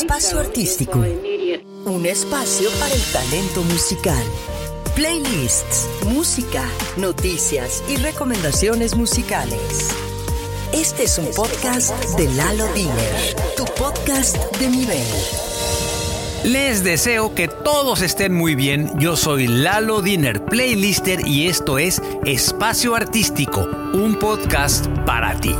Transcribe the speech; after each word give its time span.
Espacio 0.00 0.40
Artístico. 0.40 1.04
Un 1.84 2.06
espacio 2.06 2.70
para 2.80 2.94
el 2.94 3.02
talento 3.12 3.62
musical. 3.64 4.24
Playlists, 4.94 5.86
música, 6.06 6.64
noticias 6.96 7.84
y 7.88 7.96
recomendaciones 7.96 8.96
musicales. 8.96 9.90
Este 10.72 11.04
es 11.04 11.18
un 11.18 11.26
podcast 11.36 11.92
de 12.16 12.26
Lalo 12.34 12.66
Diner, 12.72 13.36
tu 13.54 13.66
podcast 13.66 14.38
de 14.56 14.68
nivel. 14.68 15.06
Les 16.44 16.82
deseo 16.82 17.34
que 17.34 17.48
todos 17.48 18.00
estén 18.00 18.32
muy 18.32 18.54
bien. 18.54 18.90
Yo 18.98 19.14
soy 19.14 19.46
Lalo 19.46 20.00
Diner, 20.00 20.42
playlister, 20.42 21.26
y 21.28 21.48
esto 21.48 21.78
es 21.78 22.00
Espacio 22.24 22.94
Artístico, 22.94 23.68
un 23.92 24.18
podcast 24.18 24.86
para 25.04 25.38
ti. 25.38 25.54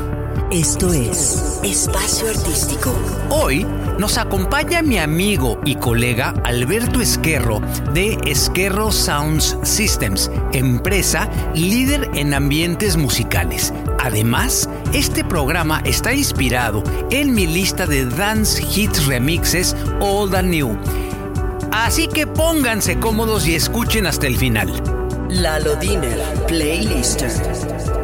Esto 0.53 0.93
es 0.93 1.61
Espacio 1.63 2.29
Artístico. 2.29 2.95
Hoy 3.31 3.67
nos 3.99 4.19
acompaña 4.19 4.83
mi 4.83 4.99
amigo 4.99 5.59
y 5.65 5.77
colega 5.77 6.35
Alberto 6.45 7.01
Esquerro 7.01 7.63
de 7.95 8.19
Esquerro 8.27 8.93
Sounds 8.93 9.57
Systems, 9.63 10.31
empresa 10.53 11.27
líder 11.55 12.11
en 12.13 12.35
ambientes 12.35 12.99
musicales. 12.99 13.73
Además, 13.99 14.69
este 14.93 15.25
programa 15.25 15.81
está 15.87 16.13
inspirado 16.13 16.85
en 17.11 17.33
mi 17.33 17.47
lista 17.47 17.87
de 17.87 18.05
Dance 18.05 18.63
Hits 18.63 19.07
Remixes 19.07 19.75
Old 20.01 20.35
and 20.35 20.51
New. 20.51 20.77
Así 21.71 22.09
que 22.09 22.27
pónganse 22.27 22.99
cómodos 22.99 23.47
y 23.47 23.55
escuchen 23.55 24.07
hasta 24.07 24.27
el 24.27 24.37
final. 24.37 24.92
Lalo 25.33 25.77
Diner, 25.77 26.19
Playlister. 26.47 27.31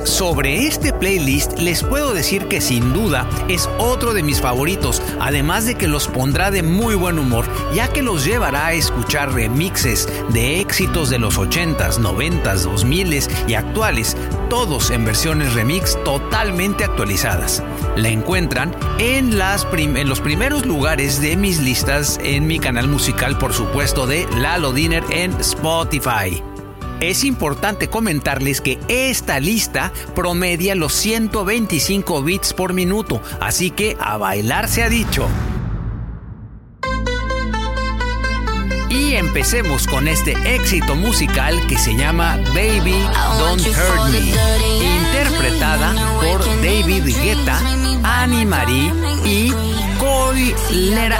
Sobre 0.02 0.66
este 0.66 0.94
playlist 0.94 1.58
les 1.58 1.82
puedo 1.82 2.14
decir 2.14 2.46
que 2.46 2.62
sin 2.62 2.94
duda 2.94 3.28
es 3.48 3.68
otro 3.78 4.14
de 4.14 4.22
mis 4.22 4.40
favoritos, 4.40 5.02
además 5.20 5.66
de 5.66 5.74
que 5.74 5.88
los 5.88 6.08
pondrá 6.08 6.50
de 6.50 6.62
muy 6.62 6.94
buen 6.94 7.18
humor, 7.18 7.44
ya 7.74 7.88
que 7.88 8.02
los 8.02 8.24
llevará 8.24 8.68
a 8.68 8.72
escuchar 8.72 9.34
remixes 9.34 10.08
de 10.30 10.60
éxitos 10.60 11.10
de 11.10 11.18
los 11.18 11.38
80s, 11.38 11.98
90s, 11.98 12.64
2000s 12.64 13.28
y 13.46 13.54
actuales, 13.54 14.16
todos 14.48 14.90
en 14.90 15.04
versiones 15.04 15.52
remix 15.52 16.02
totalmente 16.04 16.84
actualizadas. 16.84 17.62
La 17.94 18.08
encuentran 18.08 18.74
en, 18.98 19.38
en 19.38 20.08
los 20.08 20.20
primeros 20.20 20.64
lugares 20.64 21.20
de 21.20 21.36
mis 21.36 21.60
listas 21.60 22.18
en 22.22 22.46
mi 22.46 22.58
canal 22.58 22.88
musical, 22.88 23.36
por 23.36 23.52
supuesto, 23.52 24.06
de 24.06 24.26
Lalo 24.36 24.72
Dinner 24.72 25.04
en 25.10 25.32
Spotify. 25.40 26.42
Es 27.00 27.22
importante 27.22 27.88
comentarles 27.88 28.60
que 28.60 28.78
esta 28.88 29.38
lista 29.38 29.92
promedia 30.16 30.74
los 30.74 30.92
125 30.94 32.22
bits 32.22 32.52
por 32.52 32.72
minuto, 32.72 33.22
así 33.40 33.70
que 33.70 33.96
a 34.00 34.16
bailar 34.16 34.68
se 34.68 34.82
ha 34.82 34.88
dicho. 34.88 35.28
Y 38.90 39.14
empecemos 39.14 39.86
con 39.86 40.08
este 40.08 40.32
éxito 40.56 40.96
musical 40.96 41.64
que 41.68 41.78
se 41.78 41.94
llama 41.94 42.36
Baby 42.48 43.00
Don't 43.38 43.64
Hurt 43.64 44.10
Me, 44.10 44.18
interpretada 44.96 45.94
por 46.20 46.44
David 46.62 47.04
Guetta, 47.04 47.60
Annie 48.02 48.44
Marie 48.44 48.92
y 49.24 49.52
Cole 50.00 50.54
Lera 50.72 51.18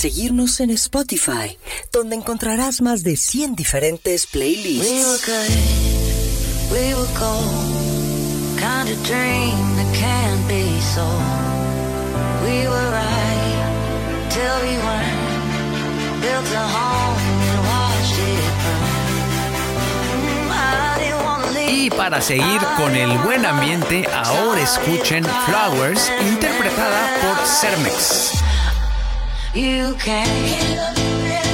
seguirnos 0.00 0.60
en 0.60 0.70
Spotify, 0.70 1.58
donde 1.92 2.16
encontrarás 2.16 2.80
más 2.80 3.02
de 3.02 3.18
100 3.18 3.54
diferentes 3.54 4.26
playlists. 4.26 5.20
Y 21.68 21.90
para 21.90 22.22
seguir 22.22 22.60
con 22.78 22.96
el 22.96 23.18
buen 23.18 23.44
ambiente, 23.44 24.06
ahora 24.14 24.62
escuchen 24.62 25.24
Flowers, 25.44 26.10
interpretada 26.22 27.16
por 27.20 27.46
Cermex. 27.46 28.49
You 29.52 29.94
can. 29.98 31.49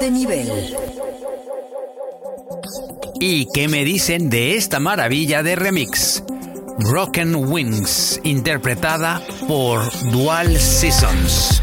De 0.00 0.10
nivel. 0.10 0.76
¿Y 3.20 3.46
qué 3.52 3.68
me 3.68 3.84
dicen 3.84 4.30
de 4.30 4.56
esta 4.56 4.80
maravilla 4.80 5.42
de 5.42 5.56
remix? 5.56 6.22
Broken 6.78 7.34
Wings, 7.34 8.20
interpretada 8.22 9.20
por 9.46 9.82
Dual 10.10 10.58
Seasons. 10.58 11.60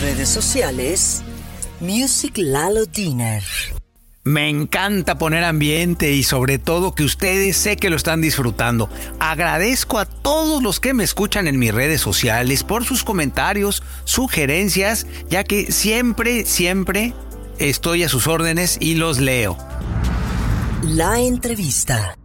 redes 0.00 0.28
sociales 0.28 1.22
Music 1.80 2.34
Lalo 2.36 2.86
Diner. 2.86 3.42
Me 4.24 4.48
encanta 4.48 5.18
poner 5.18 5.42
ambiente 5.42 6.12
y 6.12 6.22
sobre 6.22 6.58
todo 6.58 6.94
que 6.94 7.02
ustedes 7.02 7.56
sé 7.56 7.76
que 7.76 7.90
lo 7.90 7.96
están 7.96 8.20
disfrutando. 8.20 8.88
Agradezco 9.18 9.98
a 9.98 10.06
todos 10.06 10.62
los 10.62 10.78
que 10.78 10.94
me 10.94 11.02
escuchan 11.02 11.48
en 11.48 11.58
mis 11.58 11.74
redes 11.74 12.00
sociales 12.00 12.62
por 12.62 12.84
sus 12.84 13.02
comentarios, 13.02 13.82
sugerencias, 14.04 15.08
ya 15.28 15.42
que 15.42 15.72
siempre, 15.72 16.44
siempre 16.44 17.14
estoy 17.58 18.04
a 18.04 18.08
sus 18.08 18.28
órdenes 18.28 18.76
y 18.80 18.94
los 18.94 19.18
leo. 19.18 19.58
La 20.84 21.18
entrevista. 21.18 22.16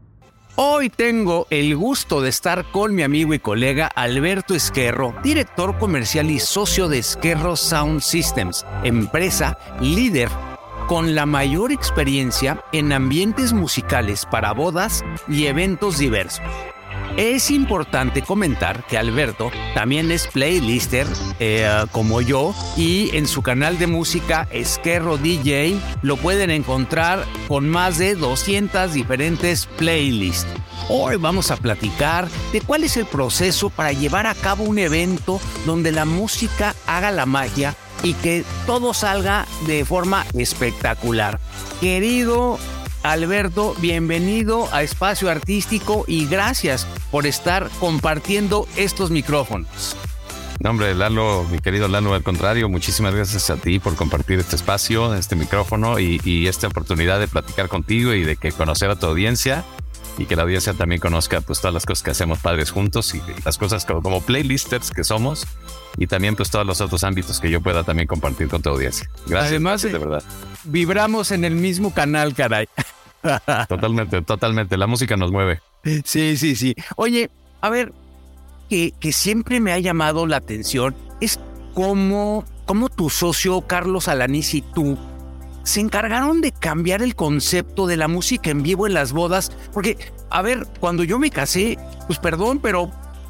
Hoy 0.59 0.89
tengo 0.89 1.45
el 1.51 1.75
gusto 1.75 2.19
de 2.19 2.29
estar 2.29 2.71
con 2.71 2.95
mi 2.95 3.03
amigo 3.03 3.35
y 3.35 3.37
colega 3.37 3.85
Alberto 3.85 4.55
Esquerro, 4.55 5.13
director 5.21 5.77
comercial 5.77 6.31
y 6.31 6.39
socio 6.39 6.87
de 6.87 6.97
Esquerro 6.97 7.55
Sound 7.55 8.01
Systems, 8.01 8.65
empresa 8.83 9.59
líder 9.79 10.29
con 10.87 11.13
la 11.13 11.27
mayor 11.27 11.71
experiencia 11.71 12.63
en 12.71 12.91
ambientes 12.91 13.53
musicales 13.53 14.25
para 14.25 14.51
bodas 14.51 15.05
y 15.27 15.45
eventos 15.45 15.99
diversos. 15.99 16.41
Es 17.17 17.49
importante 17.49 18.21
comentar 18.21 18.85
que 18.85 18.95
Alberto 18.95 19.49
también 19.73 20.11
es 20.11 20.27
playlister 20.27 21.07
eh, 21.39 21.67
como 21.91 22.21
yo 22.21 22.53
y 22.77 23.09
en 23.17 23.25
su 23.25 23.41
canal 23.41 23.79
de 23.79 23.87
música 23.87 24.47
Esquerro 24.51 25.17
DJ 25.17 25.79
lo 26.03 26.17
pueden 26.17 26.51
encontrar 26.51 27.25
con 27.47 27.67
más 27.67 27.97
de 27.97 28.13
200 28.13 28.93
diferentes 28.93 29.65
playlists. 29.65 30.45
Hoy 30.89 31.15
vamos 31.15 31.49
a 31.49 31.57
platicar 31.57 32.27
de 32.53 32.61
cuál 32.61 32.83
es 32.83 32.97
el 32.97 33.07
proceso 33.07 33.71
para 33.71 33.93
llevar 33.93 34.27
a 34.27 34.35
cabo 34.35 34.63
un 34.63 34.77
evento 34.77 35.41
donde 35.65 35.91
la 35.91 36.05
música 36.05 36.75
haga 36.85 37.09
la 37.09 37.25
magia 37.25 37.75
y 38.03 38.13
que 38.13 38.45
todo 38.67 38.93
salga 38.93 39.47
de 39.65 39.85
forma 39.85 40.23
espectacular. 40.35 41.39
Querido 41.81 42.59
Alberto, 43.03 43.75
bienvenido 43.79 44.67
a 44.73 44.83
Espacio 44.83 45.29
Artístico 45.29 46.05
y 46.07 46.25
gracias 46.25 46.85
por 47.11 47.25
estar 47.25 47.69
compartiendo 47.79 48.67
estos 48.75 49.11
micrófonos. 49.11 49.95
No, 50.59 50.71
hombre, 50.71 50.95
Lalo, 50.95 51.45
mi 51.51 51.59
querido 51.59 51.87
Lalo, 51.87 52.13
al 52.13 52.23
contrario, 52.23 52.67
muchísimas 52.67 53.13
gracias 53.13 53.49
a 53.49 53.57
ti 53.57 53.79
por 53.79 53.95
compartir 53.95 54.39
este 54.39 54.55
espacio, 54.55 55.13
este 55.13 55.35
micrófono 55.35 55.99
y, 55.99 56.19
y 56.23 56.47
esta 56.47 56.67
oportunidad 56.67 57.19
de 57.19 57.27
platicar 57.27 57.67
contigo 57.67 58.13
y 58.13 58.23
de 58.23 58.37
que 58.37 58.51
conocer 58.51 58.89
a 58.89 58.95
tu 58.95 59.05
audiencia 59.05 59.63
y 60.17 60.25
que 60.25 60.35
la 60.35 60.43
audiencia 60.43 60.73
también 60.73 60.99
conozca 60.99 61.41
pues 61.41 61.59
todas 61.61 61.73
las 61.73 61.85
cosas 61.85 62.03
que 62.03 62.11
hacemos 62.11 62.39
padres 62.39 62.71
juntos 62.71 63.13
y 63.13 63.21
las 63.45 63.57
cosas 63.57 63.85
como, 63.85 64.01
como 64.01 64.21
playlisters 64.21 64.91
que 64.91 65.03
somos 65.03 65.45
y 65.97 66.07
también 66.07 66.35
pues 66.35 66.49
todos 66.49 66.65
los 66.65 66.81
otros 66.81 67.03
ámbitos 67.03 67.39
que 67.39 67.49
yo 67.49 67.61
pueda 67.61 67.83
también 67.83 68.07
compartir 68.07 68.47
con 68.47 68.61
tu 68.61 68.69
audiencia. 68.69 69.09
Gracias, 69.27 69.51
Además, 69.51 69.83
gracias, 69.83 69.93
de 69.93 69.99
verdad. 69.99 70.23
Vibramos 70.63 71.31
en 71.31 71.45
el 71.45 71.55
mismo 71.55 71.93
canal, 71.93 72.33
caray. 72.33 72.67
Totalmente, 73.67 74.21
totalmente. 74.21 74.77
La 74.77 74.87
música 74.87 75.17
nos 75.17 75.31
mueve. 75.31 75.59
Sí, 76.05 76.37
sí, 76.37 76.55
sí. 76.55 76.75
Oye, 76.95 77.29
a 77.61 77.69
ver, 77.69 77.91
que, 78.69 78.93
que 78.99 79.11
siempre 79.11 79.59
me 79.59 79.73
ha 79.73 79.79
llamado 79.79 80.27
la 80.27 80.37
atención 80.37 80.95
es 81.19 81.39
cómo, 81.73 82.45
cómo 82.65 82.89
tu 82.89 83.09
socio 83.09 83.61
Carlos 83.61 84.07
Alanís 84.07 84.53
y 84.53 84.61
tú 84.61 84.97
se 85.67 85.81
encargaron 85.81 86.39
de 86.41 86.51
cambiar 86.51 87.01
el 87.01 87.15
concepto 87.15 87.87
de 87.87 87.97
la 87.97 88.07
música 88.07 88.49
en 88.49 88.63
vivo 88.63 88.87
en 88.87 88.93
las 88.93 89.11
bodas. 89.11 89.51
Porque, 89.73 89.97
a 90.29 90.41
ver, 90.41 90.65
cuando 90.79 91.03
yo 91.03 91.19
me 91.19 91.29
casé, 91.29 91.77
pues 92.07 92.19
perdón, 92.19 92.59
pero 92.59 92.89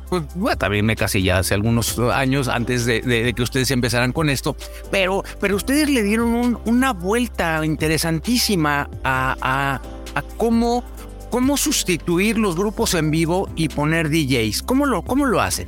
pues, 0.10 0.58
también 0.58 0.86
me 0.86 0.96
casé 0.96 1.22
ya 1.22 1.40
hace 1.40 1.54
algunos 1.54 1.98
años 2.00 2.48
antes 2.48 2.86
de, 2.86 3.34
que 3.36 3.42
ustedes 3.42 3.72
empezaran 3.72 4.14
con 4.14 4.30
esto, 4.30 4.56
pero, 4.92 5.24
pero 5.42 5.56
ustedes 5.56 5.90
le 5.90 6.02
dieron 6.04 6.30
un- 6.30 6.60
una 6.66 6.94
vuelta 6.94 7.66
interesantísima 7.66 8.90
a, 9.04 9.36
a- 9.42 9.82
a 10.16 10.22
cómo, 10.38 10.84
cómo 11.30 11.58
sustituir 11.58 12.38
los 12.38 12.56
grupos 12.56 12.94
en 12.94 13.12
vivo 13.12 13.50
y 13.56 13.68
poner 13.70 14.10
DJs. 14.10 14.64
¿Cómo 14.64 14.86
lo, 14.86 15.02
cómo 15.02 15.26
lo 15.26 15.42
hacen? 15.42 15.68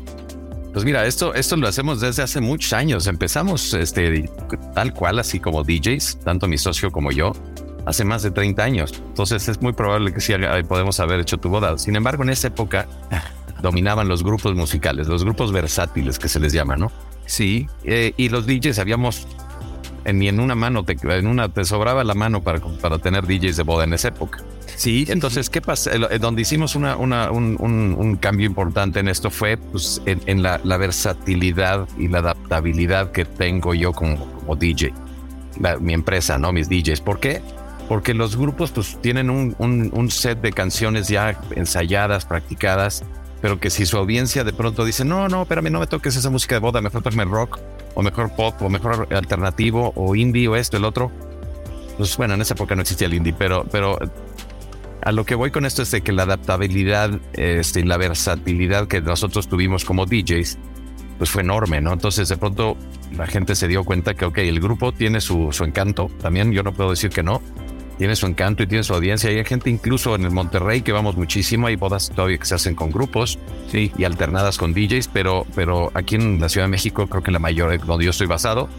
Pues 0.74 0.86
mira, 0.86 1.06
esto, 1.06 1.34
esto 1.34 1.56
lo 1.58 1.68
hacemos 1.68 2.00
desde 2.00 2.22
hace 2.24 2.42
muchos 2.42 2.74
años. 2.74 3.08
Empezamos 3.08 3.74
este, 3.74 4.30
tal 4.76 4.94
cual, 4.94 5.20
así 5.20 5.40
como 5.40 5.64
DJs, 5.64 6.20
tanto 6.24 6.48
mi 6.48 6.58
socio 6.58 6.92
como 6.92 7.12
yo, 7.12 7.34
hace 7.86 8.06
más 8.06 8.22
de 8.22 8.32
30 8.32 8.64
años. 8.64 8.94
Entonces 9.08 9.48
es 9.48 9.62
muy 9.62 9.74
probable 9.74 10.14
que 10.14 10.22
sí 10.22 10.34
podemos 10.68 11.00
haber 11.00 11.20
hecho 11.20 11.38
tu 11.38 11.50
boda. 11.50 11.78
Sin 11.78 11.96
embargo, 11.96 12.24
en 12.24 12.30
esa 12.30 12.50
época 12.50 12.88
dominaban 13.62 14.08
los 14.08 14.24
grupos 14.24 14.56
musicales, 14.56 15.08
los 15.08 15.24
grupos 15.24 15.52
versátiles 15.52 16.20
que 16.20 16.28
se 16.28 16.40
les 16.40 16.54
llama, 16.54 16.76
¿no? 16.76 16.92
Sí. 17.26 17.68
Eh, 17.84 18.14
y 18.16 18.30
los 18.30 18.46
DJs 18.46 18.78
habíamos, 18.78 19.28
en, 20.06 20.20
ni 20.20 20.28
en 20.28 20.40
una 20.40 20.54
mano, 20.54 20.84
te, 20.84 20.96
en 21.02 21.28
una 21.28 21.50
te 21.50 21.66
sobraba 21.66 22.04
la 22.04 22.14
mano 22.14 22.44
para, 22.44 22.60
para 22.60 23.00
tener 23.00 23.26
DJs 23.26 23.58
de 23.58 23.64
boda 23.64 23.86
en 23.86 23.94
esa 23.94 24.10
época. 24.10 24.44
Sí, 24.80 25.06
Entonces, 25.10 25.50
¿qué 25.50 25.60
pasa? 25.62 25.92
El- 25.92 26.22
donde 26.22 26.42
hicimos 26.42 26.74
una, 26.74 26.96
una- 26.96 27.32
un, 27.32 27.58
un- 27.60 27.96
un 28.00 28.16
cambio 28.16 28.46
importante 28.46 29.02
en 29.02 29.10
esto 29.10 29.30
fue 29.30 29.58
pues, 29.58 30.02
en, 30.06 30.22
en 30.26 30.42
la, 30.42 30.62
la 30.64 30.78
versatilidad 30.78 31.86
y 31.98 32.08
la 32.08 32.20
adaptabilidad 32.20 33.12
que 33.12 33.26
tengo 33.26 33.74
yo 33.74 33.92
como, 33.92 34.26
como 34.36 34.56
DJ, 34.56 34.94
La- 35.60 35.78
mi 35.80 35.94
empresa, 35.94 36.38
¿no? 36.38 36.54
Mis 36.54 36.70
DJs. 36.70 37.02
¿Por 37.02 37.20
qué? 37.20 37.42
Porque 37.90 38.14
los 38.14 38.38
grupos 38.38 38.72
pues, 38.72 38.98
tienen 39.02 39.30
un, 39.30 39.54
un- 39.58 39.90
un 39.94 40.10
set 40.10 40.40
de 40.40 40.54
canciones 40.54 41.10
ya 41.10 41.38
ensayadas, 41.58 42.24
practicadas, 42.24 43.04
pero 43.42 43.60
que 43.60 43.70
si 43.72 43.86
su 43.86 43.98
audiencia 43.98 44.46
de 44.46 44.54
pronto 44.54 44.86
dice, 44.86 45.04
no, 45.04 45.28
no, 45.28 45.42
espérame, 45.42 45.72
no 45.72 45.82
me 45.82 45.88
toques 45.88 46.16
esa 46.16 46.30
música 46.30 46.56
de 46.56 46.60
boda, 46.60 46.80
mejor 46.80 47.02
toqueme 47.02 47.26
rock, 47.26 47.60
o 47.96 48.02
mejor 48.02 48.34
pop, 48.34 48.56
o 48.62 48.70
mejor 48.70 49.10
alternativo, 49.14 49.92
o 49.98 50.16
indie, 50.16 50.48
o 50.48 50.56
esto, 50.56 50.78
el 50.78 50.86
otro. 50.86 51.12
Pues 51.98 52.16
bueno, 52.16 52.36
en 52.36 52.42
esa 52.42 52.54
época 52.54 52.76
no 52.76 52.82
existía 52.84 53.08
el 53.08 53.14
indie, 53.16 53.36
pero, 53.38 53.66
pero 53.70 53.98
a 55.01 55.12
lo 55.12 55.25
que 55.25 55.36
voy 55.36 55.51
con 55.51 55.65
esto 55.65 55.82
es 55.82 55.91
de 55.91 56.01
que 56.01 56.12
la 56.12 56.24
adaptabilidad 56.24 57.20
este, 57.34 57.82
y 57.82 57.84
la 57.84 57.98
versatilidad 57.98 58.88
que 58.88 59.01
nosotros 59.01 59.48
tuvimos 59.48 59.86
como 59.86 60.06
DJs, 60.06 60.58
pues 61.18 61.29
fue 61.29 61.41
enorme, 61.41 61.82
¿no? 61.82 61.94
Entonces 61.94 62.29
de 62.29 62.38
pronto 62.38 62.77
la 63.15 63.27
gente 63.27 63.56
se 63.56 63.68
dio 63.68 63.84
cuenta 63.84 64.13
que, 64.13 64.25
ok, 64.25 64.38
el 64.39 64.60
grupo 64.60 64.91
tiene 64.91 65.22
su, 65.22 65.51
su 65.51 65.63
encanto, 65.63 66.10
también 66.22 66.51
yo 66.51 66.63
no 66.63 66.74
puedo 66.74 66.91
decir 66.91 67.10
que 67.10 67.24
no, 67.24 67.41
tiene 68.00 68.15
su 68.15 68.25
encanto 68.27 68.63
y 68.63 68.68
tiene 68.68 68.84
su 68.84 68.94
audiencia. 68.94 69.29
Y 69.29 69.38
hay 69.38 69.46
gente 69.46 69.70
incluso 69.70 70.15
en 70.15 70.24
el 70.24 70.32
Monterrey 70.32 70.82
que 70.82 70.94
vamos 70.94 71.18
muchísimo, 71.18 71.68
hay 71.68 71.75
bodas 71.75 72.10
todavía 72.15 72.38
que 72.38 72.46
se 72.46 72.56
hacen 72.56 72.74
con 72.74 72.91
grupos 72.91 73.38
sí. 73.70 73.91
y 73.98 74.06
alternadas 74.06 74.58
con 74.58 74.74
DJs, 74.74 75.10
pero, 75.10 75.46
pero 75.53 75.91
aquí 75.94 76.15
en 76.15 76.39
la 76.39 76.48
Ciudad 76.48 76.65
de 76.65 76.72
México 76.72 77.08
creo 77.08 77.22
que 77.22 77.32
la 77.32 77.39
mayoría, 77.39 77.77
donde 77.77 78.06
yo 78.06 78.12
estoy 78.12 78.27
basado, 78.27 78.70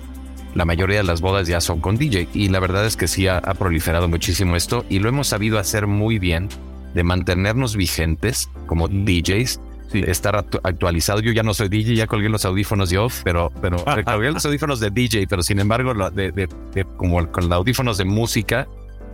la 0.55 0.65
mayoría 0.65 0.99
de 0.99 1.05
las 1.05 1.21
bodas 1.21 1.47
ya 1.49 1.61
son 1.61 1.81
con 1.81 1.97
DJ 1.97 2.29
y 2.35 2.49
la 2.49 2.61
verdad 2.61 2.85
es 2.87 2.97
que 2.97 3.07
sí 3.09 3.27
ha, 3.29 3.39
ha 3.39 3.55
proliferado 3.55 4.09
muchísimo 4.09 4.57
esto 4.57 4.85
y 4.89 4.99
lo 4.99 5.09
hemos 5.09 5.29
sabido 5.29 5.59
hacer 5.59 5.87
muy 5.87 6.19
bien 6.19 6.49
de 6.95 7.05
mantenernos 7.05 7.77
vigentes 7.77 8.51
como 8.67 8.89
DJs, 8.89 9.61
estar 9.93 10.35
actu- 10.35 10.61
actualizado. 10.65 11.21
Yo 11.21 11.31
ya 11.33 11.43
no 11.45 11.55
soy 11.55 11.69
DJ, 11.69 11.95
ya 11.95 12.07
colgué 12.09 12.29
los 12.29 12.45
audífonos 12.45 12.91
de 12.91 12.99
off, 12.99 13.21
pero, 13.25 13.53
pero 13.63 13.85
colgué 14.05 14.33
los 14.33 14.45
audífonos 14.45 14.81
de 14.81 14.91
DJ, 14.91 15.27
pero 15.29 15.43
sin 15.43 15.61
embargo, 15.61 15.95
de, 16.11 16.33
de- 16.33 16.49
de- 16.75 16.85
como 16.97 17.31
con 17.31 17.45
los 17.49 17.53
audífonos 17.53 17.97
de 17.99 18.05
música, 18.05 18.67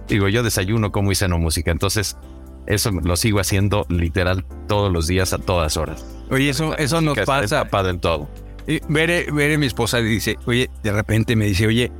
digo, 0.08 0.28
yo 0.28 0.42
desayuno 0.42 0.90
como 0.92 1.12
y 1.12 1.14
ceno 1.14 1.38
música. 1.38 1.70
Entonces, 1.70 2.16
eso 2.66 2.90
lo 2.90 3.16
sigo 3.16 3.40
haciendo 3.40 3.84
literal 3.90 4.44
todos 4.68 4.90
los 4.92 5.06
días 5.06 5.32
a 5.34 5.38
todas 5.38 5.76
horas. 5.76 6.04
Oye, 6.30 6.48
eso, 6.48 6.76
eso 6.78 7.00
nos 7.02 7.14
Que 7.14 7.20
es 7.20 7.26
pasa. 7.26 7.58
empapado 7.58 7.90
en 7.90 8.00
todo. 8.00 8.28
Y 8.66 8.80
Vere, 8.88 9.30
Vere, 9.32 9.58
mi 9.58 9.66
esposa, 9.66 9.98
dice, 9.98 10.36
oye, 10.46 10.70
de 10.82 10.92
repente 10.92 11.36
me 11.36 11.46
dice, 11.46 11.66
oye, 11.66 11.92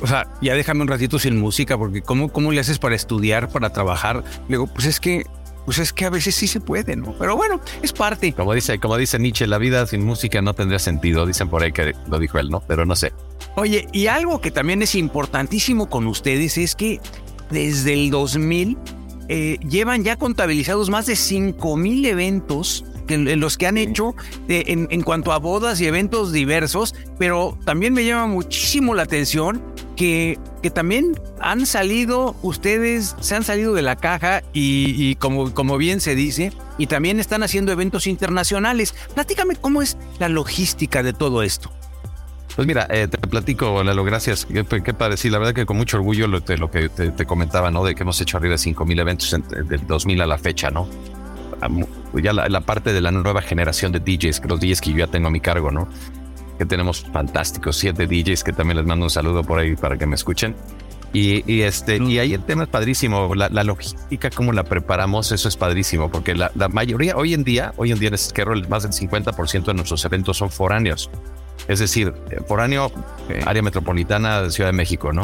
o 0.00 0.06
sea, 0.06 0.28
ya 0.40 0.54
déjame 0.54 0.82
un 0.82 0.88
ratito 0.88 1.18
sin 1.18 1.38
música, 1.38 1.76
porque 1.76 2.02
¿cómo, 2.02 2.28
cómo 2.28 2.52
le 2.52 2.60
haces 2.60 2.78
para 2.78 2.94
estudiar, 2.94 3.48
para 3.48 3.70
trabajar? 3.70 4.22
Le 4.48 4.56
digo, 4.56 4.66
pues 4.68 4.86
es 4.86 5.00
que, 5.00 5.24
pues 5.64 5.78
es 5.78 5.92
que 5.92 6.04
a 6.04 6.10
veces 6.10 6.34
sí 6.34 6.46
se 6.46 6.60
puede, 6.60 6.94
¿no? 6.94 7.14
Pero 7.18 7.36
bueno, 7.36 7.60
es 7.82 7.92
parte. 7.92 8.32
Como 8.32 8.54
dice, 8.54 8.78
como 8.78 8.96
dice 8.96 9.18
Nietzsche, 9.18 9.46
la 9.46 9.58
vida 9.58 9.86
sin 9.86 10.04
música 10.04 10.40
no 10.40 10.54
tendría 10.54 10.78
sentido. 10.78 11.26
Dicen 11.26 11.48
por 11.48 11.62
ahí 11.62 11.72
que 11.72 11.94
lo 12.08 12.18
dijo 12.18 12.38
él, 12.38 12.48
¿no? 12.48 12.60
Pero 12.60 12.86
no 12.86 12.94
sé. 12.94 13.12
Oye, 13.56 13.88
y 13.92 14.06
algo 14.06 14.40
que 14.40 14.50
también 14.50 14.82
es 14.82 14.94
importantísimo 14.94 15.90
con 15.90 16.06
ustedes 16.06 16.56
es 16.58 16.76
que 16.76 17.00
desde 17.50 17.94
el 17.94 18.10
2000 18.10 18.78
eh, 19.28 19.58
llevan 19.68 20.04
ya 20.04 20.16
contabilizados 20.16 20.90
más 20.90 21.06
de 21.06 21.16
5 21.16 21.76
mil 21.76 22.06
eventos 22.06 22.84
los 23.16 23.56
que 23.56 23.66
han 23.66 23.76
hecho 23.78 24.14
en, 24.48 24.86
en 24.90 25.02
cuanto 25.02 25.32
a 25.32 25.38
bodas 25.38 25.80
y 25.80 25.86
eventos 25.86 26.32
diversos, 26.32 26.94
pero 27.18 27.58
también 27.64 27.94
me 27.94 28.04
llama 28.04 28.26
muchísimo 28.26 28.94
la 28.94 29.02
atención 29.04 29.62
que, 29.96 30.38
que 30.62 30.70
también 30.70 31.18
han 31.40 31.66
salido, 31.66 32.36
ustedes 32.42 33.16
se 33.20 33.34
han 33.34 33.42
salido 33.42 33.74
de 33.74 33.82
la 33.82 33.96
caja 33.96 34.42
y, 34.52 34.94
y 34.96 35.14
como, 35.16 35.52
como 35.54 35.76
bien 35.78 36.00
se 36.00 36.14
dice, 36.14 36.52
y 36.76 36.86
también 36.86 37.18
están 37.18 37.42
haciendo 37.42 37.72
eventos 37.72 38.06
internacionales. 38.06 38.94
Platícame 39.14 39.56
cómo 39.56 39.82
es 39.82 39.96
la 40.20 40.28
logística 40.28 41.02
de 41.02 41.12
todo 41.12 41.42
esto. 41.42 41.72
Pues 42.54 42.66
mira, 42.66 42.88
eh, 42.90 43.06
te 43.06 43.18
platico, 43.18 43.84
Lalo, 43.84 44.02
gracias. 44.04 44.44
Qué, 44.44 44.64
qué 44.64 44.92
padre. 44.94 45.16
Sí, 45.16 45.30
la 45.30 45.38
verdad 45.38 45.54
que 45.54 45.64
con 45.64 45.76
mucho 45.76 45.96
orgullo 45.96 46.26
lo, 46.26 46.40
te- 46.40 46.58
lo 46.58 46.70
que 46.72 46.88
te, 46.88 47.10
te 47.12 47.24
comentaba, 47.24 47.70
¿no? 47.70 47.84
De 47.84 47.94
que 47.94 48.02
hemos 48.02 48.20
hecho 48.20 48.36
arriba 48.36 48.52
de 48.52 48.58
5 48.58 48.84
mil 48.84 48.98
eventos 48.98 49.32
en- 49.32 49.46
del 49.68 49.86
2000 49.86 50.20
a 50.22 50.26
la 50.26 50.38
fecha, 50.38 50.68
¿no? 50.70 50.88
Mu- 52.12 52.20
Ya 52.20 52.32
la, 52.32 52.48
la 52.48 52.60
parte 52.60 52.92
de 52.92 53.00
la 53.00 53.10
nueva 53.10 53.42
generación 53.42 53.92
de 53.92 54.00
DJs, 54.00 54.42
los 54.48 54.60
DJs 54.60 54.80
que 54.80 54.90
yo 54.92 54.98
ya 54.98 55.06
tengo 55.06 55.28
a 55.28 55.30
mi 55.30 55.40
cargo, 55.40 55.70
¿no? 55.70 55.88
que 56.58 56.66
tenemos 56.66 57.04
fantásticos, 57.12 57.76
siete 57.76 58.08
DJs 58.08 58.42
que 58.42 58.52
también 58.52 58.78
les 58.78 58.84
mando 58.86 59.04
un 59.06 59.10
saludo 59.10 59.44
por 59.44 59.60
ahí 59.60 59.76
para 59.76 59.96
que 59.96 60.06
me 60.06 60.16
escuchen. 60.16 60.56
Y, 61.12 61.42
y 61.50 61.62
este, 61.62 61.96
y 61.98 62.18
ahí 62.18 62.34
el 62.34 62.42
tema 62.42 62.64
es 62.64 62.68
padrísimo, 62.68 63.34
la, 63.34 63.48
la 63.48 63.62
logística, 63.64 64.28
cómo 64.28 64.52
la 64.52 64.64
preparamos, 64.64 65.30
eso 65.32 65.48
es 65.48 65.56
padrísimo, 65.56 66.10
porque 66.10 66.34
la, 66.34 66.50
la 66.56 66.68
mayoría, 66.68 67.16
hoy 67.16 67.32
en 67.32 67.44
día, 67.44 67.72
hoy 67.76 67.92
en 67.92 67.98
día 68.00 68.08
en 68.08 68.14
Esquerro, 68.14 68.54
más 68.68 68.82
del 68.82 68.92
50% 68.92 69.64
de 69.66 69.74
nuestros 69.74 70.04
eventos 70.04 70.36
son 70.36 70.50
foráneos. 70.50 71.08
Es 71.68 71.78
decir, 71.78 72.12
eh, 72.30 72.40
foráneo, 72.46 72.90
eh, 73.30 73.40
área 73.46 73.62
metropolitana 73.62 74.42
de 74.42 74.50
Ciudad 74.50 74.68
de 74.70 74.76
México, 74.76 75.12
¿no? 75.12 75.22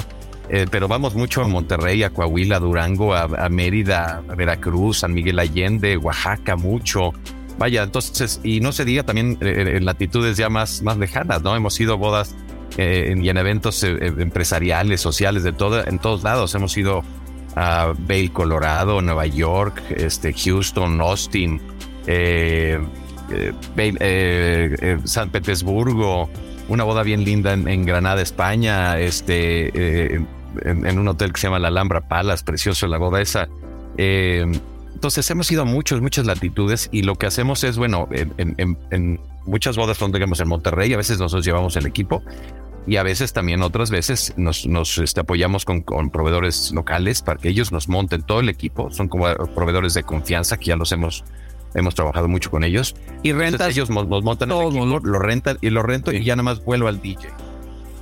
Eh, 0.50 0.66
pero 0.70 0.88
vamos 0.88 1.14
mucho 1.14 1.42
a 1.42 1.48
Monterrey, 1.48 2.02
a 2.02 2.10
Coahuila, 2.10 2.58
Durango, 2.58 3.14
a, 3.14 3.48
Mérida, 3.48 4.22
a 4.28 4.34
Veracruz, 4.34 4.98
San 4.98 5.14
Miguel 5.14 5.38
Allende, 5.38 5.96
Oaxaca, 5.96 6.56
mucho. 6.56 7.12
Vaya, 7.58 7.82
entonces, 7.84 8.40
y 8.42 8.60
no 8.60 8.72
se 8.72 8.84
diga 8.84 9.04
también 9.04 9.38
eh, 9.40 9.74
en 9.76 9.84
latitudes 9.84 10.36
ya 10.36 10.48
más, 10.48 10.82
más 10.82 10.98
lejanas, 10.98 11.42
¿no? 11.42 11.54
Hemos 11.54 11.78
ido 11.80 11.94
a 11.94 11.96
bodas 11.96 12.34
eh, 12.76 13.14
y 13.16 13.28
en 13.28 13.36
eventos 13.36 13.82
eh, 13.84 13.96
eh, 14.00 14.12
empresariales, 14.18 15.00
sociales, 15.00 15.44
de 15.44 15.52
todo, 15.52 15.86
en 15.86 15.98
todos 15.98 16.22
lados. 16.24 16.54
Hemos 16.54 16.76
ido 16.76 17.02
a 17.56 17.92
Vail, 17.96 18.32
Colorado, 18.32 19.00
Nueva 19.00 19.26
York, 19.26 19.80
este, 19.90 20.32
Houston, 20.32 21.00
Austin, 21.00 21.60
eh, 22.06 22.78
eh, 23.30 23.52
eh, 23.76 24.76
eh, 24.80 24.98
San 25.04 25.30
Petersburgo, 25.30 26.28
una 26.68 26.84
boda 26.84 27.02
bien 27.02 27.24
linda 27.24 27.52
en, 27.52 27.86
Granada, 27.86 28.20
España, 28.22 28.98
este, 28.98 29.70
eh, 30.16 30.24
en, 30.62 30.86
en 30.86 30.98
un 30.98 31.08
hotel 31.08 31.32
que 31.32 31.40
se 31.40 31.46
llama 31.46 31.58
la 31.58 31.68
Alhambra 31.68 32.02
Palace, 32.02 32.44
precioso 32.44 32.86
la 32.86 32.98
boda 32.98 33.20
esa. 33.20 33.48
Eh, 33.96 34.44
entonces 34.92 35.28
hemos 35.30 35.50
ido 35.50 35.62
a 35.62 35.64
muchos, 35.64 36.00
muchas 36.00 36.24
latitudes 36.26 36.88
y 36.92 37.02
lo 37.02 37.16
que 37.16 37.26
hacemos 37.26 37.64
es, 37.64 37.76
bueno, 37.76 38.08
en, 38.12 38.32
en- 38.58 38.78
en- 38.90 39.20
muchas 39.46 39.76
bodas 39.76 39.98
donde 39.98 40.16
tenemos 40.16 40.40
en 40.40 40.48
Monterrey, 40.48 40.92
a 40.94 40.96
veces 40.96 41.18
nosotros 41.18 41.44
llevamos 41.44 41.76
el 41.76 41.84
equipo 41.84 42.22
y 42.86 42.96
a 42.96 43.02
veces 43.02 43.32
también 43.34 43.60
otras 43.62 43.90
veces 43.90 44.32
nos, 44.38 44.66
nos 44.66 44.96
este, 44.98 45.20
apoyamos 45.20 45.64
con, 45.66 45.82
con 45.82 46.08
proveedores 46.10 46.72
locales 46.72 47.20
para 47.22 47.38
que 47.38 47.48
ellos 47.50 47.70
nos 47.72 47.88
monten 47.88 48.22
todo 48.22 48.40
el 48.40 48.48
equipo. 48.48 48.90
Son 48.90 49.08
como 49.08 49.26
proveedores 49.54 49.92
de 49.94 50.02
confianza 50.02 50.56
que 50.56 50.66
ya 50.66 50.76
los 50.76 50.92
hemos, 50.92 51.24
hemos 51.74 51.94
trabajado 51.94 52.26
mucho 52.28 52.50
con 52.50 52.64
ellos. 52.64 52.94
Y 53.22 53.30
Entonces, 53.30 53.50
rentas 53.52 53.68
ellos 53.70 53.90
nos, 53.90 54.06
montan 54.22 54.50
el 54.50 54.56
todo, 54.56 54.68
equipo, 54.70 54.86
¿no? 54.86 54.98
lo 55.00 55.18
rentan 55.18 55.58
y 55.60 55.68
lo 55.70 55.82
rento 55.82 56.10
y 56.12 56.24
ya 56.24 56.36
nada 56.36 56.44
más 56.44 56.64
vuelo 56.64 56.88
al 56.88 57.02
DJ. 57.02 57.28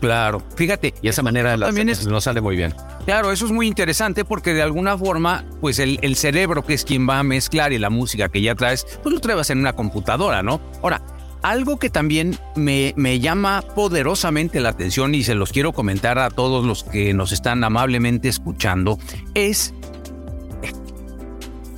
Claro, 0.02 0.42
fíjate, 0.56 0.94
Y 1.00 1.06
esa 1.06 1.22
manera 1.22 1.56
la 1.56 1.66
También 1.66 1.86
nos 1.86 2.24
sale 2.24 2.40
muy 2.40 2.56
bien. 2.56 2.74
claro, 3.04 3.30
eso 3.30 3.46
es 3.46 3.52
muy 3.52 3.68
interesante 3.68 4.24
porque 4.24 4.52
de 4.52 4.60
alguna 4.60 4.98
forma, 4.98 5.44
pues 5.60 5.78
el, 5.78 6.00
el 6.02 6.16
cerebro 6.16 6.64
que 6.66 6.74
es 6.74 6.84
quien 6.84 7.08
va 7.08 7.20
a 7.20 7.22
mezclar 7.22 7.72
y 7.72 7.78
la 7.78 7.88
música 7.88 8.28
que 8.28 8.42
ya 8.42 8.56
traes, 8.56 8.84
pues 9.00 9.14
lo 9.14 9.20
traes 9.20 9.50
en 9.50 9.60
una 9.60 9.74
computadora, 9.74 10.42
¿no? 10.42 10.60
Ahora, 10.82 11.02
algo 11.42 11.78
que 11.78 11.88
también 11.88 12.36
me, 12.56 12.94
me 12.96 13.20
llama 13.20 13.62
poderosamente 13.76 14.58
la 14.58 14.70
atención 14.70 15.14
y 15.14 15.22
se 15.22 15.36
los 15.36 15.52
quiero 15.52 15.72
comentar 15.72 16.18
a 16.18 16.30
todos 16.30 16.64
los 16.64 16.82
que 16.82 17.14
nos 17.14 17.30
están 17.30 17.62
amablemente 17.62 18.28
escuchando, 18.28 18.98
es 19.34 19.72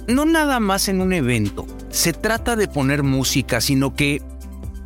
no 0.08 0.24
nada 0.24 0.60
más 0.60 0.88
en 0.88 1.02
un 1.02 1.12
evento, 1.12 1.66
se 1.90 2.14
trata 2.14 2.56
de 2.56 2.68
poner 2.68 3.02
música, 3.02 3.60
sino 3.60 3.94
que 3.94 4.22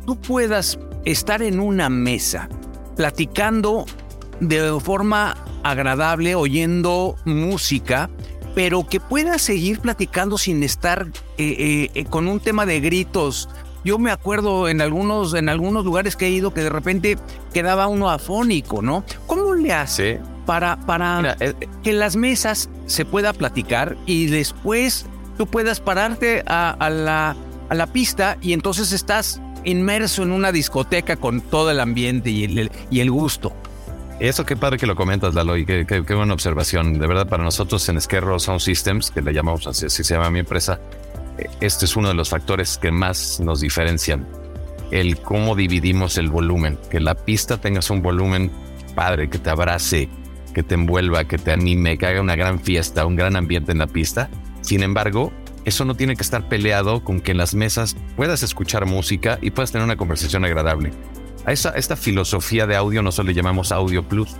tú 0.05 0.19
puedas 0.19 0.77
estar 1.05 1.41
en 1.41 1.61
una 1.61 1.89
mesa 1.89 2.49
platicando 2.99 3.85
de 4.41 4.77
forma 4.81 5.37
agradable, 5.63 6.35
oyendo 6.35 7.15
música, 7.23 8.09
pero 8.55 8.85
que 8.89 8.99
puedas 8.99 9.41
seguir 9.41 9.79
platicando 9.79 10.37
sin 10.37 10.63
estar 10.63 11.07
eh, 11.37 11.55
eh, 11.57 11.91
eh, 11.93 12.03
con 12.03 12.27
un 12.27 12.41
tema 12.41 12.65
de 12.65 12.81
gritos. 12.81 13.47
Yo 13.85 13.99
me 13.99 14.11
acuerdo 14.11 14.67
en 14.67 14.81
algunos, 14.81 15.33
en 15.33 15.47
algunos 15.47 15.85
lugares 15.85 16.17
que 16.17 16.25
he 16.27 16.29
ido 16.29 16.53
que 16.53 16.59
de 16.59 16.69
repente 16.69 17.17
quedaba 17.53 17.87
uno 17.87 18.09
afónico, 18.09 18.81
¿no? 18.81 19.05
¿Cómo 19.27 19.53
le 19.53 19.71
hace 19.71 20.17
Sí. 20.17 20.23
para, 20.45 20.75
para 20.85 21.21
Mira, 21.21 21.37
eh, 21.39 21.53
que 21.81 21.91
en 21.91 21.99
las 21.99 22.17
mesas 22.17 22.69
se 22.85 23.05
pueda 23.05 23.31
platicar 23.31 23.95
y 24.07 24.25
después 24.25 25.05
tú 25.37 25.47
puedas 25.47 25.79
pararte 25.79 26.43
a, 26.47 26.71
a 26.71 26.89
la, 26.89 27.37
a 27.69 27.75
la 27.75 27.87
pista 27.87 28.37
y 28.41 28.51
entonces 28.51 28.91
estás 28.91 29.41
inmerso 29.69 30.23
en 30.23 30.31
una 30.31 30.51
discoteca 30.51 31.15
con 31.15 31.41
todo 31.41 31.71
el 31.71 31.79
ambiente 31.79 32.29
y 32.29 32.43
el, 32.99 33.11
gusto. 33.11 33.53
Eso 34.19 34.45
qué 34.45 34.57
padre 34.57 34.77
que 34.77 34.85
lo 34.85 34.95
comentas, 34.95 35.33
Lalo, 35.33 35.55
y 35.55 35.65
qué 35.65 36.13
buena 36.15 36.33
observación. 36.33 36.99
De 36.99 37.07
verdad, 37.07 37.27
para 37.27 37.43
nosotros 37.43 37.87
en 37.89 37.97
Esquerro 37.97 38.37
Sound 38.39 38.59
Systems, 38.59 39.11
que 39.11 39.21
le 39.21 39.33
llamamos 39.33 39.65
así, 39.67 39.85
así 39.85 40.03
se 40.03 40.15
llama 40.15 40.29
mi 40.29 40.39
empresa, 40.39 40.79
eh, 41.37 41.49
este 41.61 41.85
es 41.85 41.95
uno 41.95 42.09
de 42.09 42.13
los 42.15 42.29
factores 42.29 42.77
que 42.77 42.91
más 42.91 43.39
nos 43.39 43.61
diferencian. 43.61 44.27
El 44.91 45.19
cómo 45.21 45.55
dividimos 45.55 46.17
el 46.17 46.29
volumen. 46.29 46.77
Que 46.89 46.99
la 46.99 47.15
pista 47.15 47.57
tengas 47.61 47.89
un 47.89 48.01
volumen 48.01 48.51
padre, 48.95 49.29
que 49.29 49.37
te 49.37 49.49
abrace, 49.49 50.09
que 50.53 50.63
te 50.63 50.75
envuelva, 50.75 51.25
que 51.25 51.37
te 51.37 51.51
anime, 51.51 51.97
que 51.97 52.07
haga 52.07 52.21
una 52.21 52.35
gran 52.35 52.59
fiesta, 52.59 53.05
un 53.05 53.15
gran 53.15 53.35
ambiente 53.35 53.71
en 53.71 53.77
la 53.77 53.87
pista. 53.87 54.29
Sin 54.61 54.83
embargo, 54.83 55.31
eso 55.65 55.85
no 55.85 55.95
tiene 55.95 56.15
que 56.15 56.23
estar 56.23 56.47
peleado 56.49 57.03
con 57.03 57.21
que 57.21 57.31
en 57.31 57.37
las 57.37 57.53
mesas 57.55 57.95
puedas 58.15 58.43
escuchar 58.43 58.85
música 58.85 59.37
y 59.41 59.51
puedas 59.51 59.71
tener 59.71 59.85
una 59.85 59.97
conversación 59.97 60.45
agradable. 60.45 60.91
A 61.45 61.51
esa, 61.51 61.69
esta 61.71 61.95
filosofía 61.95 62.67
de 62.67 62.75
audio 62.75 63.01
nosotros 63.01 63.27
le 63.27 63.33
llamamos 63.33 63.71
Audio 63.71 64.07
Plus, 64.07 64.35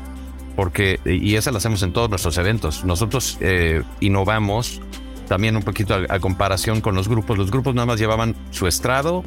porque, 0.55 0.99
y 1.05 1.36
esa 1.36 1.51
la 1.51 1.58
hacemos 1.60 1.82
en 1.84 1.93
todos 1.93 2.10
nuestros 2.10 2.38
eventos. 2.38 2.84
Nosotros 2.84 3.38
eh, 3.39 3.84
innovamos 4.01 4.82
también 5.27 5.55
un 5.55 5.63
poquito 5.63 5.93
a, 5.93 6.13
a 6.13 6.19
comparación 6.19 6.82
con 6.82 6.95
los 6.95 7.08
grupos. 7.08 7.38
Los 7.38 7.51
grupos 7.51 7.73
nada 7.75 7.86
más 7.86 7.99
llevaban 7.99 8.36
su 8.51 8.67
estrado, 8.67 9.23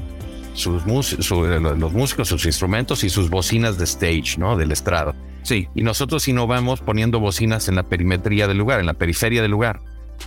sus 0.53 0.83
su- 1.25 1.47
eh, 1.47 1.59
los 1.61 1.93
músicos, 1.93 2.29
sus 2.29 2.45
instrumentos 2.45 3.05
y 3.05 3.09
sus 3.09 3.31
bocinas 3.31 3.79
de 3.79 3.85
stage, 3.85 4.37
¿no? 4.37 4.57
Del 4.57 4.73
estrado. 4.73 5.15
Sí. 5.43 5.69
Y 5.75 5.83
nosotros 5.83 6.29
innovamos 6.29 6.81
poniendo 6.81 7.19
bocinas 7.19 7.69
en 7.69 7.77
la 7.77 7.85
perimetría 7.85 8.47
del 8.47 8.59
lugar, 8.59 8.81
en 8.81 8.87
la 8.87 8.95
periferia 8.95 9.41
del 9.43 9.51
lugar. 9.51 9.81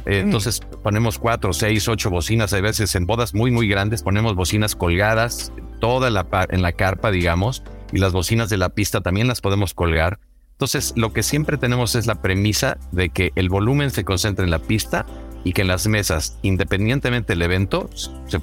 Eh, 0.05 0.19
Entonces 0.19 0.61
ponemos 0.83 1.17
cuatro, 1.19 1.53
seis, 1.53 1.87
ocho 1.87 2.09
bocinas, 2.09 2.53
a 2.53 2.61
veces 2.61 2.95
en 2.95 3.05
bodas 3.05 3.33
muy, 3.33 3.51
muy 3.51 3.67
grandes, 3.67 4.03
ponemos 4.03 4.35
bocinas 4.35 4.75
colgadas, 4.75 5.51
toda 5.79 6.09
la 6.09 6.25
en 6.49 6.61
la 6.61 6.71
carpa, 6.71 7.11
digamos, 7.11 7.63
y 7.91 7.99
las 7.99 8.13
bocinas 8.13 8.49
de 8.49 8.57
la 8.57 8.69
pista 8.69 9.01
también 9.01 9.27
las 9.27 9.41
podemos 9.41 9.73
colgar. 9.73 10.19
Entonces, 10.53 10.93
lo 10.95 11.11
que 11.11 11.21
siempre 11.21 11.57
tenemos 11.57 11.95
es 11.95 12.07
la 12.07 12.21
premisa 12.21 12.77
de 12.91 13.09
que 13.09 13.31
el 13.35 13.49
volumen 13.49 13.91
se 13.91 14.05
concentre 14.05 14.45
en 14.45 14.51
la 14.51 14.59
pista 14.59 15.05
y 15.43 15.51
que 15.51 15.61
en 15.61 15.67
las 15.67 15.85
mesas, 15.87 16.37
independientemente 16.43 17.33
del 17.33 17.41
evento, 17.41 17.89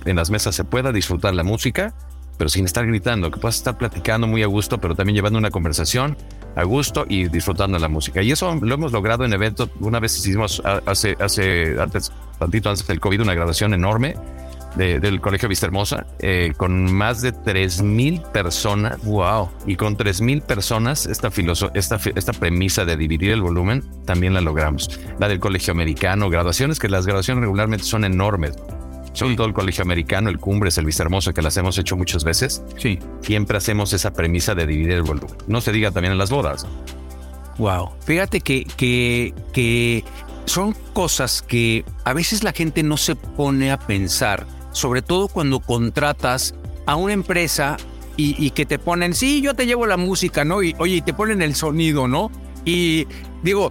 en 0.04 0.16
las 0.16 0.30
mesas 0.30 0.54
se 0.54 0.64
pueda 0.64 0.92
disfrutar 0.92 1.34
la 1.34 1.42
música, 1.42 1.94
pero 2.42 2.48
sin 2.50 2.64
estar 2.64 2.84
gritando, 2.84 3.30
que 3.30 3.38
puedas 3.38 3.54
estar 3.54 3.78
platicando 3.78 4.26
muy 4.26 4.42
a 4.42 4.46
gusto, 4.48 4.78
pero 4.78 4.96
también 4.96 5.14
llevando 5.14 5.38
una 5.38 5.52
conversación 5.52 6.16
a 6.56 6.64
gusto 6.64 7.06
y 7.08 7.28
disfrutando 7.28 7.78
la 7.78 7.86
música. 7.86 8.20
Y 8.20 8.32
eso 8.32 8.52
lo 8.60 8.74
hemos 8.74 8.90
logrado 8.90 9.24
en 9.24 9.32
eventos. 9.32 9.70
Una 9.78 10.00
vez 10.00 10.18
hicimos 10.18 10.60
hace, 10.84 11.14
hace 11.20 11.76
antes, 11.80 12.10
tantito 12.40 12.68
antes 12.68 12.84
del 12.88 12.98
COVID, 12.98 13.20
una 13.20 13.34
graduación 13.34 13.74
enorme 13.74 14.16
de- 14.74 14.98
del 14.98 15.20
Colegio 15.20 15.48
Vista 15.48 15.66
Hermosa, 15.66 16.04
eh, 16.18 16.52
con 16.56 16.92
más 16.92 17.22
de 17.22 17.32
3.000 17.32 18.20
personas. 18.32 18.98
Wow. 19.04 19.48
Y 19.64 19.76
con 19.76 19.96
3.000 19.96 20.42
personas, 20.42 21.06
esta, 21.06 21.30
esta, 21.74 22.00
esta 22.12 22.32
premisa 22.32 22.84
de 22.84 22.96
dividir 22.96 23.30
el 23.30 23.40
volumen 23.40 23.84
también 24.04 24.34
la 24.34 24.40
logramos. 24.40 24.98
La 25.20 25.28
del 25.28 25.38
Colegio 25.38 25.70
Americano, 25.70 26.28
graduaciones 26.28 26.80
que 26.80 26.88
las 26.88 27.06
graduaciones 27.06 27.42
regularmente 27.42 27.84
son 27.84 28.04
enormes. 28.04 28.56
Sobre 29.12 29.32
Sí. 29.32 29.36
todo 29.36 29.46
el 29.46 29.52
Colegio 29.52 29.82
Americano, 29.82 30.30
el 30.30 30.38
Cumbres, 30.38 30.78
el 30.78 30.86
Vista 30.86 31.02
Hermosa, 31.02 31.32
que 31.32 31.42
las 31.42 31.56
hemos 31.56 31.76
hecho 31.78 31.96
muchas 31.96 32.24
veces. 32.24 32.62
Sí. 32.78 32.98
Siempre 33.20 33.58
hacemos 33.58 33.92
esa 33.92 34.12
premisa 34.12 34.54
de 34.54 34.66
dividir 34.66 34.92
el 34.92 35.02
volumen. 35.02 35.36
No 35.46 35.60
se 35.60 35.70
diga 35.72 35.90
también 35.90 36.12
en 36.12 36.18
las 36.18 36.30
bodas. 36.30 36.66
Wow. 37.58 37.90
Fíjate 38.04 38.40
que, 38.40 38.64
que, 38.76 39.34
que 39.52 40.04
son 40.46 40.74
cosas 40.94 41.42
que 41.42 41.84
a 42.04 42.12
veces 42.14 42.42
la 42.42 42.52
gente 42.52 42.82
no 42.82 42.96
se 42.96 43.14
pone 43.14 43.70
a 43.70 43.78
pensar, 43.78 44.46
sobre 44.72 45.02
todo 45.02 45.28
cuando 45.28 45.60
contratas 45.60 46.54
a 46.86 46.96
una 46.96 47.12
empresa 47.12 47.76
y, 48.16 48.34
y 48.44 48.50
que 48.50 48.64
te 48.66 48.78
ponen, 48.78 49.14
sí, 49.14 49.40
yo 49.42 49.54
te 49.54 49.66
llevo 49.66 49.86
la 49.86 49.96
música, 49.98 50.44
¿no? 50.44 50.62
Y 50.62 50.74
oye, 50.78 50.96
y 50.96 51.00
te 51.02 51.12
ponen 51.12 51.42
el 51.42 51.54
sonido, 51.54 52.08
¿no? 52.08 52.30
Y 52.64 53.06
digo, 53.42 53.70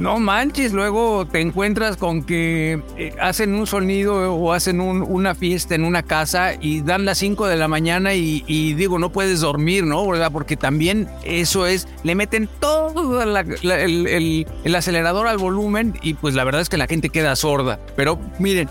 no 0.00 0.18
manches, 0.18 0.72
luego 0.72 1.26
te 1.26 1.40
encuentras 1.40 1.96
con 1.96 2.22
que 2.24 2.82
eh, 2.96 3.14
hacen 3.20 3.54
un 3.54 3.66
sonido 3.66 4.34
o 4.34 4.52
hacen 4.52 4.80
un- 4.80 5.02
una 5.02 5.34
fiesta 5.34 5.74
en 5.74 5.84
una 5.84 6.02
casa 6.02 6.54
y 6.60 6.80
dan 6.80 7.04
las 7.04 7.18
5 7.18 7.46
de 7.46 7.56
la 7.56 7.68
mañana 7.68 8.14
y, 8.14 8.72
digo, 8.74 8.98
no 8.98 9.12
puedes 9.12 9.40
dormir, 9.40 9.84
¿no? 9.84 10.04
Porque 10.32 10.56
también 10.56 11.06
eso 11.22 11.66
es, 11.66 11.86
le 12.02 12.14
meten 12.14 12.48
todo 12.60 13.22
el 13.22 14.74
acelerador 14.74 15.26
al 15.28 15.38
volumen 15.38 15.98
y 16.02 16.14
pues 16.14 16.34
la 16.34 16.44
verdad 16.44 16.62
es 16.62 16.68
que 16.70 16.76
la 16.78 16.86
gente 16.86 17.10
queda 17.10 17.36
sorda. 17.36 17.78
Pero 17.94 18.18
miren, 18.38 18.68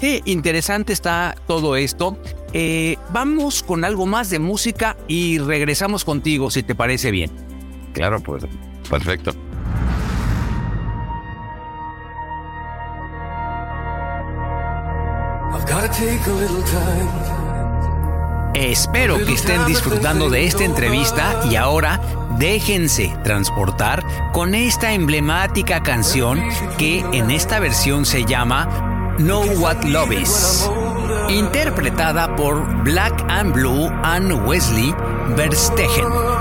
qué 0.00 0.22
interesante 0.24 0.92
está 0.92 1.36
todo 1.46 1.76
esto. 1.76 2.18
Eh, 2.52 2.96
vamos 3.12 3.62
con 3.62 3.84
algo 3.84 4.06
más 4.06 4.28
de 4.30 4.38
música 4.40 4.96
y 5.06 5.38
regresamos 5.38 6.04
contigo, 6.04 6.50
si 6.50 6.62
te 6.64 6.74
parece 6.74 7.10
bien. 7.12 7.30
Claro, 7.92 8.20
pues 8.20 8.44
perfecto. 8.90 9.32
Espero 18.54 19.18
que 19.18 19.32
estén 19.32 19.64
disfrutando 19.66 20.30
de 20.30 20.46
esta 20.46 20.64
entrevista 20.64 21.42
y 21.50 21.56
ahora 21.56 22.00
déjense 22.38 23.16
transportar 23.24 24.04
con 24.32 24.54
esta 24.54 24.92
emblemática 24.92 25.82
canción 25.82 26.42
que 26.78 27.00
en 27.12 27.30
esta 27.30 27.58
versión 27.60 28.04
se 28.04 28.24
llama 28.24 29.14
Know 29.18 29.44
What 29.58 29.84
Love 29.84 30.12
Is, 30.12 30.70
interpretada 31.28 32.34
por 32.36 32.82
Black 32.82 33.24
and 33.28 33.52
Blue 33.52 33.88
and 34.02 34.46
Wesley 34.46 34.94
Verstegen. 35.36 36.33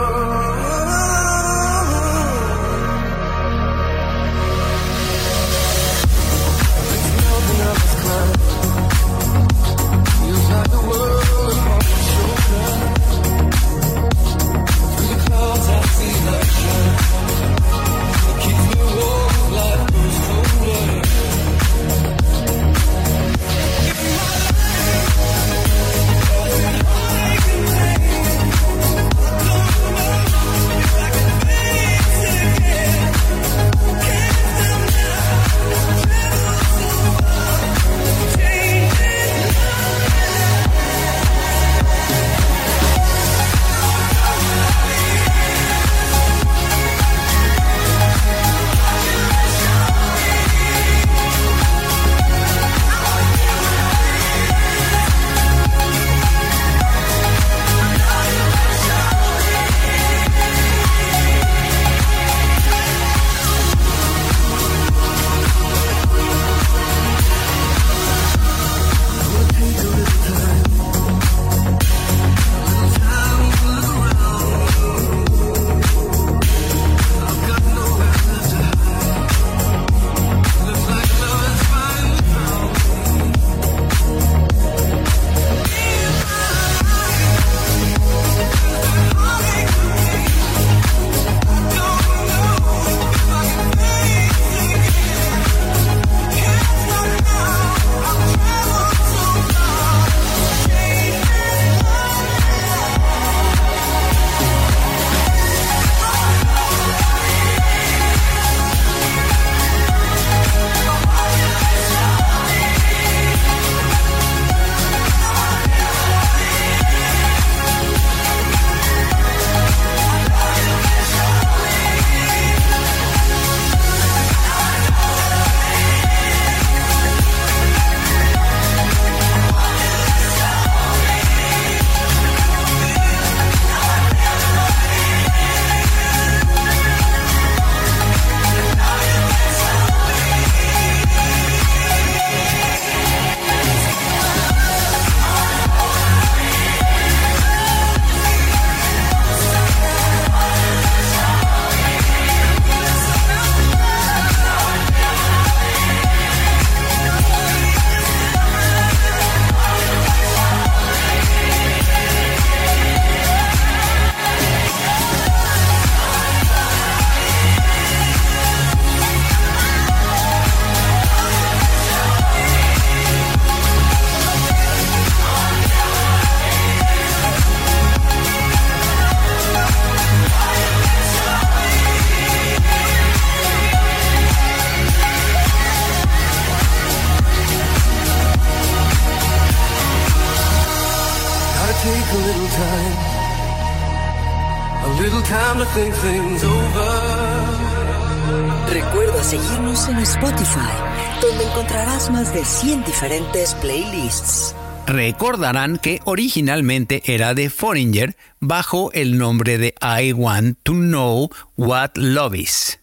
De 202.43 202.49
100 202.49 202.83
diferentes 202.83 203.55
playlists. 203.55 204.53
Recordarán 204.85 205.77
que 205.77 206.01
originalmente 206.03 207.01
era 207.05 207.33
de 207.33 207.49
Foreigner 207.49 208.17
bajo 208.41 208.91
el 208.91 209.17
nombre 209.17 209.57
de 209.57 209.73
I 209.81 210.11
Want 210.11 210.57
to 210.63 210.73
Know 210.73 211.29
What 211.55 211.91
Love 211.95 212.35
Is. 212.35 212.79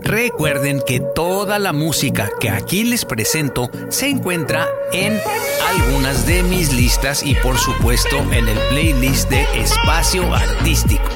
Recuerden 0.00 0.80
que 0.86 1.02
toda 1.14 1.58
la 1.58 1.74
música 1.74 2.30
que 2.40 2.48
aquí 2.48 2.84
les 2.84 3.04
presento 3.04 3.70
se 3.90 4.08
encuentra 4.08 4.66
en 4.90 5.20
algunas 5.68 6.24
de 6.24 6.42
mis 6.42 6.72
listas 6.72 7.22
y 7.22 7.34
por 7.34 7.58
supuesto 7.58 8.16
en 8.32 8.48
el 8.48 8.58
playlist 8.70 9.28
de 9.28 9.42
Espacio 9.60 10.34
Artístico. 10.34 11.10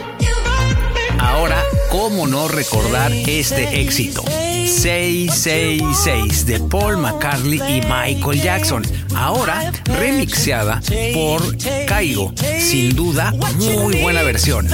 Ahora, 1.19 1.63
¿cómo 1.91 2.27
no 2.27 2.47
recordar 2.49 3.11
este 3.11 3.81
éxito? 3.81 4.23
666 4.67 6.47
de 6.47 6.61
Paul 6.61 6.99
McCartney 6.99 7.61
y 7.69 7.81
Michael 7.83 8.41
Jackson. 8.41 8.83
Ahora 9.15 9.73
remixeada 9.85 10.81
por 11.15 11.43
Caigo. 11.87 12.33
Sin 12.61 12.95
duda, 12.95 13.33
muy 13.57 14.01
buena 14.01 14.23
versión. 14.23 14.69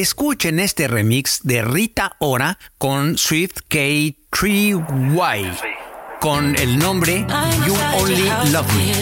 Escuchen 0.00 0.60
este 0.60 0.88
remix 0.88 1.40
de 1.42 1.60
Rita 1.60 2.16
Ora 2.20 2.58
con 2.78 3.18
Swift 3.18 3.58
K3Y 3.68 5.58
con 6.20 6.56
el 6.56 6.78
nombre 6.78 7.26
You 7.66 7.74
Only 7.98 8.30
Love 8.50 8.72
Me. 8.76 8.94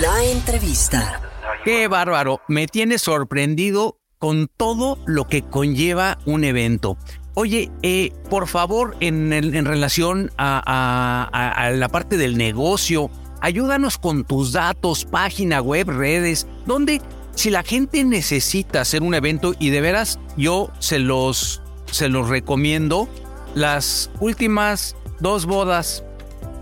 La 0.00 0.24
entrevista. 0.24 1.20
Qué 1.64 1.86
bárbaro, 1.86 2.40
me 2.48 2.66
tiene 2.66 2.98
sorprendido 2.98 3.98
con 4.18 4.48
todo 4.48 4.98
lo 5.06 5.28
que 5.28 5.42
conlleva 5.42 6.18
un 6.26 6.42
evento. 6.42 6.96
Oye, 7.34 7.70
eh, 7.82 8.12
por 8.28 8.48
favor, 8.48 8.96
en, 8.98 9.30
relación 9.64 10.32
a, 10.36 11.70
la 11.74 11.88
parte 11.88 12.16
del 12.16 12.36
negocio, 12.36 13.08
ayúdanos 13.40 13.98
con 13.98 14.24
tus 14.24 14.52
datos, 14.52 15.04
página 15.04 15.60
web, 15.60 15.88
redes, 15.90 16.48
donde 16.66 17.00
si 17.36 17.50
la 17.50 17.62
gente 17.62 18.02
necesita 18.02 18.80
hacer 18.80 19.02
un 19.02 19.14
evento 19.14 19.54
y 19.60 19.70
de 19.70 19.80
veras 19.80 20.18
yo 20.36 20.70
se 20.80 20.98
los, 20.98 21.62
se 21.86 22.08
los 22.08 22.28
recomiendo, 22.28 23.08
las 23.54 24.10
últimas 24.18 24.96
dos 25.20 25.46
bodas 25.46 26.02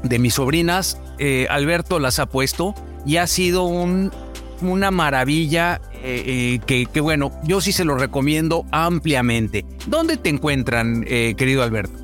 de 0.02 0.18
mis 0.18 0.34
sobrinas, 0.34 0.98
eh, 1.18 1.46
Alberto 1.48 1.98
las 1.98 2.18
ha 2.18 2.26
puesto 2.26 2.74
y 3.04 3.16
ha 3.16 3.26
sido 3.26 3.64
un, 3.64 4.10
una 4.60 4.90
maravilla 4.90 5.80
eh, 6.02 6.58
eh, 6.66 6.86
que, 6.92 7.00
bueno, 7.00 7.30
yo 7.44 7.60
sí 7.60 7.72
se 7.72 7.84
lo 7.84 7.96
recomiendo 7.96 8.66
ampliamente. 8.70 9.64
¿Dónde 9.86 10.16
te 10.16 10.30
encuentran, 10.30 11.04
eh, 11.06 11.34
querido 11.36 11.62
Alberto? 11.62 11.98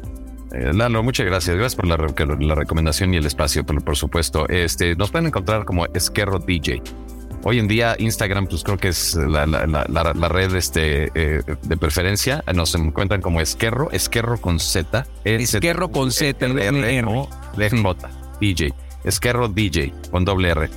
Eh, 0.53 0.73
Lalo, 0.73 1.03
muchas 1.03 1.27
gracias. 1.27 1.57
Gracias 1.57 1.75
por 1.75 1.87
la, 1.87 1.97
la 1.97 2.55
recomendación 2.55 3.13
y 3.13 3.17
el 3.17 3.27
espacio, 3.27 3.65
por, 3.65 3.83
por, 3.83 3.97
supuesto. 3.97 4.49
Este, 4.49 4.95
nos 4.97 5.11
pueden 5.11 5.27
encontrar 5.27 5.65
como 5.65 5.87
Esquerro 5.87 6.39
DJ. 6.39 6.83
Hoy 7.45 7.59
en 7.61 7.69
día 7.69 7.95
Instagram, 7.99 8.47
pues 8.47 8.65
creo 8.65 8.79
que 8.79 8.89
es 8.89 9.15
la, 9.15 9.47
la, 9.47 9.87
la 9.87 10.29
red 10.29 10.55
este, 10.57 11.11
de 11.15 11.77
preferencia. 11.79 12.43
Nos 12.53 12.75
encuentran 12.75 13.21
como 13.21 13.41
Esquerro, 13.41 13.91
Esquerro 13.93 14.41
con 14.41 14.59
Z. 14.59 15.07
E, 15.25 15.37
Esquerro 15.37 15.91
con 15.91 16.11
Z, 16.11 16.45
e, 16.45 16.67
R, 16.67 17.79
DJ. 18.41 18.75
Esquerro 19.05 19.49
DJ, 19.49 19.93
con 20.11 20.25
doble 20.25 20.49
R 20.51 20.69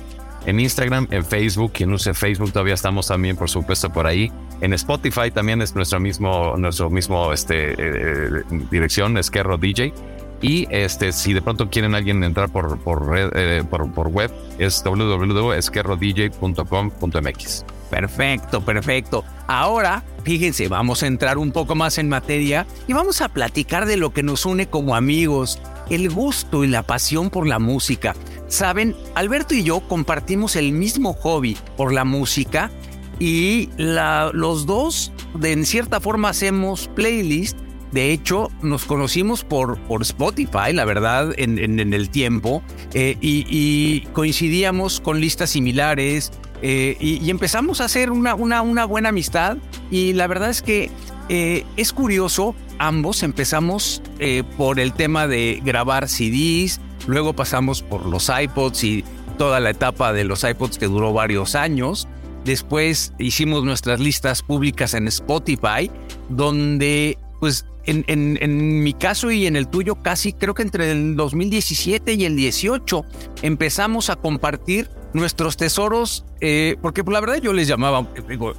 en 0.46 0.60
Instagram, 0.60 1.08
en 1.10 1.24
Facebook. 1.24 1.72
Quien 1.72 1.92
use 1.92 2.14
Facebook 2.14 2.52
todavía 2.52 2.74
estamos 2.74 3.08
también, 3.08 3.36
por 3.36 3.50
supuesto, 3.50 3.90
por 3.90 4.06
ahí. 4.06 4.30
En 4.60 4.72
Spotify 4.72 5.32
también 5.32 5.60
es 5.62 5.74
nuestro 5.74 5.98
mismo, 6.00 6.54
nuestro 6.56 6.90
mismo 6.90 7.32
este, 7.32 7.72
eh, 7.72 7.76
eh, 7.78 8.42
dirección, 8.70 9.18
Esquerro 9.18 9.58
DJ. 9.58 9.92
Y 10.40 10.66
este, 10.70 11.12
si 11.12 11.32
de 11.32 11.40
pronto 11.40 11.70
quieren 11.70 11.94
alguien 11.94 12.24
entrar 12.24 12.50
por, 12.50 12.80
por, 12.80 13.08
red, 13.08 13.30
eh, 13.34 13.62
por, 13.68 13.92
por 13.92 14.08
web, 14.08 14.32
es 14.58 14.82
www.esquerrodj.com.mx. 14.84 17.64
Perfecto, 17.90 18.64
perfecto. 18.64 19.24
Ahora, 19.46 20.02
fíjense, 20.24 20.66
vamos 20.66 21.04
a 21.04 21.06
entrar 21.06 21.38
un 21.38 21.52
poco 21.52 21.76
más 21.76 21.98
en 21.98 22.08
materia 22.08 22.66
y 22.88 22.92
vamos 22.92 23.20
a 23.20 23.28
platicar 23.28 23.86
de 23.86 23.96
lo 23.96 24.12
que 24.12 24.24
nos 24.24 24.44
une 24.46 24.66
como 24.66 24.96
amigos, 24.96 25.60
el 25.90 26.10
gusto 26.10 26.64
y 26.64 26.68
la 26.68 26.82
pasión 26.82 27.30
por 27.30 27.46
la 27.46 27.60
música. 27.60 28.16
Saben, 28.52 28.94
Alberto 29.14 29.54
y 29.54 29.62
yo 29.62 29.80
compartimos 29.80 30.56
el 30.56 30.72
mismo 30.72 31.14
hobby 31.14 31.56
por 31.78 31.90
la 31.90 32.04
música 32.04 32.70
y 33.18 33.70
los 33.78 34.66
dos, 34.66 35.10
de 35.34 35.52
en 35.52 35.64
cierta 35.64 36.00
forma, 36.00 36.28
hacemos 36.28 36.90
playlist. 36.94 37.56
De 37.92 38.10
hecho, 38.10 38.50
nos 38.62 38.86
conocimos 38.86 39.44
por, 39.44 39.78
por 39.80 40.02
Spotify, 40.02 40.72
la 40.72 40.86
verdad, 40.86 41.32
en, 41.36 41.58
en- 41.58 41.92
el 41.92 42.08
tiempo, 42.08 42.62
eh, 42.94 43.16
y, 43.20 44.00
coincidíamos 44.14 45.00
con 45.00 45.20
listas 45.20 45.50
similares, 45.50 46.32
eh, 46.62 46.96
y, 46.98 47.28
empezamos 47.28 47.80
a 47.82 47.84
hacer 47.84 48.10
una, 48.10 48.34
una, 48.34 48.84
buena 48.86 49.10
amistad. 49.10 49.58
Y 49.90 50.14
la 50.14 50.26
verdad 50.26 50.48
es 50.48 50.62
que 50.62 50.90
eh, 51.28 51.64
es 51.76 51.92
curioso, 51.92 52.54
ambos 52.78 53.22
empezamos 53.22 54.02
por 54.56 54.80
el 54.80 54.94
tema 54.94 55.26
de 55.26 55.60
grabar 55.62 56.08
CDs, 56.08 56.80
luego 57.06 57.34
pasamos 57.34 57.82
por 57.82 58.06
los 58.06 58.30
iPods 58.30 58.84
y 58.84 59.04
toda 59.36 59.60
la 59.60 59.70
etapa 59.70 60.12
de 60.12 60.24
los 60.24 60.44
iPods 60.44 60.78
que 60.78 60.86
duró 60.86 61.12
varios 61.12 61.54
años. 61.54 62.08
Después 62.44 63.12
hicimos 63.18 63.64
nuestras 63.64 64.00
listas 64.00 64.42
públicas 64.42 64.94
en 64.94 65.08
Spotify, 65.08 65.90
donde 66.28 67.18
pues 67.40 67.66
en, 67.86 68.04
en- 68.06 68.38
en 68.40 68.82
mi 68.82 68.92
caso 68.94 69.30
y 69.30 69.46
en 69.46 69.56
el 69.56 69.68
tuyo 69.68 69.96
casi 70.02 70.32
creo 70.32 70.54
que 70.54 70.62
entre 70.62 70.90
el 70.92 71.16
2017 71.16 72.14
y 72.14 72.24
el 72.24 72.36
18 72.36 73.04
empezamos 73.42 74.10
a 74.10 74.16
compartir 74.16 74.88
nuestros 75.14 75.56
tesoros, 75.58 76.24
eh, 76.40 76.76
porque 76.80 77.02
la 77.06 77.20
verdad 77.20 77.36
yo 77.42 77.52
les 77.52 77.68
llamaba, 77.68 78.08
digo, 78.28 78.54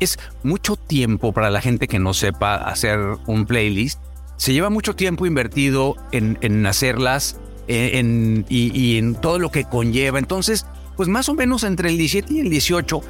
es 0.00 0.18
mucho 0.42 0.76
tiempo 0.76 1.32
para 1.32 1.50
la 1.50 1.60
gente 1.60 1.86
que 1.86 1.98
no 1.98 2.14
sepa 2.14 2.54
hacer 2.56 2.98
un 3.26 3.44
playlist. 3.46 4.00
Se 4.36 4.52
lleva 4.52 4.70
mucho 4.70 4.94
tiempo 4.96 5.26
invertido 5.26 5.96
en, 6.12 6.38
en 6.40 6.64
hacerlas 6.64 7.38
eh, 7.66 7.98
en- 7.98 8.46
y, 8.48 8.70
y 8.78 8.96
en 8.96 9.16
todo 9.16 9.38
lo 9.38 9.50
que 9.50 9.64
conlleva. 9.64 10.18
Entonces, 10.18 10.64
pues 10.96 11.08
más 11.10 11.28
o 11.28 11.34
menos 11.34 11.62
entre 11.64 11.90
el 11.90 11.98
17 11.98 12.32
y 12.32 12.40
el 12.40 12.48
18 12.48 13.02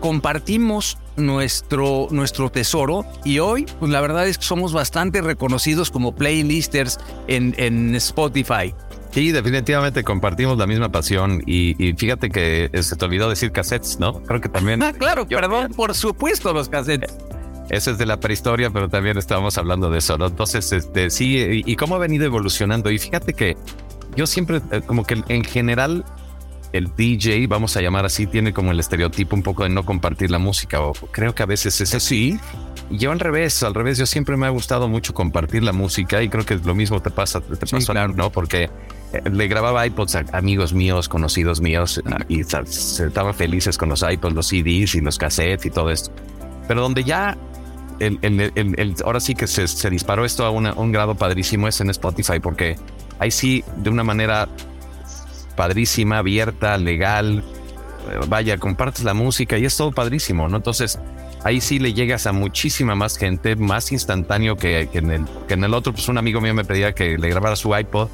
compartimos 0.00 0.98
nuestro, 1.16 2.08
nuestro 2.10 2.50
tesoro 2.50 3.04
y 3.24 3.38
hoy, 3.38 3.66
pues 3.78 3.90
la 3.90 4.00
verdad 4.00 4.26
es 4.28 4.38
que 4.38 4.44
somos 4.44 4.72
bastante 4.72 5.20
reconocidos 5.20 5.90
como 5.90 6.14
playlisters 6.14 6.98
en, 7.28 7.54
en 7.58 7.94
Spotify. 7.96 8.74
Sí, 9.10 9.30
definitivamente 9.30 10.04
compartimos 10.04 10.56
la 10.56 10.66
misma 10.66 10.90
pasión 10.90 11.42
y, 11.46 11.74
y 11.82 11.92
fíjate 11.92 12.30
que 12.30 12.70
eh, 12.72 12.82
se 12.82 12.96
te 12.96 13.04
olvidó 13.04 13.28
decir 13.28 13.52
cassettes, 13.52 13.98
¿no? 14.00 14.22
Creo 14.22 14.40
que 14.40 14.48
también... 14.48 14.82
Ah, 14.82 14.92
claro, 14.94 15.26
Yo- 15.28 15.38
perdón, 15.38 15.72
por 15.74 15.94
supuesto 15.94 16.52
los 16.54 16.68
cassettes. 16.70 17.14
Eso 17.68 17.90
es 17.90 17.98
de 17.98 18.06
la 18.06 18.18
prehistoria, 18.18 18.70
pero 18.70 18.88
también 18.88 19.18
estábamos 19.18 19.56
hablando 19.58 19.90
de 19.90 19.98
eso, 19.98 20.16
¿no? 20.18 20.26
Entonces, 20.26 20.72
este, 20.72 21.10
sí, 21.10 21.36
y, 21.66 21.72
y 21.72 21.76
cómo 21.76 21.94
ha 21.94 21.98
venido 21.98 22.24
evolucionando. 22.24 22.90
Y 22.90 22.98
fíjate 22.98 23.34
que 23.34 23.56
yo 24.16 24.26
siempre, 24.26 24.60
eh, 24.72 24.80
como 24.84 25.04
que 25.04 25.22
en 25.28 25.44
general, 25.44 26.04
el 26.72 26.94
DJ, 26.96 27.46
vamos 27.46 27.76
a 27.76 27.80
llamar 27.82 28.04
así, 28.04 28.26
tiene 28.26 28.52
como 28.52 28.70
el 28.70 28.80
estereotipo 28.80 29.36
un 29.36 29.42
poco 29.42 29.62
de 29.64 29.68
no 29.68 29.84
compartir 29.84 30.30
la 30.30 30.38
música, 30.38 30.80
o 30.80 30.92
creo 30.92 31.34
que 31.34 31.42
a 31.42 31.46
veces 31.46 31.80
es 31.80 31.94
así. 31.94 32.38
Y 32.90 32.98
yo 32.98 33.10
al 33.12 33.20
revés, 33.20 33.62
al 33.62 33.74
revés, 33.74 33.98
yo 33.98 34.06
siempre 34.06 34.36
me 34.36 34.46
ha 34.46 34.50
gustado 34.50 34.88
mucho 34.88 35.14
compartir 35.14 35.62
la 35.62 35.72
música 35.72 36.22
y 36.22 36.28
creo 36.28 36.44
que 36.44 36.56
lo 36.56 36.74
mismo 36.74 37.00
te 37.00 37.10
pasa, 37.10 37.40
te 37.40 37.54
Sí, 37.66 37.76
pasó, 37.76 37.92
a 37.92 38.06
ti, 38.08 38.12
¿no? 38.14 38.30
Porque 38.30 38.70
eh, 39.12 39.22
le 39.30 39.48
grababa 39.48 39.86
iPods 39.86 40.14
a 40.16 40.24
amigos 40.32 40.72
míos, 40.72 41.08
conocidos 41.08 41.60
míos, 41.60 42.02
ah, 42.06 42.18
y 42.28 42.40
estaban 42.40 43.34
felices 43.34 43.76
con 43.78 43.88
los 43.88 44.02
iPods, 44.02 44.34
los 44.34 44.46
CDs 44.48 44.94
y 44.94 45.00
los 45.00 45.18
cassettes 45.18 45.66
y 45.66 45.70
todo 45.70 45.90
esto. 45.90 46.10
Pero 46.68 46.80
donde 46.82 47.04
ya 47.04 47.36
el, 47.98 48.18
el- 48.22 48.52
el- 48.54 48.74
el- 48.78 48.94
ahora 49.04 49.20
sí 49.20 49.34
que 49.34 49.46
se, 49.46 49.68
se 49.68 49.88
disparó 49.90 50.24
esto 50.24 50.44
a 50.44 50.50
una- 50.50 50.72
un 50.74 50.92
grado 50.92 51.14
padrísimo 51.14 51.68
es 51.68 51.80
en 51.80 51.90
Spotify, 51.90 52.40
porque 52.40 52.76
ahí 53.18 53.30
sí, 53.30 53.62
de 53.76 53.90
una 53.90 54.04
manera 54.04 54.48
padrísima, 55.56 56.18
abierta, 56.18 56.76
legal, 56.78 57.44
eh, 58.10 58.20
vaya, 58.28 58.58
compartes 58.58 59.04
la 59.04 59.14
música 59.14 59.58
y 59.58 59.64
es 59.64 59.76
todo 59.76 59.92
padrísimo, 59.92 60.48
¿no? 60.48 60.56
Entonces, 60.56 60.98
ahí 61.44 61.60
sí 61.60 61.78
le 61.78 61.92
llegas 61.92 62.26
a 62.26 62.32
muchísima 62.32 62.94
más 62.94 63.16
gente, 63.16 63.56
más 63.56 63.92
instantáneo 63.92 64.56
que, 64.56 64.88
que 64.92 64.98
en, 64.98 65.10
el, 65.10 65.24
que 65.46 65.54
en 65.54 65.64
el 65.64 65.74
otro. 65.74 65.92
Pues 65.92 66.08
un 66.08 66.18
amigo 66.18 66.40
mío 66.40 66.54
me 66.54 66.64
pedía 66.64 66.92
que 66.92 67.18
le 67.18 67.28
grabara 67.28 67.56
su 67.56 67.76
iPod, 67.76 68.08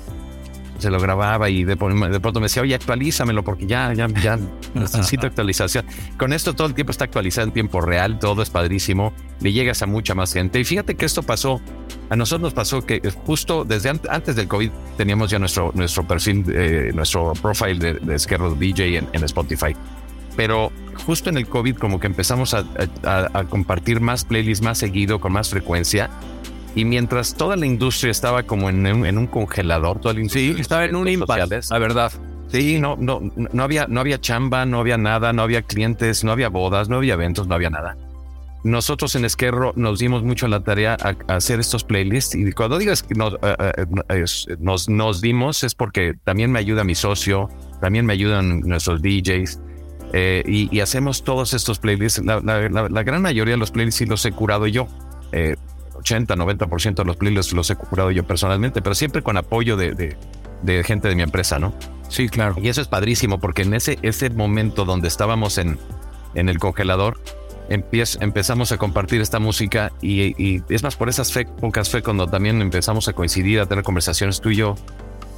se 0.79 0.91
lo 0.91 1.01
grababa 1.01 1.51
y 1.51 1.64
de, 1.64 1.75
de 1.77 2.21
pronto 2.21 2.41
me 2.41 2.45
decía, 2.47 2.62
oye, 2.62 2.75
actualízamelo 2.75 3.43
porque 3.45 3.67
ya, 3.67 3.93
ya, 3.93 4.07
ya 4.09 4.38
necesito 4.75 5.27
actualización. 5.29 5.85
Con 6.19 6.33
esto 6.33 6.55
todo 6.55 6.67
el 6.69 6.75
tiempo 6.75 6.93
está 6.93 7.05
actualizado 7.05 7.47
en 7.49 7.53
tiempo 7.53 7.81
real, 7.81 8.19
todo 8.19 8.43
es 8.43 8.51
padrísimo, 8.51 9.12
le 9.41 9.53
llegas 9.53 9.83
a 9.83 9.87
mucha 9.87 10.14
más 10.14 10.33
gente. 10.33 10.61
Y 10.61 10.64
fíjate 10.64 10.95
que 10.95 11.05
esto 11.05 11.23
pasó, 11.23 11.61
a 12.11 12.17
nosotros 12.17 12.43
nos 12.43 12.55
pasó 12.55 12.85
que 12.87 13.01
justo 13.27 13.64
desde 13.64 13.91
an- 13.91 14.01
antes 14.09 14.37
del 14.37 14.49
COVID 14.49 14.71
teníamos 14.97 15.31
ya 15.31 15.38
nuestro, 15.38 15.73
nuestro 15.75 16.07
perfil, 16.07 16.45
eh, 16.53 16.91
nuestro 16.95 17.33
profile 17.35 17.75
de, 17.79 17.95
de 17.95 18.57
DJ 18.59 18.99
en, 18.99 19.09
en 19.12 19.25
Spotify. 19.25 19.75
Pero 20.37 20.71
justo 21.05 21.31
en 21.31 21.37
el 21.37 21.49
COVID 21.49 21.77
como 21.77 21.99
que 21.99 22.07
empezamos 22.07 22.55
a, 22.55 22.64
a- 23.05 23.29
a 23.33 23.45
compartir 23.45 24.01
más 24.01 24.25
playlists 24.25 24.64
más 24.64 24.79
seguido, 24.79 25.21
con 25.21 25.33
más 25.33 25.51
frecuencia. 25.51 26.09
Y 26.79 26.85
mientras 26.85 27.35
toda 27.35 27.57
la 27.57 27.67
industria 27.67 28.12
estaba 28.12 28.45
como 28.45 28.69
en 28.69 28.87
un, 28.87 29.05
en 29.05 29.19
un 29.19 29.27
congelador, 29.27 29.99
toda 30.01 30.14
la 30.14 30.21
Sí, 30.21 30.23
industria 30.47 30.61
estaba 30.61 30.85
en 30.85 30.95
un 30.95 31.09
impasse, 31.09 31.61
la 31.71 31.79
verdad. 31.81 32.12
Sí, 32.53 32.79
no, 32.79 32.95
no, 32.97 33.21
no 33.35 33.62
había, 33.64 33.88
no 33.88 33.99
había 33.99 34.21
chamba, 34.21 34.64
no 34.64 34.79
había 34.79 34.97
nada, 34.97 35.33
no 35.33 35.43
había 35.43 35.62
clientes, 35.62 36.23
no 36.23 36.31
había 36.31 36.49
bodas, 36.49 36.88
no 36.88 36.99
había 36.99 37.14
eventos, 37.14 37.49
no 37.49 37.57
había 37.57 37.69
nada. 37.69 37.97
Nosotros 38.62 39.17
en 39.17 39.25
Esquerro 39.25 39.73
nos 39.75 39.99
dimos 39.99 40.23
mucho 40.23 40.47
la 40.47 40.61
tarea 40.61 40.97
a, 41.03 41.17
a 41.33 41.37
hacer 41.37 41.59
estos 41.59 41.83
playlists 41.83 42.37
y 42.37 42.53
cuando 42.53 42.79
digas 42.79 43.03
que 43.03 43.14
nos, 43.17 43.35
eh, 43.43 43.87
es- 44.11 44.47
nos, 44.61 44.88
nos 44.88 45.21
dimos 45.21 45.64
es 45.64 45.75
porque 45.75 46.14
también 46.23 46.53
me 46.53 46.61
ayuda 46.61 46.85
mi 46.85 46.95
socio, 46.95 47.49
también 47.81 48.07
me 48.07 48.12
ayudan 48.12 48.61
nuestros 48.61 49.03
DJs 49.03 49.61
eh, 50.12 50.45
y, 50.47 50.75
y 50.75 50.79
hacemos 50.79 51.25
todos 51.25 51.55
estos 51.55 51.81
playlists. 51.81 52.25
La, 52.25 52.41
la- 52.41 52.69
la- 52.69 52.88
la 52.88 53.03
gran 53.03 53.21
mayoría 53.21 53.55
de 53.55 53.59
los 53.59 53.73
playlists 53.73 53.99
sí 53.99 54.07
los 54.07 54.25
he 54.25 54.31
curado 54.31 54.69
yo. 54.69 54.87
Eh, 55.33 55.57
80, 55.99 56.35
90% 56.37 56.95
de 56.95 57.05
los 57.05 57.17
playlists 57.17 57.53
los 57.53 57.71
he 57.71 57.77
curado 57.77 58.11
yo 58.11 58.25
personalmente, 58.27 58.81
pero 58.83 58.95
siempre 58.95 59.23
con 59.23 59.37
apoyo 59.37 59.77
de, 59.77 59.93
de- 59.93 60.17
de 60.63 60.83
gente 60.83 61.07
de 61.09 61.15
mi 61.15 61.23
empresa, 61.23 61.59
¿no? 61.61 61.73
Sí, 62.09 62.29
claro. 62.29 62.57
Y 62.61 62.69
eso 62.69 62.81
es 62.81 62.89
padrísimo 62.89 63.39
porque 63.39 63.63
en 63.63 63.75
ese, 63.75 63.99
ese 64.03 64.29
momento 64.31 64.85
donde 64.85 65.07
estábamos 65.07 65.57
en, 65.59 65.79
en 66.35 66.49
el 66.49 66.59
congelador, 66.59 67.21
empiez- 67.71 68.19
empezamos 68.21 68.73
a 68.73 68.77
compartir 68.79 69.20
esta 69.20 69.39
música 69.39 69.93
y, 70.03 70.35
y 70.43 70.62
es 70.68 70.83
más, 70.83 70.97
por 70.97 71.09
esas 71.09 71.33
fe- 71.33 71.43
épocas 71.43 71.89
fue 71.91 72.03
cuando 72.03 72.27
también 72.27 72.61
empezamos 72.61 73.07
a 73.09 73.12
coincidir, 73.12 73.61
a 73.61 73.66
tener 73.66 73.85
conversaciones 73.85 74.41
tú 74.41 74.51
y 74.51 74.57
yo. 74.57 74.75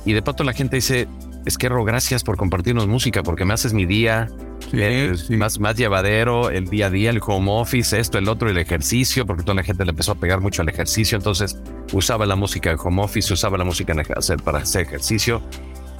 Y 0.04 0.12
de 0.12 0.22
pronto 0.22 0.44
la 0.44 0.52
gente 0.52 0.76
dice, 0.76 1.08
Esquerro, 1.44 1.84
gracias 1.84 2.24
por 2.24 2.36
compartirnos 2.36 2.86
música 2.86 3.22
porque 3.22 3.44
me 3.44 3.54
haces 3.54 3.72
mi 3.72 3.86
día 3.86 4.28
eh, 4.72 5.14
sí. 5.16 5.36
más, 5.36 5.58
más 5.58 5.76
llevadero, 5.76 6.50
el 6.50 6.66
día 6.66 6.86
a 6.86 6.90
día, 6.90 7.10
el 7.10 7.20
home 7.24 7.50
office, 7.50 7.98
esto, 7.98 8.18
el 8.18 8.28
otro, 8.28 8.48
el 8.48 8.58
ejercicio, 8.58 9.26
porque 9.26 9.42
toda 9.42 9.54
la 9.54 9.62
gente 9.62 9.84
le 9.84 9.90
empezó 9.90 10.12
a 10.12 10.14
pegar 10.14 10.40
mucho 10.40 10.62
al 10.62 10.68
ejercicio, 10.68 11.16
entonces 11.16 11.58
usaba 11.92 12.26
la 12.26 12.36
música 12.36 12.70
en 12.70 12.78
home 12.78 13.02
office, 13.02 13.32
usaba 13.32 13.58
la 13.58 13.64
música 13.64 13.92
en 13.92 14.00
hacer, 14.16 14.42
para 14.42 14.58
hacer 14.58 14.82
ejercicio 14.82 15.42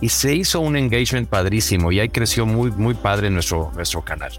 y 0.01 0.09
se 0.09 0.35
hizo 0.35 0.61
un 0.61 0.77
engagement 0.77 1.29
padrísimo 1.29 1.93
y 1.93 2.01
ahí 2.01 2.09
creció 2.09 2.47
muy, 2.47 2.71
muy 2.71 2.95
padre 2.95 3.31
nuestro, 3.31 3.71
nuestro 3.75 4.03
canal. 4.03 4.33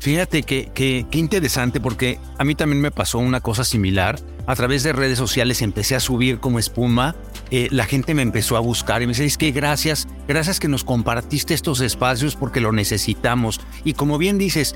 Fíjate 0.00 0.42
que, 0.44 0.70
que, 0.72 1.06
qué 1.10 1.18
interesante 1.18 1.78
porque 1.78 2.18
a 2.38 2.44
mí 2.44 2.54
también 2.54 2.80
me 2.80 2.90
pasó 2.90 3.18
una 3.18 3.40
cosa 3.42 3.64
similar. 3.64 4.18
A 4.46 4.56
través 4.56 4.82
de 4.82 4.94
redes 4.94 5.18
sociales 5.18 5.60
empecé 5.60 5.94
a 5.94 6.00
subir 6.00 6.40
como 6.40 6.58
espuma. 6.58 7.14
eh, 7.50 7.68
la 7.70 7.84
gente 7.84 8.14
me 8.14 8.22
empezó 8.22 8.56
a 8.56 8.60
buscar 8.60 9.02
y 9.02 9.06
me 9.06 9.12
dice, 9.12 9.26
es 9.26 9.36
que 9.36 9.50
gracias, 9.50 10.08
gracias 10.26 10.58
que 10.58 10.68
nos 10.68 10.84
compartiste 10.84 11.52
estos 11.52 11.82
espacios 11.82 12.34
porque 12.34 12.60
lo 12.60 12.72
necesitamos. 12.72 13.60
Y 13.84 13.92
como 13.92 14.16
bien 14.16 14.38
dices, 14.38 14.74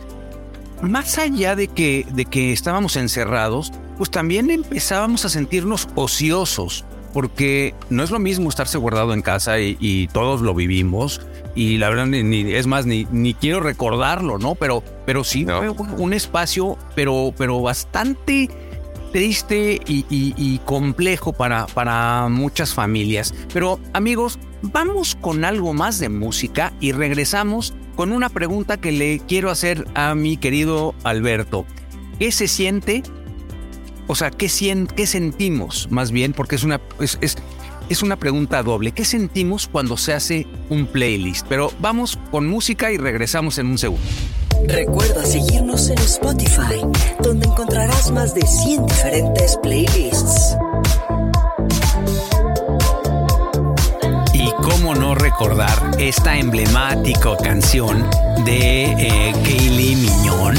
más 0.82 1.16
allá 1.16 1.56
de 1.56 1.68
que, 1.68 2.06
de 2.12 2.26
que 2.26 2.52
estábamos 2.52 2.96
encerrados, 2.96 3.72
pues 3.96 4.10
también 4.10 4.50
empezábamos 4.50 5.24
a 5.24 5.30
sentirnos 5.30 5.88
ociosos, 5.94 6.84
porque 7.14 7.74
no 7.88 8.02
es 8.02 8.10
lo 8.10 8.18
mismo 8.18 8.50
estarse 8.50 8.76
guardado 8.76 9.14
en 9.14 9.22
casa 9.22 9.58
y 9.58 10.08
todos 10.12 10.42
lo 10.42 10.54
vivimos. 10.54 11.22
Y 11.54 11.78
la 11.78 11.88
verdad, 11.88 12.06
ni, 12.06 12.52
es 12.52 12.66
más, 12.66 12.84
ni, 12.86 13.06
ni 13.12 13.32
quiero 13.34 13.60
recordarlo, 13.60 14.38
¿no? 14.38 14.54
Pero, 14.56 14.82
pero 15.06 15.22
sí 15.22 15.44
No. 15.44 15.58
fue 15.58 15.70
un, 15.70 16.00
un 16.00 16.12
espacio, 16.12 16.76
pero, 16.96 17.32
pero 17.36 17.60
bastante 17.60 18.50
triste 19.12 19.80
y, 19.86 20.04
y- 20.10 20.34
y 20.36 20.58
complejo 20.64 21.32
para, 21.32 21.66
para 21.66 22.28
muchas 22.28 22.74
familias. 22.74 23.32
Pero 23.52 23.78
amigos, 23.92 24.38
vamos 24.62 25.16
con 25.20 25.44
algo 25.44 25.72
más 25.72 26.00
de 26.00 26.08
música 26.08 26.72
y 26.80 26.90
regresamos 26.90 27.74
con 27.94 28.10
una 28.10 28.28
pregunta 28.28 28.76
que 28.78 28.90
le 28.90 29.20
quiero 29.20 29.50
hacer 29.50 29.86
a 29.94 30.16
mi 30.16 30.36
querido 30.36 30.94
Alberto. 31.04 31.64
¿Qué 32.18 32.32
se 32.32 32.48
siente? 32.48 33.04
O 34.08 34.16
sea, 34.16 34.32
¿qué, 34.32 34.48
sien- 34.48 34.88
qué 34.88 35.06
sentimos 35.06 35.86
más 35.92 36.10
bien? 36.10 36.32
Porque 36.32 36.56
es 36.56 36.64
una... 36.64 36.80
es- 36.98 37.18
es- 37.20 37.36
es 37.88 38.02
una 38.02 38.16
pregunta 38.16 38.62
doble. 38.62 38.92
¿Qué 38.92 39.04
sentimos 39.04 39.68
cuando 39.68 39.96
se 39.96 40.12
hace 40.12 40.46
un 40.70 40.86
playlist? 40.86 41.46
Pero 41.48 41.72
vamos 41.80 42.18
con 42.30 42.46
música 42.46 42.92
y 42.92 42.96
regresamos 42.96 43.58
en 43.58 43.66
un 43.66 43.78
segundo. 43.78 44.04
Recuerda 44.66 45.24
seguirnos 45.26 45.90
en 45.90 45.98
Spotify, 45.98 46.80
donde 47.22 47.46
encontrarás 47.46 48.10
más 48.10 48.34
de 48.34 48.42
100 48.42 48.86
diferentes 48.86 49.58
playlists. 49.62 50.56
Y 54.32 54.50
cómo 54.62 54.94
no 54.94 55.14
recordar 55.14 55.78
esta 55.98 56.38
emblemática 56.38 57.36
canción 57.42 58.08
de 58.44 58.84
eh, 58.92 59.32
Kaylee 59.44 59.96
Mignon, 59.96 60.54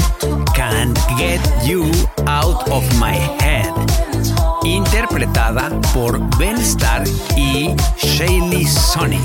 Can't 0.54 0.98
Get 1.18 1.40
You 1.66 1.90
Out 2.26 2.68
of 2.70 2.84
My 3.00 3.18
Head, 3.40 3.72
interpretada 4.74 5.70
por 5.94 6.18
Ben 6.38 6.56
Starr 6.58 7.04
y 7.36 7.74
Shaylee 7.98 8.66
Sonny. 8.66 9.20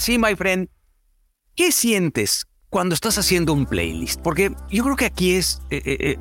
Sí, 0.00 0.18
my 0.18 0.34
friend, 0.36 0.68
¿qué 1.56 1.72
sientes 1.72 2.46
cuando 2.70 2.94
estás 2.94 3.18
haciendo 3.18 3.52
un 3.52 3.66
playlist? 3.66 4.20
Porque 4.20 4.52
yo 4.70 4.84
creo 4.84 4.96
que 4.96 5.06
aquí 5.06 5.34
es 5.34 5.60
eh, 5.70 5.82
eh, 5.84 5.96
eh, 6.00 6.18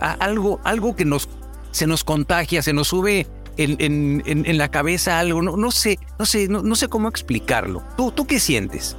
algo, 0.00 0.60
algo 0.64 0.96
que 0.96 1.04
nos, 1.04 1.28
se 1.70 1.86
nos 1.86 2.04
contagia, 2.04 2.62
se 2.62 2.72
nos 2.72 2.88
sube 2.88 3.26
en, 3.56 4.58
la 4.58 4.70
cabeza 4.70 5.18
algo. 5.18 5.42
No, 5.42 5.70
sé, 5.70 5.98
no 6.18 6.26
sé, 6.26 6.48
no, 6.48 6.74
sé 6.74 6.88
cómo 6.88 7.08
explicarlo. 7.08 7.84
¿Tú, 7.96 8.10
¿Tú 8.10 8.26
qué 8.26 8.40
sientes? 8.40 8.96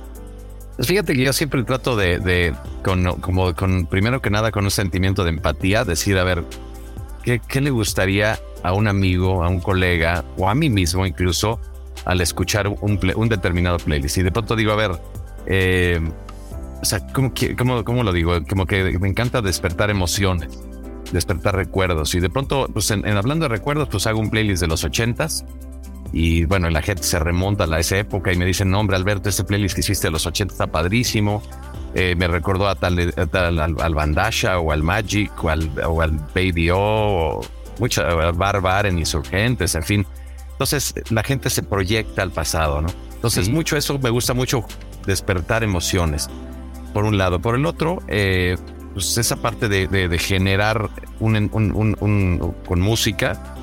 Pues 0.76 0.88
fíjate 0.88 1.14
que 1.14 1.24
yo 1.24 1.34
siempre 1.34 1.64
trato 1.64 1.96
de, 1.96 2.56
con, 2.84 3.04
como 3.20 3.54
primero 3.90 4.22
que 4.22 4.30
nada, 4.30 4.52
con 4.52 4.64
un 4.64 4.72
sentimiento 4.72 5.24
de 5.24 5.32
empatía, 5.32 5.84
decir, 5.84 6.18
a 6.18 6.24
ver, 6.24 6.44
¿qué, 7.24 7.42
qué 7.48 7.62
le 7.62 7.70
gustaría 7.70 8.40
a 8.64 8.74
un 8.74 8.88
amigo, 8.88 9.44
a 9.44 9.50
un 9.50 9.60
colega 9.60 10.24
o 10.38 10.48
a 10.48 10.56
mí 10.56 10.70
mismo 10.70 11.06
incluso 11.06 11.60
al 12.06 12.22
escuchar 12.22 12.68
un, 12.68 12.99
un 13.16 13.30
determinado 13.30 13.78
playlist? 13.78 14.18
Y 14.18 14.24
de 14.24 14.32
pronto 14.32 14.56
digo, 14.56 14.72
a 14.72 14.76
ver, 14.76 14.91
eh, 15.45 15.99
o 16.82 16.86
sea, 16.86 17.06
¿cómo, 17.14 17.32
cómo, 17.58 17.84
cómo 17.84 18.04
lo 18.04 18.12
digo? 18.14 18.34
Como 18.49 18.66
que 18.66 18.97
me 18.99 19.08
encanta 19.08 19.41
despertar 19.41 19.89
emociones, 19.89 20.60
despertar 21.12 21.56
recuerdos. 21.56 22.14
Y 22.16 22.20
de 22.20 22.30
pronto, 22.30 22.68
pues 22.74 22.89
en, 22.91 23.06
en 23.08 23.18
hablando 23.18 23.45
de 23.45 23.49
recuerdos, 23.49 23.88
pues 23.89 24.08
hago 24.08 24.20
un 24.20 24.30
playlist 24.30 24.62
de 24.62 24.68
los 24.68 24.84
ochentas. 24.84 25.45
Y 26.14 26.43
bueno, 26.45 26.70
la 26.70 26.82
gente 26.82 27.04
se 27.04 27.20
remonta 27.20 27.64
a 27.64 27.80
esa 27.80 27.97
época 27.97 28.34
y 28.34 28.36
me 28.36 28.45
dicen, 28.45 28.70
no, 28.70 28.80
hombre, 28.82 28.97
Alberto, 28.97 29.30
este 29.30 29.45
playlist 29.45 29.76
que 29.76 29.80
hiciste 29.82 30.08
de 30.08 30.12
los 30.12 30.26
80 30.26 30.54
está 30.54 30.68
padrísimo. 30.68 31.41
Eh, 31.93 32.16
me 32.18 32.28
recordó 32.28 32.68
a 32.68 32.76
tal, 32.76 33.14
a 33.16 33.26
tal- 33.28 33.60
al, 33.60 33.76
al 33.80 33.95
Bandasha 33.95 34.60
o 34.60 34.72
al 34.74 34.84
Magic 34.84 35.32
o 35.43 35.49
al, 35.49 35.70
o 35.88 36.02
al 36.02 36.12
Baby 36.36 36.70
O, 36.72 36.78
o 36.80 37.41
mucha, 37.80 38.04
Barbar 38.32 38.88
en 38.88 38.97
Insurgentes, 38.99 39.74
en 39.76 39.84
fin. 39.84 40.06
Entonces 40.62 40.93
la 41.09 41.24
gente 41.24 41.49
se 41.49 41.64
proyecta 41.64 42.22
al 42.22 42.30
pasado, 42.30 42.84
¿no? 42.84 42.89
Entonces 43.16 43.47
Sí. 43.47 43.51
mucho 43.51 43.78
eso, 43.78 43.97
me 43.97 44.12
gusta 44.12 44.36
mucho 44.36 44.64
despertar 45.07 45.64
emociones, 45.64 46.30
por 46.93 47.03
un 47.03 47.18
lado. 47.18 47.39
Por 47.41 47.55
el 47.55 47.66
otro, 47.66 48.03
eh, 48.07 48.57
pues 48.93 49.18
esa 49.18 49.38
parte 49.38 49.68
de, 49.68 49.88
de- 49.88 50.07
de 50.07 50.20
generar 50.20 50.91
un, 51.20 51.36
un- 51.51 51.97
un- 51.99 52.55
con 52.68 52.80
música, 52.80 53.55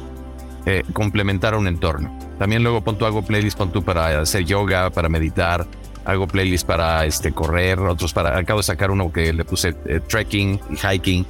eh, 0.66 0.82
complementar 0.92 1.54
a 1.54 1.58
un 1.58 1.68
entorno. 1.68 2.18
También 2.36 2.64
luego 2.64 2.80
pon 2.82 2.98
tú, 2.98 3.06
hago 3.06 3.22
playlist, 3.22 3.56
pon 3.56 3.70
tú 3.70 3.84
para 3.84 4.20
hacer 4.20 4.44
yoga, 4.44 4.90
para 4.90 5.08
meditar, 5.08 5.68
hago 6.04 6.26
playlist 6.26 6.66
para 6.66 7.06
este, 7.06 7.30
correr, 7.30 7.78
otros 7.78 8.12
para, 8.12 8.36
acabo 8.36 8.58
de 8.58 8.64
sacar 8.64 8.90
uno 8.90 9.12
que 9.12 9.32
le 9.32 9.44
puse 9.44 9.76
eh, 9.86 10.00
trekking 10.04 10.58
y 10.70 10.76
hiking. 10.94 11.24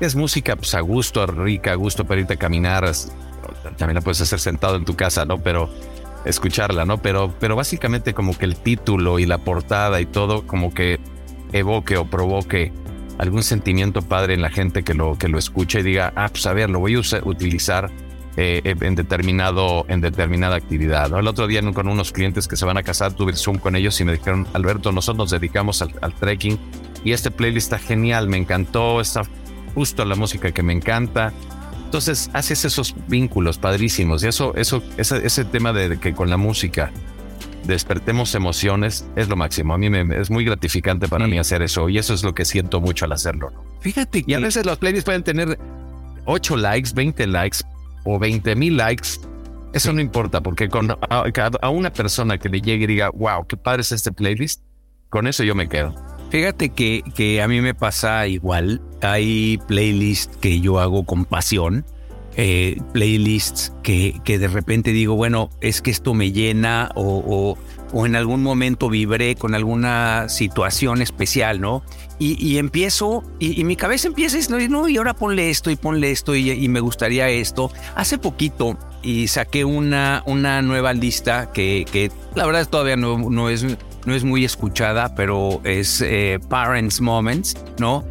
Es 0.00 0.16
música 0.16 0.56
pues 0.56 0.74
a 0.74 0.80
gusto, 0.80 1.24
rica, 1.24 1.70
a 1.70 1.74
gusto 1.76 2.04
para 2.04 2.20
irte 2.20 2.34
a 2.34 2.36
caminar. 2.36 2.90
También 3.76 3.94
la 3.94 4.00
puedes 4.00 4.20
hacer 4.20 4.40
sentado 4.40 4.76
en 4.76 4.84
tu 4.84 4.94
casa, 4.94 5.24
¿no? 5.24 5.38
Pero 5.38 5.70
escucharla, 6.24 6.84
¿no? 6.84 6.98
Pero, 6.98 7.34
pero 7.38 7.56
básicamente 7.56 8.14
como 8.14 8.36
que 8.36 8.44
el 8.46 8.56
título 8.56 9.18
y 9.18 9.26
la 9.26 9.38
portada 9.38 10.00
y 10.00 10.06
todo 10.06 10.46
como 10.46 10.72
que 10.72 10.98
evoque 11.52 11.96
o 11.96 12.06
provoque 12.06 12.72
algún 13.18 13.42
sentimiento 13.42 14.02
padre 14.02 14.34
en 14.34 14.42
la 14.42 14.50
gente 14.50 14.82
que 14.82 14.94
lo, 14.94 15.16
que 15.16 15.28
lo 15.28 15.38
escucha 15.38 15.80
y 15.80 15.82
diga, 15.82 16.12
ah, 16.16 16.28
pues 16.30 16.46
a 16.46 16.52
ver, 16.52 16.70
lo 16.70 16.80
voy 16.80 16.94
a 16.94 16.98
utilizar 17.24 17.90
eh, 18.36 18.62
en 18.64 18.94
determinado 18.96 19.86
en 19.88 20.00
determinada 20.00 20.56
actividad. 20.56 21.08
¿no? 21.10 21.20
El 21.20 21.28
otro 21.28 21.46
día 21.46 21.62
con 21.72 21.86
unos 21.86 22.10
clientes 22.10 22.48
que 22.48 22.56
se 22.56 22.64
van 22.64 22.76
a 22.76 22.82
casar 22.82 23.12
tuve 23.12 23.30
el 23.30 23.36
Zoom 23.36 23.58
con 23.58 23.76
ellos 23.76 24.00
y 24.00 24.04
me 24.04 24.12
dijeron, 24.12 24.48
Alberto, 24.52 24.90
nosotros 24.90 25.18
nos 25.18 25.30
dedicamos 25.30 25.82
al, 25.82 25.94
al 26.00 26.14
trekking 26.14 26.58
y 27.04 27.12
este 27.12 27.30
playlist 27.30 27.72
está 27.72 27.78
genial, 27.78 28.28
me 28.28 28.38
encantó, 28.38 29.00
está 29.00 29.22
justo 29.74 30.04
la 30.04 30.16
música 30.16 30.52
que 30.52 30.62
me 30.62 30.72
encanta. 30.72 31.32
Entonces 31.84 32.28
haces 32.32 32.64
esos 32.64 32.94
vínculos 33.08 33.58
padrísimos 33.58 34.24
y 34.24 34.28
eso, 34.28 34.54
eso, 34.56 34.82
ese, 34.96 35.24
ese 35.24 35.44
tema 35.44 35.72
de, 35.72 35.98
que 35.98 36.12
con 36.14 36.28
la 36.30 36.36
música 36.36 36.90
despertemos 37.64 38.34
emociones 38.34 39.06
es 39.16 39.28
lo 39.28 39.36
máximo. 39.36 39.74
A 39.74 39.78
mí 39.78 39.88
me, 39.90 40.20
es 40.20 40.30
muy 40.30 40.44
gratificante 40.44 41.08
para 41.08 41.24
Sí. 41.26 41.30
mí 41.30 41.38
hacer 41.38 41.62
eso 41.62 41.88
y 41.88 41.98
eso 41.98 42.12
es 42.14 42.22
lo 42.24 42.34
que 42.34 42.44
siento 42.44 42.80
mucho 42.80 43.04
al 43.04 43.12
hacerlo. 43.12 43.52
Fíjate 43.80 44.24
Y 44.26 44.34
a 44.34 44.38
que- 44.38 44.44
veces 44.44 44.66
los 44.66 44.78
playlists 44.78 45.04
pueden 45.04 45.22
tener 45.22 45.58
8 46.26 46.56
likes, 46.56 46.90
20 46.94 47.26
likes 47.26 47.58
o 48.04 48.18
20 48.18 48.54
mil 48.56 48.76
likes. 48.76 49.08
Eso 49.72 49.92
no 49.92 50.00
importa, 50.00 50.40
porque 50.40 50.68
con 50.68 50.90
a- 50.90 50.96
a 51.62 51.68
una 51.70 51.92
persona 51.92 52.38
que 52.38 52.48
le 52.48 52.60
llegue 52.60 52.84
y 52.84 52.86
diga, 52.86 53.10
wow, 53.14 53.46
qué 53.46 53.56
padre 53.56 53.80
es 53.82 53.92
este 53.92 54.12
playlist, 54.12 54.62
con 55.10 55.26
eso 55.26 55.42
yo 55.42 55.54
me 55.54 55.68
quedo. 55.68 55.94
Fíjate 56.34 56.70
que, 56.70 57.04
que 57.14 57.40
a 57.40 57.46
mí 57.46 57.60
me 57.60 57.74
pasa 57.74 58.26
igual. 58.26 58.82
Hay 59.02 59.60
playlists 59.68 60.36
que 60.38 60.58
yo 60.60 60.80
hago 60.80 61.04
con 61.04 61.26
pasión. 61.26 61.84
eh, 62.36 62.80
playlists 62.92 63.72
que, 63.84 64.20
que 64.24 64.40
de 64.40 64.48
repente 64.48 64.90
digo, 64.90 65.14
bueno, 65.14 65.48
es 65.60 65.80
que 65.80 65.92
esto 65.92 66.12
me 66.12 66.32
llena 66.32 66.90
o, 66.96 67.56
o- 67.92 68.04
en 68.04 68.16
algún 68.16 68.42
momento 68.42 68.88
vibré 68.90 69.36
con 69.36 69.54
alguna 69.54 70.28
situación 70.28 71.00
especial, 71.02 71.60
¿no? 71.60 71.84
Y, 72.18 72.36
y 72.44 72.58
empiezo, 72.58 73.22
y, 73.38 73.62
mi 73.62 73.76
cabeza 73.76 74.08
empieza 74.08 74.34
a 74.36 74.40
decir, 74.40 74.68
no, 74.68 74.88
y 74.88 74.96
ahora 74.96 75.14
ponle 75.14 75.50
esto 75.50 75.70
y 75.70 75.76
ponle 75.76 76.10
esto 76.10 76.34
y, 76.34 76.50
y 76.50 76.68
me 76.68 76.80
gustaría 76.80 77.28
esto. 77.28 77.70
Hace 77.94 78.18
poquito 78.18 78.76
y 79.04 79.28
saqué 79.28 79.64
una, 79.64 80.24
una 80.26 80.60
nueva 80.62 80.92
lista 80.94 81.52
que, 81.52 81.86
que 81.92 82.10
la 82.34 82.44
verdad 82.46 82.68
todavía 82.68 82.96
no, 82.96 83.30
no, 83.30 83.48
es, 83.48 83.64
no 84.06 84.14
es 84.14 84.24
muy 84.24 84.44
escuchada, 84.44 85.14
pero 85.14 85.60
es 85.64 86.00
eh, 86.00 86.38
Parents 86.48 87.00
Moments, 87.00 87.56
¿no? 87.78 88.04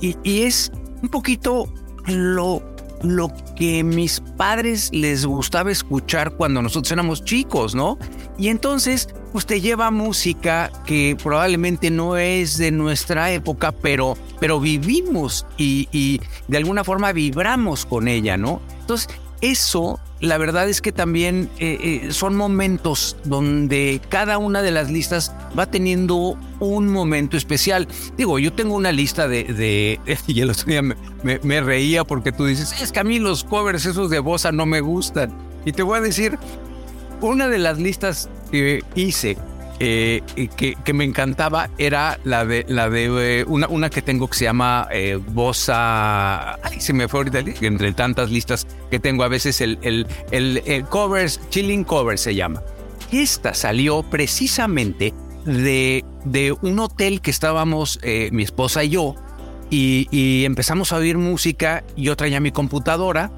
Y, 0.00 0.16
y 0.22 0.42
es 0.42 0.70
un 1.02 1.08
poquito 1.08 1.72
lo, 2.06 2.62
lo 3.02 3.32
que 3.56 3.82
mis 3.84 4.20
padres 4.36 4.90
les 4.92 5.24
gustaba 5.26 5.70
escuchar 5.70 6.32
cuando 6.32 6.62
nosotros 6.62 6.92
éramos 6.92 7.24
chicos, 7.24 7.74
¿no? 7.74 7.98
Y 8.38 8.48
entonces, 8.48 9.08
pues 9.32 9.46
te 9.46 9.60
lleva 9.60 9.90
música 9.90 10.70
que 10.86 11.16
probablemente 11.22 11.90
no 11.90 12.16
es 12.16 12.56
de 12.58 12.70
nuestra 12.70 13.32
época, 13.32 13.72
pero, 13.72 14.16
pero 14.40 14.60
vivimos 14.60 15.46
y, 15.56 15.88
y 15.92 16.20
de 16.46 16.56
alguna 16.58 16.84
forma 16.84 17.12
vibramos 17.12 17.84
con 17.84 18.08
ella, 18.08 18.36
¿no? 18.36 18.60
Entonces, 18.80 19.08
eso, 19.40 20.00
la 20.20 20.36
verdad 20.38 20.68
es 20.68 20.80
que 20.80 20.90
también 20.92 21.48
eh, 21.58 22.02
eh, 22.04 22.12
son 22.12 22.34
momentos 22.36 23.16
donde 23.24 24.00
cada 24.08 24.38
una 24.38 24.62
de 24.62 24.70
las 24.72 24.90
listas 24.90 25.32
va 25.58 25.66
teniendo 25.66 26.36
un 26.60 26.88
momento 26.88 27.36
especial. 27.36 27.86
Digo, 28.16 28.38
yo 28.38 28.52
tengo 28.52 28.74
una 28.74 28.90
lista 28.92 29.28
de... 29.28 30.00
y 30.26 30.40
el 30.40 30.50
otro 30.50 30.64
día 30.66 30.82
me, 30.82 30.96
me- 31.22 31.60
reía 31.60 32.04
porque 32.04 32.32
tú 32.32 32.46
dices, 32.46 32.80
es 32.82 32.90
que 32.92 33.00
a 33.00 33.04
mí 33.04 33.18
los 33.18 33.44
covers 33.44 33.86
esos 33.86 34.10
de 34.10 34.18
Bossa 34.18 34.50
no 34.52 34.66
me 34.66 34.80
gustan. 34.80 35.32
Y 35.64 35.72
te 35.72 35.82
voy 35.82 35.98
a 35.98 36.02
decir, 36.02 36.38
una 37.20 37.48
de 37.48 37.58
las 37.58 37.78
listas 37.78 38.28
que 38.50 38.82
hice 38.94 39.36
eh, 39.80 40.22
que, 40.56 40.74
que 40.74 40.92
me 40.92 41.04
encantaba 41.04 41.70
era 41.78 42.18
la 42.24 42.44
de 42.44 42.64
la 42.68 42.90
de 42.90 43.40
eh, 43.40 43.44
una, 43.46 43.68
una 43.68 43.90
que 43.90 44.02
tengo 44.02 44.28
que 44.28 44.36
se 44.36 44.44
llama 44.44 44.88
eh, 44.90 45.18
Bossa. 45.28 46.54
Ay, 46.62 46.80
se 46.80 46.92
me 46.92 47.08
fue 47.08 47.20
ahorita 47.20 47.40
entre 47.60 47.92
tantas 47.92 48.30
listas 48.30 48.66
que 48.90 48.98
tengo 48.98 49.24
a 49.24 49.28
veces 49.28 49.60
el, 49.60 49.78
el, 49.82 50.06
el, 50.30 50.62
el 50.66 50.84
covers, 50.84 51.40
Chilling 51.50 51.84
Covers 51.84 52.20
se 52.20 52.34
llama. 52.34 52.62
Esta 53.12 53.54
salió 53.54 54.02
precisamente 54.02 55.14
de, 55.44 56.04
de 56.24 56.52
un 56.60 56.78
hotel 56.78 57.20
que 57.20 57.30
estábamos 57.30 57.98
eh, 58.02 58.28
mi 58.32 58.42
esposa 58.42 58.84
y 58.84 58.90
yo 58.90 59.14
y, 59.70 60.08
y 60.10 60.44
empezamos 60.44 60.92
a 60.92 60.96
oír 60.96 61.18
música. 61.18 61.84
Yo 61.96 62.16
traía 62.16 62.40
mi 62.40 62.52
computadora 62.52 63.30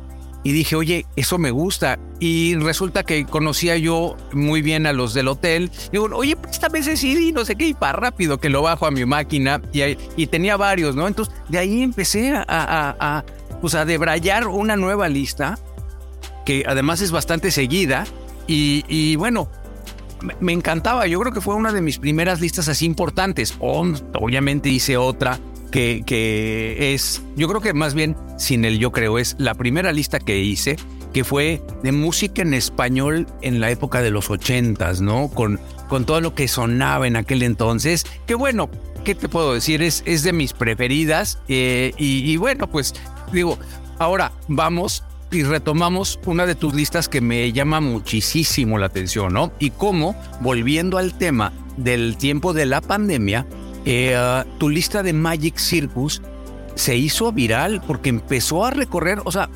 y 0.43 0.53
dije, 0.53 0.75
oye, 0.77 1.07
eso 1.17 1.37
me 1.39 1.51
gusta. 1.51 1.99
Y 2.19 2.55
resulta 2.57 3.03
que 3.05 3.25
conocía 3.27 3.77
yo 3.77 4.17
muy 4.33 4.63
bien 4.63 4.87
a 4.87 4.93
los 4.93 5.13
del 5.15 5.29
hotel. 5.29 5.71
Digo, 5.93 6.09
oye, 6.15 6.35
préstame 6.37 6.79
ese 6.79 6.97
CD, 6.97 7.33
no 7.33 7.45
sé 7.45 7.57
qué, 7.57 7.69
y 7.69 7.75
para 7.75 7.93
rápido 7.99 8.39
que 8.39 8.49
lo 8.49 8.63
bajo 8.63 8.87
a 8.87 8.91
mi 8.91 9.05
máquina. 9.05 9.61
Y, 9.73 9.83
y 10.17 10.27
tenía 10.29 10.57
varios, 10.57 10.97
¿no? 10.97 11.07
Entonces, 11.09 11.35
de 11.49 11.59
ahí 11.59 11.83
empecé 11.83 12.33
a, 12.35 12.45
a, 12.49 12.97
a, 13.19 13.25
pues 13.61 13.75
a 13.75 13.85
debrayar 13.85 14.47
una 14.49 14.77
nueva 14.77 15.09
lista, 15.09 15.59
que 16.47 16.65
además 16.67 17.01
es 17.03 17.11
bastante 17.11 17.51
seguida. 17.51 18.07
Y, 18.47 18.85
y 18.89 19.17
bueno, 19.17 19.49
me- 20.41 20.53
encantaba. 20.53 21.07
Yo 21.07 21.21
creo 21.21 21.33
que 21.33 21.41
fue 21.41 21.55
una 21.55 21.73
de 21.73 21.83
mis 21.83 21.99
primeras 21.99 22.41
listas 22.41 22.69
así 22.69 22.87
importantes. 22.87 23.55
Obviamente 23.61 24.69
hice 24.71 24.97
otra 24.97 25.39
que, 25.71 26.03
que 26.05 26.95
es, 26.95 27.23
yo 27.37 27.49
creo 27.49 27.61
que 27.61 27.73
más 27.73 27.95
bien 27.95 28.17
sin 28.39 28.65
el 28.65 28.79
yo 28.79 28.93
creo, 28.93 29.19
es 29.19 29.37
la 29.39 29.55
primera 29.55 29.93
lista 29.93 30.19
que 30.19 30.39
hice 30.39 30.77
que 31.13 31.25
fue 31.25 31.63
de 31.83 31.93
música 31.93 32.43
en 32.43 32.55
español 32.55 33.27
en 33.43 33.61
la 33.61 33.71
época 33.71 34.01
de 34.01 34.11
los 34.11 34.31
ochentas, 34.31 35.01
¿no? 35.01 35.29
Con, 35.29 35.59
con 35.89 36.07
todo 36.07 36.21
lo 36.21 36.35
que 36.35 36.47
sonaba 36.47 37.07
en 37.07 37.17
aquel 37.17 37.43
entonces. 37.43 38.07
Que 38.27 38.35
bueno, 38.35 38.71
¿qué 39.05 39.15
te 39.15 39.29
puedo 39.29 39.55
decir? 39.55 39.83
Es, 39.83 40.03
es 40.07 40.23
de 40.23 40.33
mis 40.33 40.53
preferidas. 40.53 41.39
eh, 41.49 41.93
y, 41.99 42.31
y 42.31 42.37
bueno, 42.37 42.71
pues 42.71 42.95
digo, 43.33 43.59
ahora 43.99 44.33
vamos 44.47 45.03
y 45.33 45.43
retomamos 45.43 46.19
una 46.27 46.47
de 46.47 46.55
tus 46.55 46.75
listas 46.75 47.09
que 47.09 47.21
me 47.21 47.53
llama 47.53 47.81
muchísimo 47.81 48.79
la 48.79 48.87
atención, 48.87 49.33
¿no? 49.33 49.53
Y 49.59 49.71
cómo, 49.71 50.15
volviendo 50.41 50.99
al 50.99 51.17
tema 51.17 51.53
del 51.77 52.17
tiempo 52.17 52.53
de 52.53 52.67
la 52.67 52.81
pandemia, 52.81 53.47
eh, 53.85 54.15
ah, 54.17 54.45
tu 54.59 54.69
lista 54.69 55.03
de 55.03 55.13
Magic 55.13 55.59
Circus 55.59 56.23
se 56.75 56.97
hizo 56.97 57.33
viral 57.33 57.83
porque 57.87 58.09
empezó 58.09 58.65
a 58.65 58.71
recorrer, 58.71 59.21
o 59.25 59.33
sea, 59.33 59.49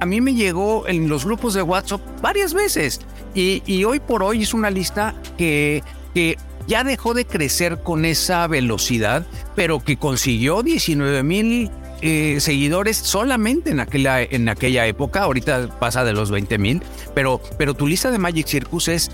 a 0.00 0.06
mí 0.06 0.20
me 0.20 0.34
llegó 0.34 0.88
en 0.88 1.08
los 1.08 1.24
grupos 1.24 1.54
de 1.54 1.62
WhatsApp 1.62 2.00
varias 2.20 2.54
veces 2.54 3.00
y, 3.34 3.84
hoy 3.84 4.00
por 4.00 4.22
hoy 4.22 4.42
es 4.42 4.52
una 4.52 4.70
lista 4.70 5.14
que, 5.38 5.82
que 6.12 6.36
ya 6.66 6.84
dejó 6.84 7.14
de 7.14 7.24
crecer 7.24 7.82
con 7.82 8.04
esa 8.04 8.46
velocidad, 8.46 9.26
pero 9.54 9.80
que 9.80 9.96
consiguió 9.96 10.62
19 10.62 11.22
mil 11.22 11.70
eh, 12.04 12.38
seguidores 12.40 12.96
solamente 12.96 13.70
en 13.70 13.78
aquella, 13.78 14.20
en 14.22 14.48
aquella 14.48 14.86
época, 14.86 15.22
ahorita 15.22 15.78
pasa 15.78 16.04
de 16.04 16.12
los 16.12 16.30
20 16.30 16.58
mil, 16.58 16.82
pero, 17.14 17.40
pero 17.58 17.74
tu 17.74 17.86
lista 17.86 18.10
de 18.10 18.18
Magic 18.18 18.46
Circus 18.48 18.88
es, 18.88 19.10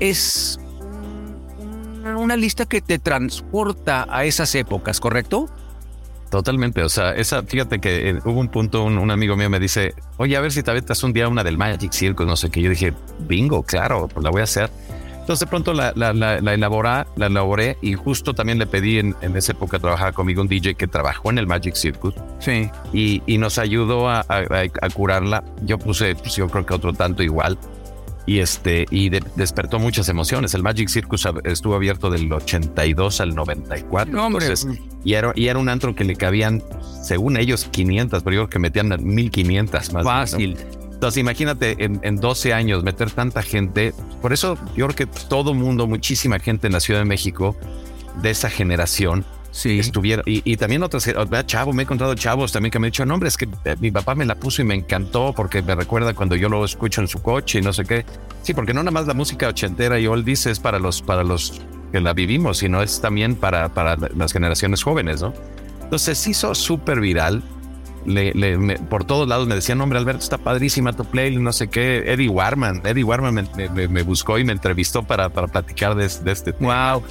es 0.00 0.58
una- 2.06 2.36
lista 2.36 2.66
que 2.66 2.80
te 2.80 2.98
transporta 2.98 4.06
a 4.10 4.24
esas 4.24 4.54
épocas, 4.54 5.00
¿correcto? 5.00 5.48
Totalmente, 6.30 6.82
o 6.82 6.88
sea, 6.88 7.12
esa, 7.14 7.42
fíjate 7.44 7.80
que 7.80 8.10
eh, 8.10 8.18
hubo 8.24 8.40
un 8.40 8.48
punto, 8.48 8.82
un, 8.82 8.98
un 8.98 9.10
amigo 9.12 9.36
mío 9.36 9.48
me 9.48 9.60
dice, 9.60 9.94
oye, 10.16 10.36
a 10.36 10.40
ver 10.40 10.50
si 10.50 10.62
te 10.64 10.70
aventas 10.70 11.02
un 11.04 11.12
día 11.12 11.28
una 11.28 11.44
del 11.44 11.56
Magic 11.56 11.92
Circus, 11.92 12.26
no 12.26 12.34
sé 12.36 12.50
qué. 12.50 12.60
Yo 12.60 12.70
dije, 12.70 12.92
bingo, 13.20 13.62
claro, 13.62 14.08
pues 14.08 14.24
la 14.24 14.30
voy 14.30 14.40
a 14.40 14.44
hacer. 14.44 14.68
Entonces 15.20 15.40
de 15.40 15.46
pronto 15.46 15.72
la, 15.72 15.92
la, 15.94 16.12
la, 16.12 16.40
la 16.40 16.52
elaboré, 16.54 17.04
la 17.16 17.26
elaboré 17.26 17.78
y 17.80 17.94
justo 17.94 18.34
también 18.34 18.58
le 18.58 18.66
pedí 18.66 18.98
en, 18.98 19.14
en 19.22 19.36
esa 19.36 19.52
época 19.52 19.78
trabajaba 19.78 20.12
conmigo 20.12 20.42
un 20.42 20.48
DJ 20.48 20.74
que 20.74 20.86
trabajó 20.86 21.30
en 21.30 21.38
el 21.38 21.46
Magic 21.46 21.76
Circus 21.76 22.14
Sí. 22.40 22.68
y, 22.92 23.22
y 23.26 23.38
nos 23.38 23.56
ayudó 23.58 24.08
a, 24.10 24.20
a- 24.28 24.44
a 24.82 24.90
curarla. 24.90 25.42
Yo 25.62 25.78
puse, 25.78 26.14
pues, 26.16 26.34
yo 26.36 26.48
creo 26.48 26.66
que 26.66 26.74
otro 26.74 26.92
tanto 26.92 27.22
igual. 27.22 27.56
Y 28.26 28.38
este, 28.38 28.86
y 28.90 29.10
de- 29.10 29.22
despertó 29.36 29.78
muchas 29.78 30.08
emociones. 30.08 30.54
El 30.54 30.62
Magic 30.62 30.88
Circus 30.88 31.28
estuvo 31.44 31.74
abierto 31.74 32.08
del 32.10 32.32
82 32.32 33.20
al 33.20 33.34
94. 33.34 34.14
No, 34.14 34.26
hombre. 34.26 34.46
Entonces, 34.46 34.78
y 35.04 35.12
era, 35.14 35.32
y 35.34 35.48
era 35.48 35.58
un 35.58 35.68
antro 35.68 35.94
que 35.94 36.04
le 36.04 36.16
cabían, 36.16 36.62
según 37.02 37.36
ellos, 37.36 37.66
500, 37.70 38.22
pero 38.22 38.34
yo 38.34 38.40
creo 38.42 38.48
que 38.50 38.58
metían 38.58 38.88
1500 39.02 39.92
más. 39.92 40.04
¿no? 40.04 40.10
Fácil. 40.10 40.56
Entonces, 40.92 41.20
imagínate 41.20 41.76
en, 41.84 42.00
en 42.02 42.16
12 42.16 42.54
años 42.54 42.82
meter 42.82 43.10
tanta 43.10 43.42
gente. 43.42 43.92
Por 44.22 44.32
eso 44.32 44.56
yo 44.74 44.86
creo 44.86 44.96
que 44.96 45.06
todo 45.28 45.52
mundo, 45.52 45.86
muchísima 45.86 46.38
gente 46.38 46.66
en 46.68 46.72
la 46.72 46.80
Ciudad 46.80 47.00
de 47.00 47.04
México 47.04 47.54
de 48.22 48.30
esa 48.30 48.48
generación 48.48 49.26
Sí. 49.56 49.78
estuvieron. 49.78 50.24
Y, 50.26 50.42
y 50.44 50.56
también 50.56 50.82
otras, 50.82 51.08
vea, 51.30 51.46
chavo, 51.46 51.72
me 51.72 51.82
he 51.82 51.84
encontrado 51.84 52.12
chavos 52.16 52.50
también 52.50 52.72
que 52.72 52.80
me 52.80 52.88
han 52.88 52.90
dicho, 52.90 53.06
no, 53.06 53.14
hombre, 53.14 53.28
es 53.28 53.36
que 53.36 53.48
eh, 53.64 53.76
mi 53.78 53.92
papá 53.92 54.16
me 54.16 54.24
la 54.24 54.34
puso 54.34 54.62
y 54.62 54.64
me 54.64 54.74
encantó 54.74 55.32
porque 55.32 55.62
me 55.62 55.76
recuerda 55.76 56.12
cuando 56.12 56.34
yo 56.34 56.48
lo 56.48 56.64
escucho 56.64 57.00
en 57.00 57.06
su 57.06 57.22
coche 57.22 57.60
y 57.60 57.62
no 57.62 57.72
sé 57.72 57.84
qué. 57.84 58.04
Sí, 58.42 58.52
porque 58.52 58.74
no 58.74 58.82
nada 58.82 58.90
más 58.90 59.06
la 59.06 59.14
música 59.14 59.46
ochentera 59.46 60.00
y 60.00 60.08
oldies 60.08 60.46
es 60.46 60.58
para 60.58 60.80
los, 60.80 61.02
para 61.02 61.22
los 61.22 61.62
que 61.92 62.00
la 62.00 62.12
vivimos, 62.14 62.58
sino 62.58 62.82
es 62.82 63.00
también 63.00 63.36
para, 63.36 63.68
para 63.72 63.96
las 64.16 64.32
generaciones 64.32 64.82
jóvenes, 64.82 65.22
¿no? 65.22 65.32
Entonces 65.84 66.18
se 66.18 66.30
hizo 66.30 66.52
súper 66.56 66.98
viral. 66.98 67.40
Le, 68.06 68.34
le- 68.34 68.58
me- 68.58 68.78
por 68.78 69.04
todos 69.04 69.28
lados 69.28 69.46
me 69.46 69.54
decían, 69.54 69.80
hombre, 69.80 69.98
Alberto, 70.00 70.20
está 70.22 70.36
padrísima 70.36 70.92
tu 70.92 71.04
playlist, 71.04 71.40
no 71.42 71.52
sé 71.52 71.68
qué. 71.68 72.02
Eddie 72.12 72.28
Warman, 72.28 72.82
Eddie 72.84 73.04
Warman 73.04 73.32
me, 73.56 73.68
me- 73.70 73.86
me 73.88 74.02
buscó 74.02 74.36
y 74.38 74.44
me 74.44 74.52
entrevistó 74.52 75.04
para, 75.04 75.28
para 75.28 75.46
platicar 75.46 75.94
de, 75.94 76.08
de 76.08 76.32
este 76.32 76.52
tema. 76.52 76.94
Wow. 76.96 77.04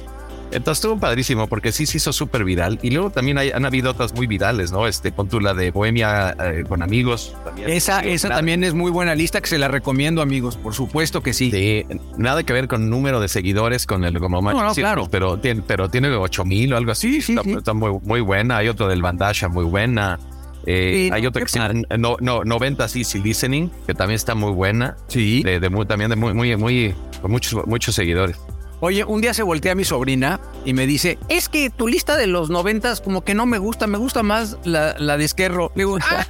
Entonces 0.52 0.78
estuvo 0.84 0.98
padrísimo 1.00 1.46
porque 1.48 1.72
sí 1.72 1.86
se 1.86 1.96
hizo 1.96 2.12
súper 2.12 2.44
viral. 2.44 2.78
Y 2.82 2.90
luego 2.90 3.10
también 3.10 3.38
hay- 3.38 3.50
han 3.50 3.64
habido 3.64 3.90
otras 3.90 4.14
muy 4.14 4.26
virales, 4.26 4.70
¿no? 4.72 4.86
Este, 4.86 5.10
pon 5.10 5.28
tú 5.28 5.40
la 5.40 5.52
de 5.54 5.70
Bohemia 5.70 6.36
eh, 6.38 6.64
con 6.68 6.82
amigos. 6.82 7.34
También. 7.44 7.70
Esa, 7.70 8.02
Sí, 8.02 8.10
esa 8.10 8.28
nada- 8.28 8.38
también 8.38 8.62
es 8.64 8.74
muy 8.74 8.90
buena 8.90 9.14
lista 9.14 9.40
que 9.40 9.48
se 9.48 9.58
la 9.58 9.68
recomiendo, 9.68 10.22
amigos. 10.22 10.56
Por 10.56 10.74
supuesto 10.74 11.22
que 11.22 11.32
sí. 11.32 11.50
Sí, 11.50 11.84
nada 12.18 12.42
que 12.44 12.52
ver 12.52 12.68
con 12.68 12.88
número 12.88 13.20
de 13.20 13.28
seguidores 13.28 13.86
con 13.86 14.04
el 14.04 14.18
como 14.20 14.40
Magic 14.42 14.60
no, 14.62 14.74
Circus, 14.74 14.80
claro. 14.90 15.08
pero 15.10 15.38
tiene, 15.38 15.62
pero 15.66 15.88
tiene 15.88 16.08
8 16.10 16.44
mil 16.44 16.72
o 16.72 16.76
algo 16.76 16.92
así. 16.92 17.14
Sí, 17.14 17.22
sí, 17.22 17.32
está, 17.32 17.42
sí. 17.44 17.52
está 17.52 17.72
muy, 17.74 17.98
muy 18.02 18.20
buena. 18.20 18.58
Hay 18.58 18.68
otro 18.68 18.86
del 18.88 19.02
Bandasha 19.02 19.48
muy 19.48 19.64
buena. 19.64 20.18
Eh, 20.66 21.08
Sí, 21.08 21.10
hay 21.12 21.22
no, 21.22 21.28
otra 21.28 21.42
que 21.42 21.48
se 21.48 21.58
llama 21.58 21.74
no, 21.98 22.16
no, 22.20 22.42
90 22.44 22.84
Easy 22.84 23.20
Listening, 23.20 23.70
que 23.86 23.92
también 23.92 24.16
está 24.16 24.34
muy 24.34 24.52
buena. 24.52 24.96
Sí. 25.08 25.42
De, 25.42 25.60
de 25.60 25.68
también 25.86 26.08
de 26.10 26.16
muy, 26.16 26.32
muy, 26.32 26.56
muy, 26.56 26.94
con 27.20 27.30
muchos, 27.32 27.66
muchos 27.66 27.94
seguidores. 27.94 28.36
Oye, 28.84 29.02
un 29.02 29.22
día 29.22 29.32
se 29.32 29.42
voltea 29.42 29.74
mi 29.74 29.84
sobrina 29.84 30.38
y 30.66 30.74
me 30.74 30.86
dice, 30.86 31.18
es 31.30 31.48
que 31.48 31.70
tu 31.70 31.88
lista 31.88 32.18
de 32.18 32.26
los 32.26 32.50
noventas 32.50 33.00
como 33.00 33.24
que 33.24 33.34
no 33.34 33.46
me 33.46 33.56
gusta, 33.56 33.86
me 33.86 33.96
gusta 33.96 34.22
más 34.22 34.58
la, 34.64 34.94
la 34.98 35.16
de 35.16 35.24
Esquerro. 35.24 35.72
Digo, 35.74 35.96
"Ah", 36.02 36.26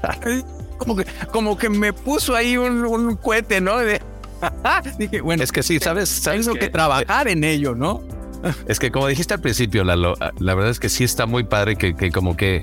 como, 0.78 0.94
que, 0.94 1.04
como 1.32 1.58
que 1.58 1.68
me 1.68 1.92
puso 1.92 2.36
ahí 2.36 2.56
un, 2.56 2.84
un 2.86 3.16
cohete, 3.16 3.60
¿no? 3.60 3.78
De- 3.78 4.00
Dije, 4.98 5.20
bueno, 5.20 5.42
Es 5.42 5.50
que 5.50 5.64
sí, 5.64 5.80
¿sabes? 5.80 6.08
¿Sabes 6.08 6.46
tengo 6.46 6.56
que 6.56 6.68
trabajar 6.68 7.26
en 7.26 7.42
ello, 7.42 7.74
¿no? 7.74 8.02
Es 8.68 8.78
que 8.78 8.92
como 8.92 9.08
dijiste 9.08 9.34
al 9.34 9.40
principio, 9.40 9.82
Lalo, 9.82 10.14
la 10.38 10.54
verdad 10.54 10.70
es 10.70 10.78
que 10.78 10.88
sí 10.90 11.02
está 11.02 11.26
muy 11.26 11.42
padre 11.42 11.74
que, 11.74 11.96
que 11.96 12.12
como 12.12 12.36
que 12.36 12.62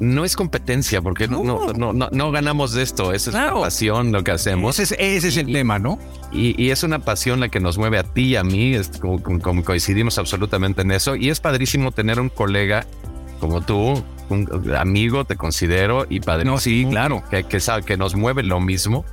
no 0.00 0.24
es 0.24 0.34
competencia, 0.34 1.00
porque 1.02 1.28
no, 1.28 1.44
no, 1.44 1.72
no, 1.74 1.92
no, 1.92 2.08
no 2.10 2.30
ganamos 2.32 2.72
de 2.72 2.82
esto. 2.82 3.12
Esa 3.12 3.30
es 3.30 3.34
la 3.36 3.52
pasión 3.54 4.10
lo 4.12 4.24
que 4.24 4.30
hacemos. 4.32 4.78
Ese 4.78 4.94
es, 4.94 5.00
ese 5.18 5.28
es 5.28 5.36
el 5.36 5.52
tema, 5.52 5.78
¿no? 5.78 5.98
Y, 6.32 6.60
y 6.60 6.70
es 6.70 6.82
una 6.82 6.98
pasión 7.00 7.38
la 7.40 7.48
que 7.50 7.60
nos 7.60 7.78
mueve 7.78 7.98
a 7.98 8.02
ti 8.02 8.22
y 8.22 8.36
a 8.36 8.42
mí, 8.42 8.74
es 8.74 8.88
como, 8.98 9.22
como- 9.22 9.40
como 9.40 9.62
coincidimos 9.64 10.18
absolutamente 10.18 10.82
en 10.82 10.90
eso. 10.90 11.16
Y 11.16 11.28
es 11.30 11.40
padrísimo 11.40 11.92
tener 11.92 12.18
un 12.18 12.28
colega 12.30 12.86
como 13.40 13.60
tú, 13.60 14.02
un 14.28 14.74
amigo, 14.76 15.24
te 15.24 15.36
considero, 15.36 16.06
y 16.08 16.20
padrísimo. 16.20 16.54
No, 16.54 16.60
sí, 16.60 16.86
claro. 16.88 17.22
Que, 17.30 17.44
que 17.44 17.60
sabe 17.60 17.82
que 17.82 17.96
nos 17.96 18.14
mueve 18.14 18.42
lo 18.42 18.60
mismo 18.60 19.04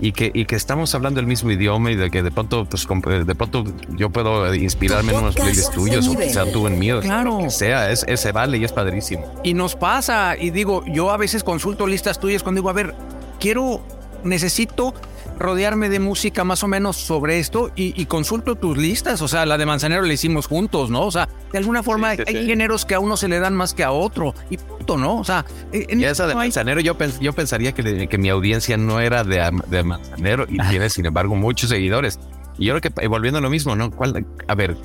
y 0.00 0.12
que, 0.12 0.30
y 0.32 0.44
que 0.46 0.56
estamos 0.56 0.94
hablando 0.94 1.20
el 1.20 1.26
mismo 1.26 1.50
idioma 1.50 1.90
y 1.90 1.96
de 1.96 2.10
que 2.10 2.22
de 2.22 2.30
pronto, 2.30 2.64
pues, 2.64 2.86
com- 2.86 3.00
de 3.02 3.34
pronto 3.34 3.64
yo 3.96 4.10
puedo 4.10 4.54
inspirarme 4.54 5.12
en 5.12 5.18
unos 5.18 5.34
playlists 5.34 5.70
tuyos 5.72 6.08
o 6.08 6.16
quizá 6.18 6.50
tú 6.50 6.66
en 6.66 6.78
míos. 6.78 7.04
Claro. 7.04 7.50
Sea, 7.50 7.90
es, 7.90 8.04
ese 8.08 8.32
vale 8.32 8.58
y 8.58 8.64
es 8.64 8.72
padrísimo. 8.72 9.26
Y 9.42 9.54
nos 9.54 9.76
pasa, 9.76 10.36
y 10.38 10.50
digo, 10.50 10.84
yo 10.86 11.10
a 11.10 11.16
veces 11.16 11.44
consulto 11.44 11.86
listas 11.86 12.18
tuyas 12.18 12.42
cuando 12.42 12.60
digo, 12.60 12.70
a 12.70 12.74
ver, 12.74 12.94
quiero, 13.38 13.82
necesito 14.24 14.94
rodearme 15.38 15.88
de 15.88 16.00
música 16.00 16.44
más 16.44 16.62
o 16.62 16.68
menos 16.68 16.96
sobre 16.96 17.38
esto 17.38 17.70
y, 17.74 17.98
y 18.00 18.06
consulto 18.06 18.56
tus 18.56 18.76
listas, 18.76 19.22
o 19.22 19.28
sea, 19.28 19.46
la 19.46 19.56
de 19.56 19.64
Manzanero 19.64 20.02
la 20.02 20.12
hicimos 20.12 20.46
juntos, 20.46 20.90
¿no? 20.90 21.02
O 21.02 21.10
sea, 21.10 21.28
de 21.50 21.58
alguna 21.58 21.82
forma 21.82 22.10
Sí, 22.14 22.22
sí, 22.26 22.34
hay 22.36 22.42
sí. 22.42 22.46
géneros 22.46 22.84
que 22.84 22.94
a 22.94 23.00
uno 23.00 23.16
se 23.16 23.26
le 23.28 23.38
dan 23.40 23.54
más 23.54 23.72
que 23.72 23.82
a 23.82 23.90
otro 23.92 24.34
y 24.50 24.58
punto, 24.58 24.98
¿no? 24.98 25.16
O 25.18 25.24
sea, 25.24 25.46
en- 25.72 26.00
Y 26.00 26.04
esa 26.04 26.26
de 26.26 26.34
no 26.34 26.40
hay- 26.40 26.48
Manzanero, 26.48 26.80
yo, 26.80 26.96
pens- 26.98 27.18
yo 27.20 27.32
pensaría 27.32 27.72
que, 27.72 28.06
que 28.08 28.18
mi 28.18 28.28
audiencia 28.28 28.76
no 28.76 29.00
era 29.00 29.24
de, 29.24 29.50
de 29.68 29.82
Manzanero 29.82 30.44
y 30.48 30.58
tiene, 30.68 30.90
sin 30.90 31.06
embargo, 31.06 31.34
muchos 31.36 31.70
seguidores. 31.70 32.18
Y 32.58 32.66
yo 32.66 32.76
creo 32.78 32.92
que, 32.92 33.02
eh, 33.02 33.06
volviendo 33.08 33.38
a 33.38 33.40
lo 33.40 33.48
mismo, 33.48 33.74
¿no? 33.74 33.90
¿Cuál- 33.90 34.26
a 34.46 34.54
ver, 34.54 34.76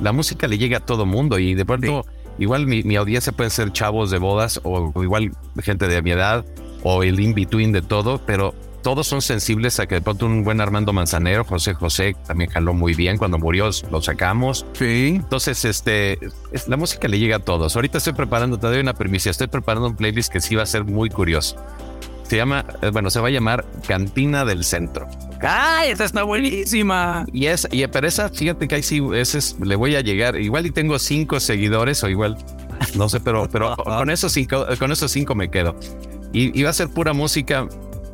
la 0.00 0.10
música 0.12 0.48
le 0.48 0.58
llega 0.58 0.78
a 0.78 0.80
todo 0.80 1.06
mundo 1.06 1.38
y 1.38 1.54
de 1.54 1.64
pronto, 1.64 2.04
igual 2.38 2.66
mi, 2.66 2.82
mi 2.82 2.96
audiencia 2.96 3.32
pueden 3.32 3.50
ser 3.52 3.72
chavos 3.72 4.10
de 4.10 4.18
bodas 4.18 4.60
o, 4.64 4.90
o 4.92 5.02
igual 5.04 5.30
gente 5.62 5.86
de 5.86 6.02
mi 6.02 6.10
edad 6.10 6.44
o 6.82 7.04
el 7.04 7.20
in-between 7.20 7.70
de 7.72 7.82
todo, 7.82 8.20
pero 8.26 8.54
todos 8.82 9.06
son 9.06 9.22
sensibles 9.22 9.78
a 9.80 9.86
que 9.86 9.96
de 9.96 10.00
pronto 10.00 10.26
un 10.26 10.42
buen 10.44 10.60
Armando 10.60 10.92
Manzanero, 10.92 11.44
José 11.44 11.74
José, 11.74 12.16
también 12.26 12.50
jaló 12.50 12.72
muy 12.74 12.94
bien 12.94 13.18
cuando 13.18 13.38
murió, 13.38 13.70
lo 13.90 14.02
sacamos. 14.02 14.64
Sí. 14.74 15.14
Entonces, 15.16 15.64
este, 15.64 16.18
es- 16.52 16.68
la 16.68 16.76
música 16.76 17.08
le 17.08 17.18
llega 17.18 17.36
a 17.36 17.40
todos. 17.40 17.76
Ahorita 17.76 17.98
estoy 17.98 18.12
preparando, 18.14 18.58
te 18.58 18.66
doy 18.66 18.80
una 18.80 18.94
primicia, 18.94 19.30
estoy 19.30 19.46
preparando 19.48 19.88
un 19.88 19.96
playlist 19.96 20.32
que 20.32 20.40
sí 20.40 20.54
va 20.54 20.62
a 20.62 20.66
ser 20.66 20.84
muy 20.84 21.10
curioso. 21.10 21.56
Se 22.24 22.36
llama, 22.36 22.64
eh, 22.82 22.90
bueno, 22.92 23.10
se 23.10 23.18
va 23.20 23.26
a 23.26 23.30
llamar 23.30 23.64
Cantina 23.88 24.44
del 24.44 24.62
Centro. 24.62 25.08
¡Ay, 25.42 25.90
esta 25.90 26.04
está 26.04 26.22
buenísima! 26.22 27.26
Y 27.32 27.46
es, 27.46 27.66
y 27.72 27.84
pero 27.88 28.06
esa, 28.06 28.28
fíjate 28.28 28.68
que 28.68 28.76
ahí 28.76 28.82
sí, 28.84 29.02
ese 29.14 29.38
es, 29.38 29.56
le 29.60 29.74
voy 29.74 29.96
a 29.96 30.00
llegar. 30.00 30.40
Igual 30.40 30.66
y 30.66 30.70
tengo 30.70 30.98
cinco 31.00 31.40
seguidores 31.40 32.04
o 32.04 32.08
igual, 32.08 32.36
no 32.94 33.08
sé, 33.08 33.18
pero, 33.20 33.48
pero 33.50 33.74
con 33.84 34.10
esos 34.10 34.30
cinco, 34.32 34.64
con 34.78 34.92
esos 34.92 35.10
cinco 35.10 35.34
me 35.34 35.50
quedo. 35.50 35.74
Y, 36.32 36.56
y 36.58 36.62
va 36.62 36.70
a 36.70 36.72
ser 36.72 36.88
pura 36.88 37.12
música 37.12 37.66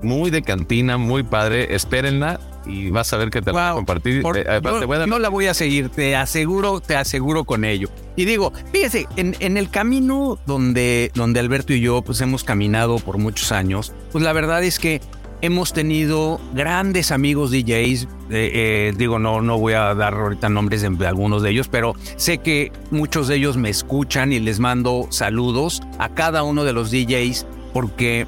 muy 0.03 0.31
de 0.31 0.43
cantina, 0.43 0.99
muy 0.99 1.23
padre. 1.23 1.75
Espérenla 1.75 2.41
y 2.67 2.91
vas 2.91 3.13
a 3.13 3.17
ver 3.17 3.31
que 3.31 3.41
te 3.41 3.47
la 3.47 3.53
voy 3.53 3.61
a 3.63 3.69
Wow. 3.73 3.77
compartir. 3.79 4.23
Por- 4.23 4.37
Eh, 4.39 4.45
eh, 4.49 4.61
yo, 4.63 4.79
te 4.81 4.87
voy 4.87 4.97
a 4.97 4.99
dar- 5.01 5.09
no 5.09 5.19
la 5.19 5.29
voy 5.29 5.47
a 5.47 5.55
seguir, 5.55 5.89
te 5.89 6.17
aseguro, 6.17 6.81
te 6.81 6.97
aseguro 6.97 7.45
con 7.45 7.65
ello. 7.65 7.89
Y 8.17 8.25
digo, 8.25 8.53
fíjese, 8.73 9.07
en, 9.17 9.37
en 9.41 9.57
el 9.57 9.71
camino 9.71 10.39
donde, 10.47 11.11
donde 11.15 11.41
Alberto 11.41 11.73
y 11.73 11.81
yo 11.81 12.03
pues 12.03 12.21
hemos 12.21 12.43
caminado 12.45 12.99
por 12.99 13.19
muchos 13.19 13.53
años, 13.53 13.93
pues 14.13 14.25
la 14.25 14.33
verdad 14.33 14.65
es 14.65 14.79
que 14.79 15.01
hemos 15.43 15.73
tenido 15.75 16.41
grandes 16.55 17.13
amigos 17.13 17.51
DJs. 17.51 18.09
eh, 18.31 18.51
eh, 18.91 18.93
digo, 18.97 19.21
no, 19.21 19.41
no 19.43 19.59
voy 19.59 19.75
a 19.75 19.95
dar 19.95 20.15
ahorita 20.15 20.49
nombres 20.49 20.83
de, 20.83 20.89
de 20.91 21.07
algunos 21.07 21.43
de 21.43 21.51
ellos, 21.51 21.69
pero 21.69 21.95
sé 22.17 22.39
que 22.39 22.73
muchos 22.91 23.29
de 23.29 23.37
ellos 23.37 23.57
me 23.57 23.69
escuchan 23.69 24.33
y 24.33 24.41
les 24.41 24.59
mando 24.59 25.07
saludos 25.11 25.81
a 26.01 26.09
cada 26.09 26.43
uno 26.43 26.65
de 26.65 26.73
los 26.73 26.91
DJs 26.91 27.47
porque, 27.73 28.27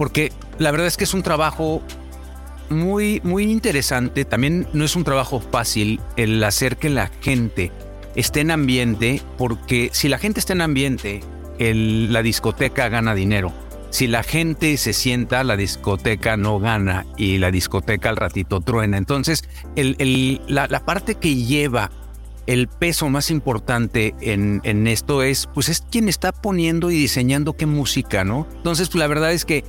porque 0.00 0.32
la 0.58 0.70
verdad 0.70 0.86
es 0.86 0.96
que 0.96 1.04
es 1.04 1.12
un 1.12 1.22
trabajo 1.22 1.82
muy, 2.70 3.20
muy 3.22 3.42
interesante. 3.42 4.24
También 4.24 4.66
no 4.72 4.86
es 4.86 4.96
un 4.96 5.04
trabajo 5.04 5.40
fácil 5.40 6.00
el 6.16 6.42
hacer 6.42 6.78
que 6.78 6.88
la 6.88 7.10
gente 7.20 7.70
esté 8.16 8.40
en 8.40 8.50
ambiente, 8.50 9.20
porque 9.36 9.90
si 9.92 10.08
la 10.08 10.16
gente 10.16 10.40
está 10.40 10.54
en 10.54 10.62
ambiente, 10.62 11.20
la 11.58 12.22
discoteca 12.22 12.88
gana 12.88 13.14
dinero. 13.14 13.52
Si 13.90 14.06
la 14.06 14.22
gente 14.22 14.78
se 14.78 14.94
sienta, 14.94 15.44
la 15.44 15.58
discoteca 15.58 16.38
no 16.38 16.58
gana 16.60 17.04
y 17.18 17.36
la 17.36 17.50
discoteca 17.50 18.08
al 18.08 18.16
ratito 18.16 18.62
truena. 18.62 18.96
Entonces, 18.96 19.44
el- 19.76 20.40
la, 20.48 20.66
parte 20.86 21.16
que 21.16 21.34
lleva 21.36 21.90
el 22.46 22.68
peso 22.68 23.10
más 23.10 23.30
importante 23.30 24.14
en, 24.22 24.62
en 24.64 24.86
esto 24.86 25.22
es, 25.22 25.46
pues 25.52 25.68
es 25.68 25.82
quien 25.82 26.08
está 26.08 26.32
poniendo 26.32 26.90
y 26.90 26.94
diseñando 26.94 27.52
qué 27.52 27.66
música, 27.66 28.24
¿no? 28.24 28.46
Entonces, 28.56 28.88
pues 28.88 28.98
la 28.98 29.06
verdad 29.06 29.32
es 29.34 29.44
que 29.44 29.62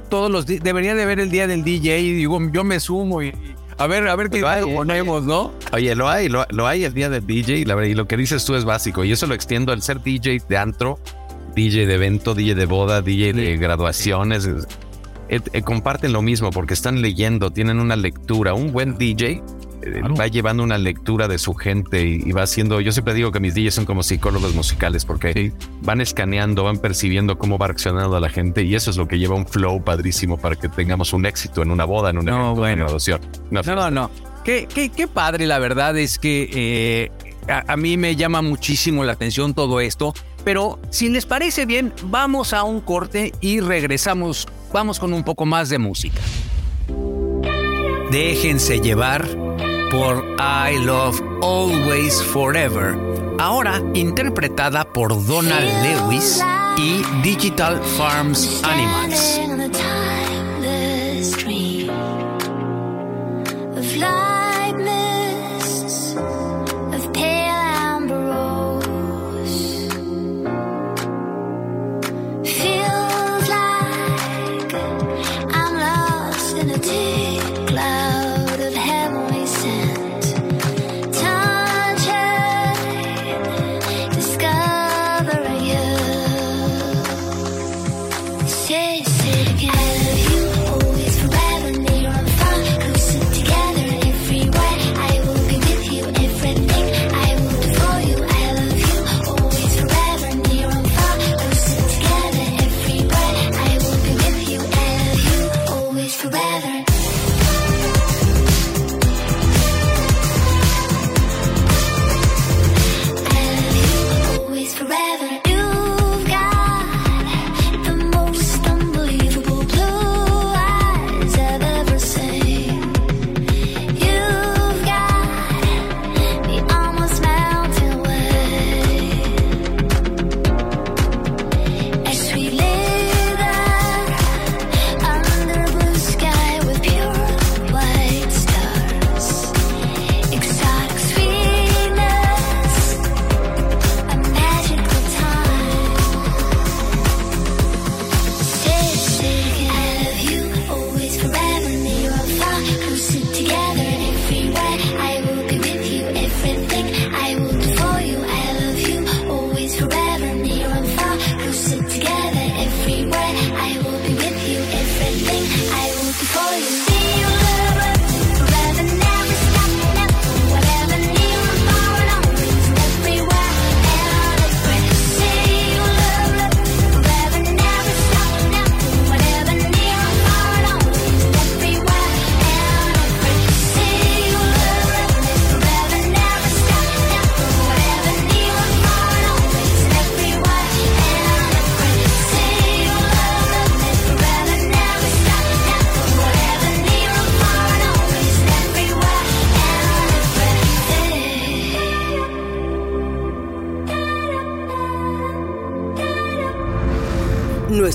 todos 0.00 0.30
los 0.30 0.46
debería 0.46 0.94
de 0.94 1.02
haber 1.02 1.20
el 1.20 1.30
día 1.30 1.46
del 1.46 1.62
DJ 1.64 2.00
y 2.00 2.12
digo, 2.12 2.38
yo 2.52 2.64
me 2.64 2.80
sumo 2.80 3.22
y, 3.22 3.28
y 3.28 3.34
a 3.78 3.86
ver, 3.86 4.06
a 4.08 4.14
ver 4.16 4.30
qué 4.30 4.44
hay, 4.46 4.62
ponemos, 4.64 5.24
¿no? 5.24 5.52
Oye, 5.72 5.94
lo 5.94 6.08
hay, 6.08 6.28
lo, 6.28 6.46
lo 6.50 6.66
hay 6.66 6.84
el 6.84 6.94
día 6.94 7.10
del 7.10 7.26
DJ 7.26 7.58
y, 7.58 7.64
la, 7.64 7.74
verdad, 7.74 7.90
y 7.90 7.94
lo 7.94 8.06
que 8.06 8.16
dices 8.16 8.44
tú 8.44 8.54
es 8.54 8.64
básico 8.64 9.04
y 9.04 9.12
eso 9.12 9.26
lo 9.26 9.34
extiendo 9.34 9.72
al 9.72 9.82
ser 9.82 10.02
DJ 10.02 10.42
de 10.48 10.56
antro, 10.56 10.98
DJ 11.56 11.86
de 11.86 11.94
evento, 11.94 12.34
DJ 12.34 12.54
de 12.54 12.66
boda, 12.66 13.02
DJ 13.02 13.32
de 13.32 13.56
graduaciones. 13.56 14.44
es- 14.46 14.66
eh, 15.30 15.40
eh, 15.54 15.62
comparten 15.62 16.12
lo 16.12 16.20
mismo 16.20 16.50
porque 16.50 16.74
están 16.74 17.00
leyendo, 17.00 17.50
tienen 17.50 17.80
una 17.80 17.96
lectura. 17.96 18.52
Un 18.52 18.72
buen 18.72 18.98
DJ 18.98 19.42
va 20.18 20.26
llevando 20.26 20.62
una 20.62 20.78
lectura 20.78 21.28
de 21.28 21.38
su 21.38 21.54
gente 21.54 22.04
y, 22.06 22.22
y 22.24 22.32
va 22.32 22.42
haciendo. 22.42 22.80
Yo 22.80 22.92
siempre 22.92 23.14
digo 23.14 23.32
que 23.32 23.40
mis 23.40 23.54
DJs 23.54 23.74
son 23.74 23.84
como 23.84 24.02
psicólogos 24.02 24.54
musicales 24.54 25.04
porque 25.04 25.52
van 25.82 26.00
escaneando, 26.00 26.64
van 26.64 26.78
percibiendo 26.78 27.38
cómo 27.38 27.58
va 27.58 27.68
reaccionando 27.68 28.18
la 28.20 28.28
gente 28.28 28.62
y 28.62 28.74
eso 28.74 28.90
es 28.90 28.96
lo 28.96 29.08
que 29.08 29.18
lleva 29.18 29.34
un 29.34 29.46
flow 29.46 29.82
padrísimo 29.82 30.36
para 30.38 30.56
que 30.56 30.68
tengamos 30.68 31.12
un 31.12 31.26
éxito 31.26 31.62
en 31.62 31.70
una 31.70 31.84
boda, 31.84 32.10
en 32.10 32.18
un 32.18 32.24
No, 32.24 32.32
evento, 32.32 32.50
en 32.50 32.56
bueno. 32.56 32.74
una 32.74 32.82
graduación. 32.84 33.20
Una 33.50 33.62
No, 33.62 33.74
no, 33.74 33.90
no. 33.90 34.10
Qué, 34.44 34.68
qué, 34.72 34.90
qué 34.90 35.08
padre, 35.08 35.46
la 35.46 35.58
verdad 35.58 35.96
es 35.96 36.18
que 36.18 36.50
eh, 36.52 37.10
a, 37.50 37.72
a 37.72 37.76
mí 37.76 37.96
me 37.96 38.14
llama 38.16 38.42
muchísimo 38.42 39.04
la 39.04 39.12
atención 39.12 39.54
todo 39.54 39.80
esto. 39.80 40.12
Pero 40.44 40.78
si 40.90 41.08
les 41.08 41.24
parece 41.24 41.64
bien, 41.64 41.94
vamos 42.04 42.52
a 42.52 42.64
un 42.64 42.82
corte 42.82 43.32
y 43.40 43.60
regresamos. 43.60 44.46
Vamos 44.74 44.98
con 44.98 45.14
un 45.14 45.24
poco 45.24 45.46
más 45.46 45.70
de 45.70 45.78
música. 45.78 46.20
Déjense 48.10 48.80
llevar 48.80 49.26
por 49.94 50.24
I 50.40 50.76
Love 50.84 51.22
Always 51.40 52.20
Forever. 52.20 52.96
Ahora 53.38 53.80
interpretada 53.94 54.84
por 54.84 55.10
Donald 55.24 55.70
Lewis 55.84 56.42
y 56.76 57.02
Digital 57.22 57.80
Farms 57.96 58.60
Animals. 58.64 59.40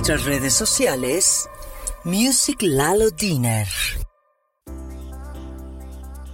Nuestras 0.09 0.25
redes 0.25 0.53
sociales, 0.55 1.47
Music 2.03 2.63
Lalo 2.63 3.11
Dinner. 3.11 3.67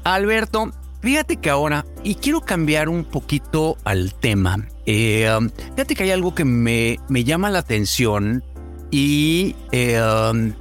Alberto, 0.05 0.71
fíjate 1.01 1.35
que 1.35 1.49
ahora, 1.49 1.85
y 2.01 2.15
quiero 2.15 2.39
cambiar 2.39 2.87
un 2.87 3.03
poquito 3.03 3.75
al 3.83 4.13
tema, 4.13 4.65
eh, 4.85 5.29
um, 5.37 5.49
fíjate 5.49 5.93
que 5.93 6.03
hay 6.03 6.11
algo 6.11 6.33
que 6.33 6.45
me, 6.45 7.01
me 7.09 7.25
llama 7.25 7.49
la 7.49 7.59
atención 7.59 8.45
y 8.91 9.57
eh, 9.73 10.01
um, 10.01 10.53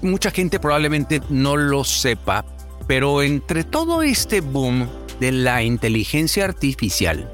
mucha 0.00 0.30
gente 0.30 0.60
probablemente 0.60 1.22
no 1.28 1.56
lo 1.56 1.82
sepa, 1.82 2.44
pero 2.86 3.20
entre 3.20 3.64
todo 3.64 4.02
este 4.02 4.42
boom 4.42 4.88
de 5.18 5.32
la 5.32 5.64
inteligencia 5.64 6.44
artificial, 6.44 7.28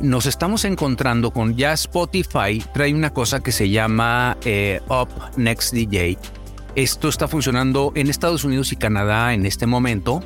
nos 0.00 0.26
estamos 0.26 0.64
encontrando 0.64 1.30
con 1.32 1.56
ya 1.56 1.72
Spotify 1.72 2.62
trae 2.72 2.94
una 2.94 3.12
cosa 3.12 3.40
que 3.40 3.52
se 3.52 3.68
llama 3.68 4.36
eh, 4.44 4.80
Up 4.88 5.08
Next 5.36 5.72
DJ. 5.72 6.16
Esto 6.74 7.08
está 7.08 7.26
funcionando 7.26 7.92
en 7.96 8.08
Estados 8.08 8.44
Unidos 8.44 8.72
y 8.72 8.76
Canadá 8.76 9.34
en 9.34 9.46
este 9.46 9.66
momento, 9.66 10.22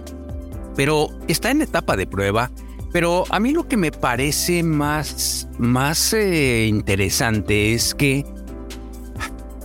pero 0.76 1.08
está 1.28 1.50
en 1.50 1.62
etapa 1.62 1.96
de 1.96 2.06
prueba. 2.06 2.50
Pero 2.92 3.24
a 3.30 3.40
mí 3.40 3.52
lo 3.52 3.66
que 3.66 3.78
me 3.78 3.90
parece 3.90 4.62
más, 4.62 5.48
más 5.58 6.12
eh, 6.12 6.66
interesante 6.68 7.72
es 7.72 7.94
que 7.94 8.26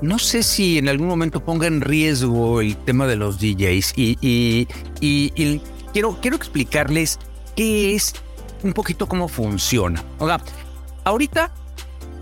no 0.01 0.17
sé 0.19 0.43
si 0.43 0.77
en 0.77 0.87
algún 0.87 1.07
momento 1.07 1.43
ponga 1.43 1.67
en 1.67 1.81
riesgo 1.81 2.61
el 2.61 2.77
tema 2.77 3.05
de 3.07 3.17
los 3.17 3.39
DJs 3.39 3.93
y, 3.97 4.17
y- 5.01 5.61
quiero, 5.91 6.17
quiero 6.21 6.37
explicarles 6.37 7.19
qué 7.57 7.95
es 7.95 8.13
un 8.63 8.73
poquito 8.73 9.07
cómo 9.07 9.27
funciona. 9.27 10.03
O 10.19 10.27
sea, 10.27 10.41
ahorita 11.03 11.53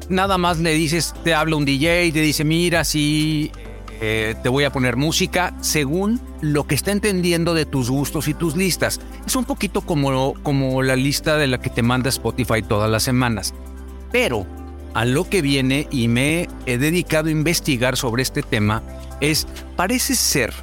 nada 0.09 0.37
más 0.37 0.59
le 0.59 0.73
dices, 0.73 1.13
te 1.23 1.33
habla 1.33 1.55
un 1.55 1.65
DJ, 1.65 2.11
te 2.11 2.21
dice, 2.21 2.43
mira, 2.43 2.83
sí, 2.83 3.51
eh, 4.01 4.35
te 4.43 4.49
voy 4.49 4.65
a 4.65 4.71
poner 4.71 4.97
música 4.97 5.55
según 5.61 6.19
lo 6.41 6.67
que 6.67 6.75
está 6.75 6.91
entendiendo 6.91 7.53
de 7.53 7.65
tus 7.65 7.89
gustos 7.89 8.27
y 8.27 8.33
tus 8.33 8.55
listas. 8.55 8.99
Es 9.25 9.35
un 9.35 9.45
poquito 9.45 9.81
como, 9.81 10.33
como 10.43 10.83
la 10.83 10.95
lista 10.95 11.37
de 11.37 11.47
la 11.47 11.59
que 11.59 11.69
te 11.69 11.81
manda 11.81 12.09
Spotify 12.09 12.61
todas 12.61 12.89
las 12.89 13.03
semanas. 13.03 13.53
Pero 14.11 14.45
a 14.93 15.05
lo 15.05 15.29
que 15.29 15.41
viene 15.41 15.87
y 15.91 16.07
me 16.07 16.47
he 16.65 16.77
dedicado 16.77 17.29
a 17.29 17.31
investigar 17.31 17.97
sobre 17.97 18.23
este 18.23 18.43
tema 18.43 18.83
es, 19.21 19.47
parece 19.75 20.15
ser 20.15 20.53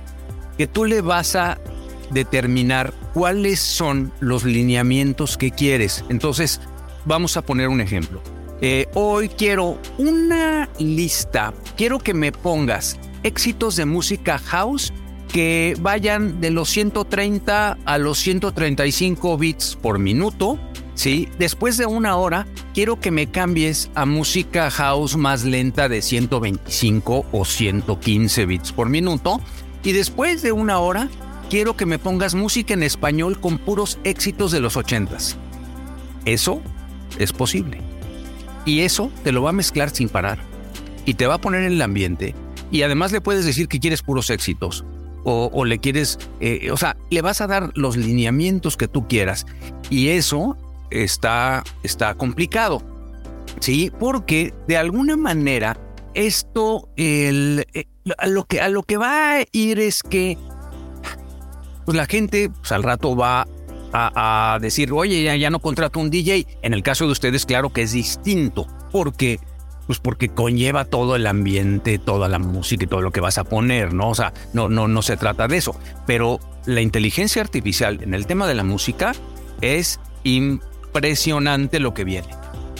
que 0.57 0.67
tú 0.67 0.85
le 0.85 1.01
vas 1.01 1.35
a 1.37 1.59
determinar 2.13 2.93
cuáles 3.15 3.61
son 3.61 4.13
los 4.21 4.45
lineamientos 4.45 5.37
que 5.37 5.51
quieres. 5.51 6.05
Entonces, 6.09 6.61
vamos 7.05 7.37
a 7.37 7.43
poner 7.43 7.69
un 7.69 7.81
ejemplo. 7.81 8.23
Eh, 8.61 8.87
hoy 8.95 9.29
quiero 9.29 9.79
una 9.99 10.69
lista, 10.79 11.53
quiero 11.77 11.99
que 11.99 12.15
me 12.15 12.31
pongas 12.31 12.97
éxitos 13.25 13.77
de 13.77 13.87
música 13.87 14.39
house 14.39 14.93
que 15.33 15.75
vayan 15.81 16.41
de 16.41 16.51
los 16.51 16.69
130 16.69 17.79
a 17.85 17.99
los 17.99 18.19
135 18.19 19.39
bits 19.39 19.79
por 19.81 19.99
minuto. 19.99 20.61
¿sí? 20.95 21.29
Después 21.39 21.77
de 21.77 21.87
una 21.87 22.17
hora, 22.17 22.47
quiero 22.75 23.01
que 23.01 23.11
me 23.11 23.31
cambies 23.31 23.91
a 23.95 24.07
música 24.07 24.71
house 24.71 25.17
más 25.17 25.45
lenta 25.45 25.89
de 25.89 26.03
125 26.03 27.27
o 27.33 27.45
115 27.45 28.47
bits 28.47 28.73
por 28.73 28.89
minuto. 28.89 29.41
Y 29.83 29.93
después 29.93 30.43
de 30.43 30.53
una 30.53 30.79
hora, 30.79 31.09
quiero 31.53 31.77
que 31.77 31.85
me 31.85 31.99
pongas 31.99 32.35
música 32.35 32.73
en 32.73 32.83
español 32.83 33.39
con 33.39 33.59
puros 33.59 33.99
éxitos 34.05 34.53
de 34.53 34.61
los 34.61 34.79
80s. 34.79 35.37
Eso 36.25 36.63
es 37.19 37.35
posible. 37.35 37.79
Y 38.65 38.81
eso 38.81 39.13
te 39.23 39.33
lo 39.33 39.43
va 39.43 39.51
a 39.51 39.53
mezclar 39.53 39.91
sin 39.91 40.09
parar. 40.09 40.39
Y 41.05 41.13
te 41.13 41.27
va 41.27 41.35
a 41.35 41.41
poner 41.43 41.65
en 41.65 41.73
el 41.75 41.83
ambiente. 41.83 42.35
Y 42.71 42.81
además 42.85 43.13
le 43.13 43.21
puedes 43.21 43.45
decir 43.45 43.69
que 43.69 43.81
quieres 43.81 44.01
puros 44.01 44.31
éxitos. 44.31 44.87
O, 45.25 45.51
o 45.53 45.67
le 45.67 45.79
quieres, 45.79 46.19
eh, 46.41 46.71
o 46.71 46.79
sea, 46.79 46.97
le 47.11 47.21
vas 47.21 47.43
a 47.43 47.47
dar 47.47 47.71
los 47.75 47.99
lineamientos 47.99 48.79
que 48.79 48.89
tú 48.89 49.07
quieras. 49.07 49.45
Y 49.91 50.09
eso 50.09 50.57
está, 50.89 51.65
está 51.83 52.15
complicado. 52.15 52.83
¿Sí? 53.61 53.93
Porque 54.01 54.55
de 54.69 54.79
alguna 54.79 55.19
manera 55.19 55.79
esto, 56.15 56.89
el, 56.97 57.67
eh, 57.75 57.85
a, 58.17 58.27
lo 58.27 58.47
que, 58.47 58.63
a 58.63 58.71
lo 58.71 58.85
que 58.85 58.97
va 58.97 59.37
a 59.37 59.45
ir 59.53 59.81
es 59.81 60.03
que 60.03 60.39
pues 61.85 61.97
la 61.97 62.07
gente 62.07 62.51
pues, 62.51 62.73
al 62.73 62.83
rato 62.83 63.17
va 63.17 63.47
a, 63.93 64.59
decir, 64.61 64.93
oye, 64.93 65.23
ya, 65.23 65.37
ya 65.37 65.51
no 65.51 65.59
contrato 65.59 66.01
un 66.01 66.11
DJ. 66.11 66.47
En 66.63 66.73
el 66.75 66.83
caso 66.83 67.05
de 67.07 67.13
ustedes, 67.13 67.45
claro 67.45 67.71
que 67.71 67.83
es 67.83 67.93
distinto, 67.93 68.67
porque 68.91 69.39
pues 69.87 69.99
porque 69.99 70.29
conlleva 70.29 70.85
todo 70.85 71.17
el 71.17 71.27
ambiente, 71.27 71.99
toda 71.99 72.29
la 72.29 72.39
música 72.39 72.85
y 72.85 72.87
todo 72.87 73.01
lo 73.01 73.11
que 73.11 73.21
vas 73.21 73.39
a 73.39 73.45
poner, 73.45 73.93
¿no? 73.93 74.11
O 74.11 74.15
sea, 74.15 74.33
no, 74.53 74.69
no, 74.69 74.89
no 74.89 75.03
se 75.03 75.17
trata 75.17 75.49
de 75.49 75.57
eso. 75.57 75.75
Pero 76.07 76.41
la 76.67 76.81
inteligencia 76.81 77.43
artificial 77.43 78.03
en 78.03 78.15
el 78.15 78.27
tema 78.27 78.47
de 78.47 78.55
la 78.55 78.65
música 78.65 79.13
es 79.61 80.01
impresionante 80.25 81.81
lo 81.81 81.95
que 81.95 82.05
viene. 82.05 82.29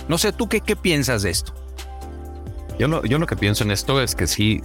No 0.09 0.17
sé, 0.17 0.33
¿tú 0.33 0.49
qué, 0.49 0.61
qué 0.61 0.77
piensas 0.77 1.23
de 1.23 1.31
esto? 1.31 1.53
Yo 2.79 2.89
lo, 2.89 3.05
yo 3.05 3.19
lo 3.19 3.27
que 3.27 3.37
pienso 3.37 3.65
en 3.65 3.73
esto 3.73 4.01
es 4.01 4.15
que 4.15 4.27
sí, 4.27 4.63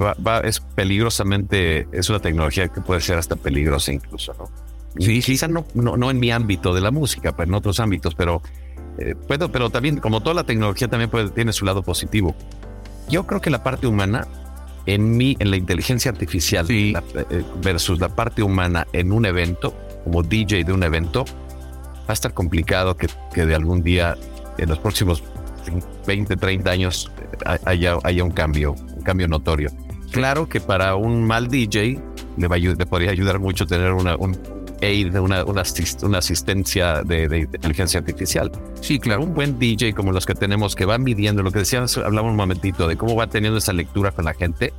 va, 0.00 0.14
va- 0.24 0.40
es 0.40 0.60
peligrosamente, 0.60 1.86
es 1.92 2.08
una 2.10 2.20
tecnología 2.20 2.68
que 2.68 2.80
puede 2.80 3.00
ser 3.00 3.18
hasta 3.18 3.36
peligrosa 3.36 3.92
incluso, 3.92 4.34
¿no? 4.38 4.48
Sí, 4.98 5.20
quizá 5.20 5.46
no, 5.48 5.66
no, 5.74 5.96
no 5.96 6.10
en 6.10 6.18
mi 6.18 6.30
ámbito 6.30 6.72
de 6.74 6.80
la 6.80 6.90
música, 6.90 7.36
pero 7.36 7.48
en 7.48 7.54
otros 7.54 7.80
ámbitos, 7.80 8.14
pero, 8.14 8.40
eh, 8.98 9.14
puedo, 9.14 9.52
pero 9.52 9.68
también, 9.68 9.98
como 9.98 10.20
toda 10.22 10.34
la 10.34 10.44
tecnología, 10.44 10.88
también 10.88 11.10
puede, 11.10 11.28
tiene 11.30 11.52
su 11.52 11.64
lado 11.66 11.82
positivo. 11.82 12.34
Yo 13.08 13.26
creo 13.26 13.40
que 13.42 13.50
la 13.50 13.62
parte 13.62 13.86
humana, 13.86 14.26
en 14.86 15.16
mí, 15.16 15.36
en 15.38 15.50
la 15.50 15.56
inteligencia 15.58 16.10
artificial 16.10 16.66
Sí. 16.66 16.92
la- 16.92 17.02
eh, 17.30 17.44
versus 17.62 18.00
la 18.00 18.08
parte 18.08 18.42
humana 18.42 18.86
en 18.94 19.12
un 19.12 19.26
evento, 19.26 19.74
como 20.04 20.22
DJ 20.22 20.64
de 20.64 20.72
un 20.72 20.82
evento, 20.82 21.24
va 21.26 22.08
a 22.08 22.12
estar 22.14 22.32
complicado 22.32 22.96
que, 22.96 23.08
que 23.34 23.44
de 23.44 23.54
algún 23.54 23.82
día, 23.82 24.16
en 24.56 24.68
los 24.70 24.78
próximos 24.78 25.22
20, 26.06 26.36
30 26.36 26.70
años, 26.70 27.10
eh, 27.20 27.58
haya, 27.66 27.96
haya 28.02 28.24
un 28.24 28.30
cambio, 28.30 28.72
un 28.72 29.02
cambio 29.02 29.28
notorio. 29.28 29.70
Claro 30.16 30.48
que 30.48 30.62
para 30.62 30.96
un 30.96 31.24
mal 31.26 31.48
DJ 31.48 32.00
le, 32.38 32.48
va 32.48 32.56
le 32.56 32.86
podría 32.86 33.10
ayudar 33.10 33.38
mucho 33.38 33.66
tener 33.66 33.92
una, 33.92 34.16
un 34.16 34.34
aid, 34.80 35.14
una, 35.20 35.44
una, 35.44 35.60
asist- 35.60 36.02
una 36.04 36.18
asistencia 36.18 37.02
de, 37.02 37.28
de 37.28 37.40
inteligencia 37.40 38.00
artificial. 38.00 38.50
Sí, 38.80 38.98
claro, 38.98 39.24
un 39.24 39.34
buen 39.34 39.58
DJ 39.58 39.92
como 39.92 40.12
los 40.12 40.24
que 40.24 40.34
tenemos 40.34 40.74
que 40.74 40.86
van 40.86 41.02
midiendo 41.02 41.42
lo 41.42 41.50
que 41.52 41.58
decíamos, 41.58 41.98
hablamos 41.98 42.30
un 42.30 42.36
momentito 42.36 42.88
de 42.88 42.96
cómo 42.96 43.14
va 43.14 43.26
teniendo 43.26 43.58
esa 43.58 43.74
lectura 43.74 44.10
con 44.10 44.24
la 44.24 44.32
gente. 44.32 44.72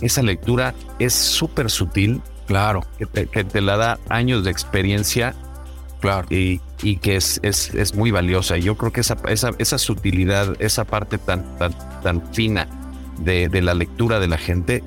Esa 0.00 0.22
lectura 0.22 0.74
es 1.00 1.12
súper 1.12 1.70
sutil, 1.70 2.22
Claro, 2.46 2.86
que 2.98 3.06
te, 3.06 3.26
que 3.26 3.42
te 3.42 3.60
la 3.60 3.76
da 3.76 3.98
años 4.08 4.44
de 4.44 4.52
experiencia 4.52 5.34
claro. 6.00 6.28
y, 6.30 6.60
y 6.82 6.98
que 6.98 7.16
es, 7.16 7.40
es, 7.42 7.74
es 7.74 7.96
muy 7.96 8.12
valiosa. 8.12 8.56
Y 8.56 8.62
yo 8.62 8.76
creo 8.78 8.92
que 8.92 9.00
esa, 9.00 9.16
esa, 9.28 9.50
esa 9.58 9.76
sutilidad, 9.76 10.54
esa 10.60 10.84
parte 10.84 11.18
tan, 11.18 11.58
tan, 11.58 11.74
tan 12.02 12.32
fina 12.32 12.66
de, 13.18 13.48
de 13.48 13.62
la 13.62 13.74
lectura 13.74 14.20
de 14.20 14.28
la 14.28 14.38
gente, 14.38 14.82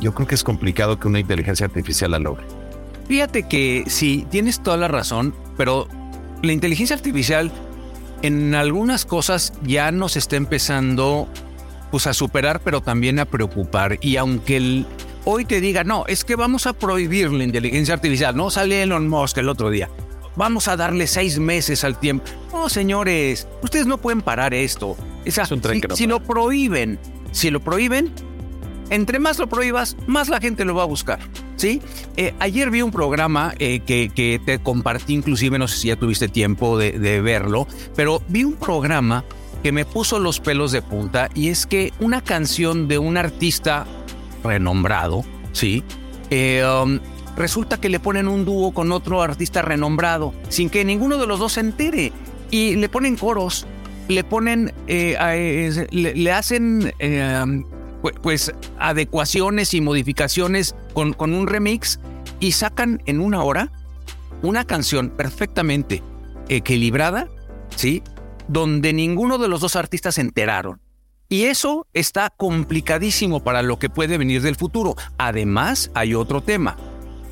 yo 0.00 0.14
creo 0.14 0.26
que 0.26 0.34
es 0.34 0.44
complicado 0.44 0.98
que 0.98 1.08
una 1.08 1.20
inteligencia 1.20 1.66
artificial 1.66 2.10
la 2.10 2.18
logre. 2.18 2.44
Fíjate 3.08 3.48
que 3.48 3.84
sí, 3.86 4.26
tienes 4.30 4.62
toda 4.62 4.76
la 4.76 4.88
razón, 4.88 5.34
pero 5.56 5.88
la 6.42 6.52
inteligencia 6.52 6.96
artificial 6.96 7.52
en 8.22 8.54
algunas 8.54 9.04
cosas 9.04 9.52
ya 9.62 9.90
nos 9.92 10.16
está 10.16 10.36
empezando 10.36 11.28
pues 11.90 12.06
a 12.06 12.14
superar, 12.14 12.60
pero 12.60 12.80
también 12.80 13.18
a 13.18 13.24
preocupar. 13.24 13.98
Y 14.00 14.16
aunque 14.16 14.56
el, 14.56 14.86
hoy 15.24 15.44
te 15.44 15.60
diga, 15.60 15.84
no, 15.84 16.06
es 16.06 16.24
que 16.24 16.34
vamos 16.34 16.66
a 16.66 16.72
prohibir 16.72 17.30
la 17.30 17.44
inteligencia 17.44 17.94
artificial, 17.94 18.34
no 18.34 18.50
sale 18.50 18.82
Elon 18.82 19.08
Musk 19.08 19.38
el 19.38 19.48
otro 19.48 19.70
día. 19.70 19.88
Vamos 20.36 20.66
a 20.66 20.76
darle 20.76 21.06
seis 21.06 21.38
meses 21.38 21.84
al 21.84 22.00
tiempo. 22.00 22.24
No, 22.52 22.68
señores, 22.68 23.46
ustedes 23.62 23.86
no 23.86 23.98
pueden 23.98 24.22
parar 24.22 24.54
esto. 24.54 24.88
O 24.90 25.30
sea, 25.30 25.44
Es 25.44 25.52
un 25.52 25.60
tren 25.60 25.74
si, 25.74 25.80
que 25.82 25.88
no 25.88 25.96
si 25.96 26.06
lo 26.06 26.20
prohíben, 26.20 26.98
si 27.34 27.50
lo 27.50 27.60
prohíben, 27.60 28.10
entre 28.88 29.18
más 29.18 29.38
lo 29.38 29.48
prohíbas, 29.48 29.96
más 30.06 30.28
la 30.28 30.40
gente 30.40 30.64
lo 30.64 30.74
va 30.74 30.84
a 30.84 30.86
buscar. 30.86 31.18
¿sí? 31.56 31.82
Eh, 32.16 32.32
ayer 32.38 32.70
vi 32.70 32.80
un 32.80 32.90
programa 32.90 33.52
eh, 33.58 33.80
que, 33.80 34.10
que 34.14 34.40
te 34.42 34.58
compartí, 34.60 35.12
inclusive, 35.12 35.58
no 35.58 35.68
sé 35.68 35.76
si 35.76 35.88
ya 35.88 35.96
tuviste 35.96 36.28
tiempo 36.28 36.78
de, 36.78 36.92
de 36.92 37.20
verlo, 37.20 37.66
pero 37.94 38.22
vi 38.28 38.44
un 38.44 38.54
programa 38.54 39.24
que 39.62 39.72
me 39.72 39.84
puso 39.84 40.18
los 40.18 40.40
pelos 40.40 40.72
de 40.72 40.82
punta 40.82 41.28
y 41.34 41.48
es 41.48 41.66
que 41.66 41.92
una 41.98 42.22
canción 42.22 42.86
de 42.86 42.98
un 42.98 43.16
artista 43.16 43.86
renombrado, 44.44 45.24
¿sí? 45.52 45.82
Eh, 46.30 46.62
um, 46.64 47.00
resulta 47.36 47.80
que 47.80 47.88
le 47.88 47.98
ponen 47.98 48.28
un 48.28 48.44
dúo 48.44 48.72
con 48.72 48.92
otro 48.92 49.22
artista 49.22 49.62
renombrado 49.62 50.34
sin 50.48 50.70
que 50.70 50.84
ninguno 50.84 51.16
de 51.16 51.26
los 51.26 51.38
dos 51.38 51.54
se 51.54 51.60
entere 51.60 52.12
y 52.50 52.76
le 52.76 52.88
ponen 52.88 53.16
coros, 53.16 53.66
le 54.08 54.24
ponen, 54.24 54.72
eh, 54.86 55.86
le, 55.90 56.32
hacen 56.32 56.92
eh, 56.98 57.44
pu- 58.02 58.20
pues 58.22 58.52
adecuaciones 58.78 59.74
y 59.74 59.80
modificaciones 59.80 60.74
con, 60.92 61.12
con 61.12 61.32
un 61.34 61.46
remix 61.46 62.00
y 62.40 62.52
sacan 62.52 63.02
en 63.06 63.20
una 63.20 63.42
hora 63.42 63.72
una 64.42 64.64
canción 64.64 65.10
perfectamente 65.10 66.02
equilibrada, 66.48 67.28
¿sí? 67.76 68.02
donde 68.48 68.92
ninguno 68.92 69.38
de 69.38 69.48
los 69.48 69.60
dos 69.62 69.74
artistas 69.76 70.16
se 70.16 70.20
enteraron. 70.20 70.80
Y 71.30 71.44
eso 71.44 71.86
está 71.94 72.28
complicadísimo 72.36 73.42
para 73.42 73.62
lo 73.62 73.78
que 73.78 73.88
puede 73.88 74.18
venir 74.18 74.42
del 74.42 74.56
futuro. 74.56 74.94
Además, 75.16 75.90
hay 75.94 76.14
otro 76.14 76.42
tema. 76.42 76.76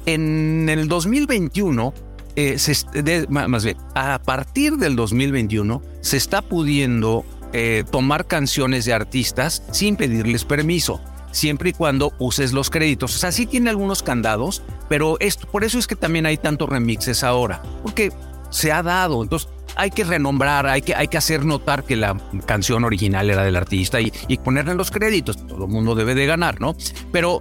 En 0.06 0.68
el 0.70 0.88
2021, 0.88 1.92
eh, 2.36 3.26
más 3.28 3.64
bien, 3.64 3.76
a 3.94 4.18
partir 4.18 4.76
del 4.76 4.96
2021, 4.96 5.82
se 6.00 6.16
está 6.16 6.42
pudiendo 6.42 7.24
eh, 7.52 7.84
tomar 7.90 8.26
canciones 8.26 8.84
de 8.84 8.94
artistas 8.94 9.62
sin 9.72 9.96
pedirles 9.96 10.44
permiso, 10.44 11.00
siempre 11.32 11.70
y 11.70 11.72
cuando 11.72 12.12
uses 12.18 12.52
los 12.52 12.70
créditos. 12.70 13.14
O 13.14 13.18
sea, 13.18 13.32
sí 13.32 13.46
tiene 13.46 13.70
algunos 13.70 14.02
candados, 14.02 14.62
pero 14.88 15.16
esto, 15.20 15.46
por 15.46 15.64
eso 15.64 15.78
es 15.78 15.86
que 15.86 15.96
también 15.96 16.26
hay 16.26 16.38
tantos 16.38 16.68
remixes 16.68 17.22
ahora, 17.22 17.62
porque 17.82 18.12
se 18.50 18.72
ha 18.72 18.82
dado. 18.82 19.22
Entonces, 19.22 19.48
hay 19.76 19.90
que 19.90 20.04
renombrar, 20.04 20.66
hay 20.66 20.82
que, 20.82 21.16
hacer 21.16 21.44
notar 21.44 21.84
que 21.84 21.96
la 21.96 22.16
canción 22.46 22.84
original 22.84 23.28
era 23.30 23.42
del 23.42 23.56
artista 23.56 24.00
y, 24.00 24.12
y 24.28 24.38
ponerle 24.38 24.74
los 24.74 24.90
créditos. 24.90 25.46
Todo 25.46 25.64
el 25.66 25.70
mundo 25.70 25.94
debe 25.94 26.14
de 26.14 26.26
ganar, 26.26 26.60
¿no? 26.60 26.76
Pero, 27.10 27.40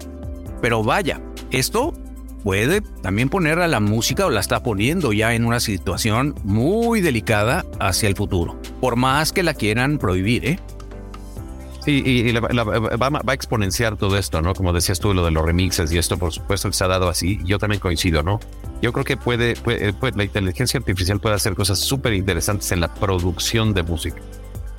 pero 0.62 0.84
vaya, 0.84 1.22
esto 1.52 1.94
puede 2.44 2.82
también 3.02 3.30
poner 3.30 3.60
a 3.60 3.68
la 3.68 3.80
música 3.80 4.26
o 4.26 4.30
la 4.30 4.40
está 4.40 4.64
poniendo 4.64 5.14
ya 5.14 5.34
en 5.34 5.46
una 5.46 5.60
situación 5.60 6.36
muy 6.44 7.02
delicada 7.02 7.66
hacia 7.80 8.10
el 8.10 8.16
futuro. 8.16 8.60
Por 8.80 8.96
más 8.96 9.32
que 9.32 9.44
la 9.44 9.54
quieran 9.54 9.98
prohibir, 9.98 10.46
¿eh? 10.46 10.60
Sí, 11.84 12.04
y, 12.06 12.10
y 12.30 12.32
la- 12.32 12.42
la- 12.52 12.64
va, 12.64 13.10
va 13.10 13.22
a 13.26 13.34
exponenciar 13.34 13.98
todo 13.98 14.16
esto, 14.18 14.40
¿no? 14.44 14.54
Como 14.54 14.72
decías 14.72 15.00
tú, 15.00 15.16
lo 15.16 15.26
de 15.26 15.32
los 15.32 15.44
remixes 15.44 15.92
y 15.92 15.98
esto, 15.98 16.18
por 16.20 16.32
supuesto, 16.32 16.70
que 16.70 16.76
se 16.76 16.84
ha 16.84 16.88
dado 16.88 17.10
así. 17.10 17.40
Yo 17.44 17.58
también 17.58 17.80
coincido, 17.80 18.22
¿no? 18.22 18.40
Yo 18.84 18.94
creo 18.94 19.04
que 19.04 19.18
puede, 19.18 19.56
puede- 19.56 19.92
puede- 19.94 20.16
la 20.16 20.24
inteligencia 20.24 20.78
artificial 20.80 21.20
puede 21.20 21.36
hacer 21.36 21.56
cosas 21.56 21.80
súper 21.80 22.14
interesantes 22.14 22.72
en 22.72 22.82
la 22.82 22.94
producción 22.94 23.74
de 23.74 23.82
música. 23.82 24.18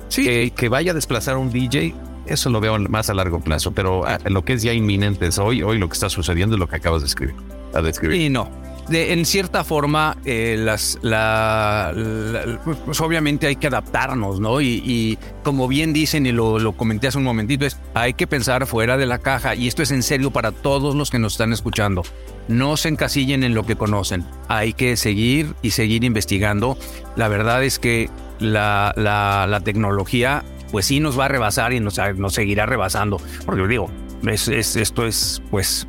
Sí. 0.07 0.51
Que 0.51 0.69
vaya 0.69 0.91
a 0.91 0.93
desplazar 0.95 1.35
a 1.35 1.37
un 1.39 1.51
DJ, 1.51 1.93
eso 2.25 2.49
lo 2.49 2.59
veo 2.61 2.77
más 2.79 3.09
a 3.09 3.13
largo 3.13 3.39
plazo, 3.39 3.71
pero 3.71 4.05
ah, 4.05 4.19
lo 4.25 4.43
que 4.45 4.53
es 4.53 4.63
ya 4.63 4.73
inminente 4.73 5.27
es 5.27 5.37
hoy, 5.39 5.61
hoy 5.63 5.77
lo 5.77 5.87
que 5.89 5.93
está 5.93 6.09
sucediendo 6.09 6.55
es 6.55 6.59
lo 6.59 6.67
que 6.67 6.75
acabas 6.77 7.01
de 7.01 7.07
escribir, 7.07 7.35
a 7.73 7.81
describir. 7.81 8.21
Y 8.21 8.29
no. 8.29 8.49
De- 8.89 9.13
en 9.13 9.25
cierta 9.25 9.63
forma, 9.63 10.17
eh, 10.25 10.57
las, 10.59 10.99
la, 11.01 11.93
la- 11.95 12.59
pues 12.85 12.99
obviamente 12.99 13.47
hay 13.47 13.55
que 13.55 13.67
adaptarnos, 13.67 14.41
¿no? 14.41 14.59
Y, 14.59 14.81
y 14.85 15.17
como 15.41 15.69
bien 15.69 15.93
dicen, 15.93 16.25
y 16.25 16.33
lo, 16.33 16.59
lo 16.59 16.73
comenté 16.73 17.07
hace 17.07 17.17
un 17.17 17.23
momentito, 17.23 17.65
es 17.65 17.77
hay 17.93 18.13
que 18.13 18.27
pensar 18.27 18.67
fuera 18.67 18.97
de 18.97 19.05
la 19.05 19.19
caja. 19.19 19.55
Y 19.55 19.67
esto 19.69 19.83
es 19.83 19.91
en 19.91 20.03
serio 20.03 20.31
para 20.31 20.51
todos 20.51 20.95
los 20.95 21.11
que 21.11 21.17
nos 21.17 21.33
están 21.35 21.53
escuchando. 21.53 22.03
No 22.49 22.75
se 22.75 22.89
encasillen 22.89 23.45
en 23.45 23.53
lo 23.55 23.65
que 23.65 23.77
conocen. 23.77 24.25
Hay 24.49 24.73
que 24.73 24.97
seguir 24.97 25.53
y 25.61 25.71
seguir 25.71 26.03
investigando. 26.03 26.77
La 27.15 27.29
verdad 27.29 27.63
es 27.63 27.79
que 27.79 28.09
la, 28.39 28.93
la, 28.97 29.47
la 29.49 29.61
tecnología, 29.61 30.43
pues 30.73 30.87
sí 30.87 30.99
nos 30.99 31.17
va 31.17 31.25
a 31.25 31.27
rebasar 31.27 31.71
y 31.71 31.79
nos, 31.79 31.99
nos 32.17 32.33
seguirá 32.33 32.65
rebasando. 32.65 33.21
Porque 33.45 33.65
digo, 33.67 33.89
es, 34.27 34.47
es- 34.47 34.75
esto 34.75 35.05
es, 35.05 35.41
pues, 35.51 35.87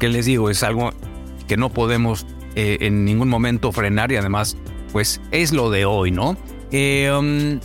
¿qué 0.00 0.08
les 0.08 0.26
digo? 0.26 0.50
Es 0.50 0.62
algo 0.64 0.90
que 1.46 1.56
no 1.56 1.70
podemos 1.70 2.26
eh, 2.56 2.78
en 2.80 3.04
ningún 3.04 3.28
momento 3.28 3.70
frenar 3.70 4.10
y 4.10 4.16
además, 4.16 4.56
pues 4.92 5.20
es 5.30 5.52
lo 5.52 5.70
de 5.70 5.84
hoy, 5.84 6.10
¿no? 6.10 6.36
Eh, 6.72 7.08
um, 7.16 7.60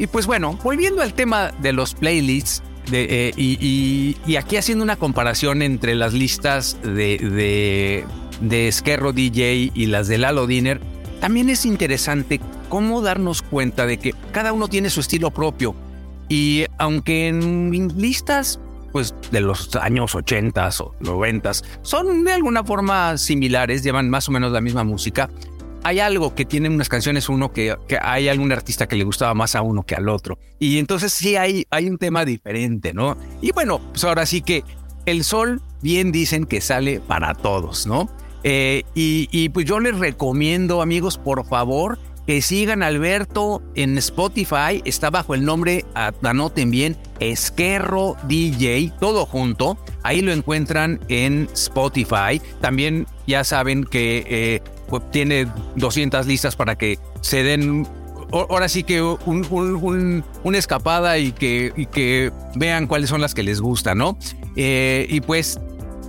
y 0.00 0.06
pues 0.08 0.26
bueno, 0.26 0.58
volviendo 0.64 1.00
al 1.00 1.14
tema 1.14 1.52
de 1.62 1.72
los 1.72 1.94
playlists, 1.94 2.62
de, 2.90 3.28
eh, 3.28 3.34
y 3.36 4.36
aquí 4.36 4.56
haciendo 4.56 4.82
una 4.82 4.96
comparación 4.96 5.62
entre 5.62 5.94
las 5.94 6.12
listas 6.12 6.76
de, 6.82 7.18
de, 7.18 8.04
de 8.40 8.66
Esquerro 8.66 9.12
DJ 9.12 9.70
y 9.72 9.86
las 9.86 10.08
de 10.08 10.18
Lalo 10.18 10.48
Diner, 10.48 10.80
también 11.20 11.50
es 11.50 11.64
interesante 11.66 12.40
cómo 12.68 13.00
darnos 13.02 13.42
cuenta 13.42 13.86
de 13.86 13.98
que 13.98 14.14
cada 14.32 14.52
uno 14.52 14.66
tiene 14.66 14.90
su 14.90 14.98
estilo 15.00 15.30
propio. 15.30 15.76
Y 16.30 16.64
aunque 16.78 17.26
en 17.26 17.92
listas 17.96 18.60
pues 18.92 19.14
de 19.30 19.40
los 19.40 19.74
años 19.76 20.14
80 20.14 20.68
o 20.80 20.94
90 21.00 21.52
son 21.82 22.24
de 22.24 22.32
alguna 22.32 22.64
forma 22.64 23.18
similares, 23.18 23.82
llevan 23.82 24.08
más 24.08 24.28
o 24.28 24.32
menos 24.32 24.52
la 24.52 24.60
misma 24.60 24.84
música. 24.84 25.28
Hay 25.82 25.98
algo 25.98 26.34
que 26.34 26.44
tienen 26.44 26.72
unas 26.72 26.88
canciones 26.88 27.28
uno 27.28 27.52
que, 27.52 27.74
hay 28.00 28.28
algún 28.28 28.52
artista 28.52 28.86
que 28.86 28.96
le 28.96 29.04
gustaba 29.04 29.34
más 29.34 29.54
a 29.54 29.62
uno 29.62 29.82
que 29.82 29.94
al 29.94 30.08
otro. 30.08 30.38
Y 30.58 30.78
entonces 30.78 31.12
sí 31.12 31.36
hay, 31.36 31.66
hay 31.70 31.88
un 31.88 31.98
tema 31.98 32.24
diferente, 32.24 32.92
¿no? 32.92 33.16
Y 33.40 33.52
bueno, 33.52 33.80
pues 33.90 34.04
ahora 34.04 34.24
sí 34.24 34.42
que 34.42 34.62
el 35.06 35.24
sol 35.24 35.62
bien 35.82 36.12
dicen 36.12 36.44
que 36.44 36.60
sale 36.60 37.00
para 37.00 37.34
todos, 37.34 37.86
¿no? 37.86 38.10
Eh, 38.44 38.84
y 38.94 39.48
pues 39.48 39.66
yo 39.66 39.80
les 39.80 39.98
recomiendo, 39.98 40.82
amigos, 40.82 41.18
por 41.18 41.46
favor, 41.46 41.98
que 42.30 42.42
sigan 42.42 42.84
Alberto 42.84 43.60
en 43.74 43.98
Spotify. 43.98 44.80
Está 44.84 45.10
bajo 45.10 45.34
el 45.34 45.44
nombre, 45.44 45.84
anoten 46.22 46.70
bien, 46.70 46.96
Esquerro 47.18 48.14
DJ, 48.28 48.92
todo 49.00 49.26
junto. 49.26 49.76
Ahí 50.04 50.20
lo 50.20 50.30
encuentran 50.30 51.00
en 51.08 51.48
Spotify. 51.52 52.40
También 52.60 53.08
ya 53.26 53.42
saben 53.42 53.82
que 53.82 54.24
eh, 54.28 54.62
pues, 54.88 55.10
tiene 55.10 55.48
200 55.74 56.24
listas 56.28 56.54
para 56.54 56.78
que 56.78 57.00
se 57.20 57.42
den. 57.42 57.88
Ahora 58.30 58.68
sí 58.68 58.84
que 58.84 59.02
un, 59.02 59.18
un- 59.50 59.74
un- 59.82 60.24
una 60.44 60.56
escapada 60.58 61.18
y 61.18 61.32
que, 61.32 61.72
y 61.76 61.86
que 61.86 62.30
vean 62.54 62.86
cuáles 62.86 63.10
son 63.10 63.20
las 63.20 63.34
que 63.34 63.42
les 63.42 63.60
gustan, 63.60 63.98
¿no? 63.98 64.16
Eh, 64.54 65.04
y 65.10 65.20
pues 65.20 65.58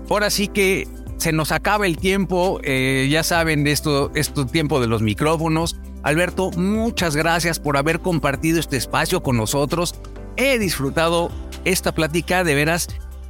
ahora 0.08 0.30
sí 0.30 0.48
que 0.50 0.88
se 1.18 1.32
nos 1.32 1.52
acaba 1.52 1.88
el 1.88 1.98
tiempo, 1.98 2.60
eh, 2.64 3.08
ya 3.10 3.24
saben 3.24 3.64
de 3.64 3.72
esto, 3.72 4.12
esto 4.14 4.46
tiempo 4.46 4.80
de 4.80 4.86
los 4.86 5.02
micrófonos. 5.02 5.78
Alberto, 6.04 6.52
muchas 6.52 7.16
gracias 7.16 7.60
por 7.60 7.78
haber 7.78 8.00
compartido 8.00 8.60
este 8.60 8.78
espacio 8.78 9.22
con 9.22 9.38
nosotros. 9.38 9.96
He 10.38 10.58
disfrutado 10.58 11.30
esta 11.64 11.92
plática 11.92 12.44
de 12.44 12.56
veras 12.56 12.88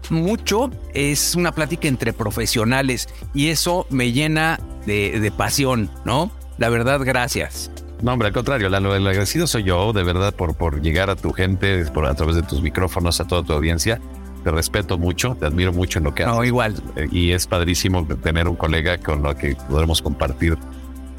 mucho. 0.10 0.70
Es 0.94 1.36
una 1.36 1.52
plática 1.52 1.88
entre 1.88 2.14
profesionales 2.14 3.10
y 3.34 3.50
eso 3.50 3.86
me 3.90 4.12
llena 4.12 4.60
de, 4.86 5.20
de 5.20 5.32
pasión, 5.32 5.90
¿no? 6.06 6.32
La 6.58 6.70
verdad, 6.70 7.02
gracias. 7.04 7.72
No, 8.02 8.14
hombre, 8.14 8.30
al 8.30 8.34
contrario, 8.34 8.68
el 8.68 8.74
agradecido 8.76 9.46
soy 9.46 9.64
yo, 9.64 9.94
de 9.94 10.04
verdad, 10.04 10.34
por, 10.34 10.56
por 10.56 10.82
llegar 10.82 11.10
a 11.10 11.16
tu 11.16 11.34
gente, 11.34 11.86
por, 11.86 12.08
a 12.08 12.16
través 12.16 12.36
de 12.36 12.42
tus 12.42 12.62
micrófonos, 12.62 13.20
a 13.20 13.28
toda 13.28 13.44
tu 13.44 13.54
audiencia. 13.54 14.00
Te 14.44 14.50
respeto 14.50 14.98
mucho, 14.98 15.36
te 15.40 15.46
admiro 15.46 15.72
mucho 15.72 16.00
en 16.00 16.06
lo 16.06 16.16
que 16.16 16.24
haces. 16.24 16.36
No, 16.36 16.44
igual. 16.44 16.82
Eh, 16.96 17.08
Y 17.12 17.32
es 17.32 17.46
padrísimo 17.46 18.08
tener 18.24 18.48
un 18.48 18.56
colega 18.56 18.98
con 18.98 19.22
lo 19.22 19.36
que 19.36 19.56
podremos 19.70 20.02
compartir 20.02 20.58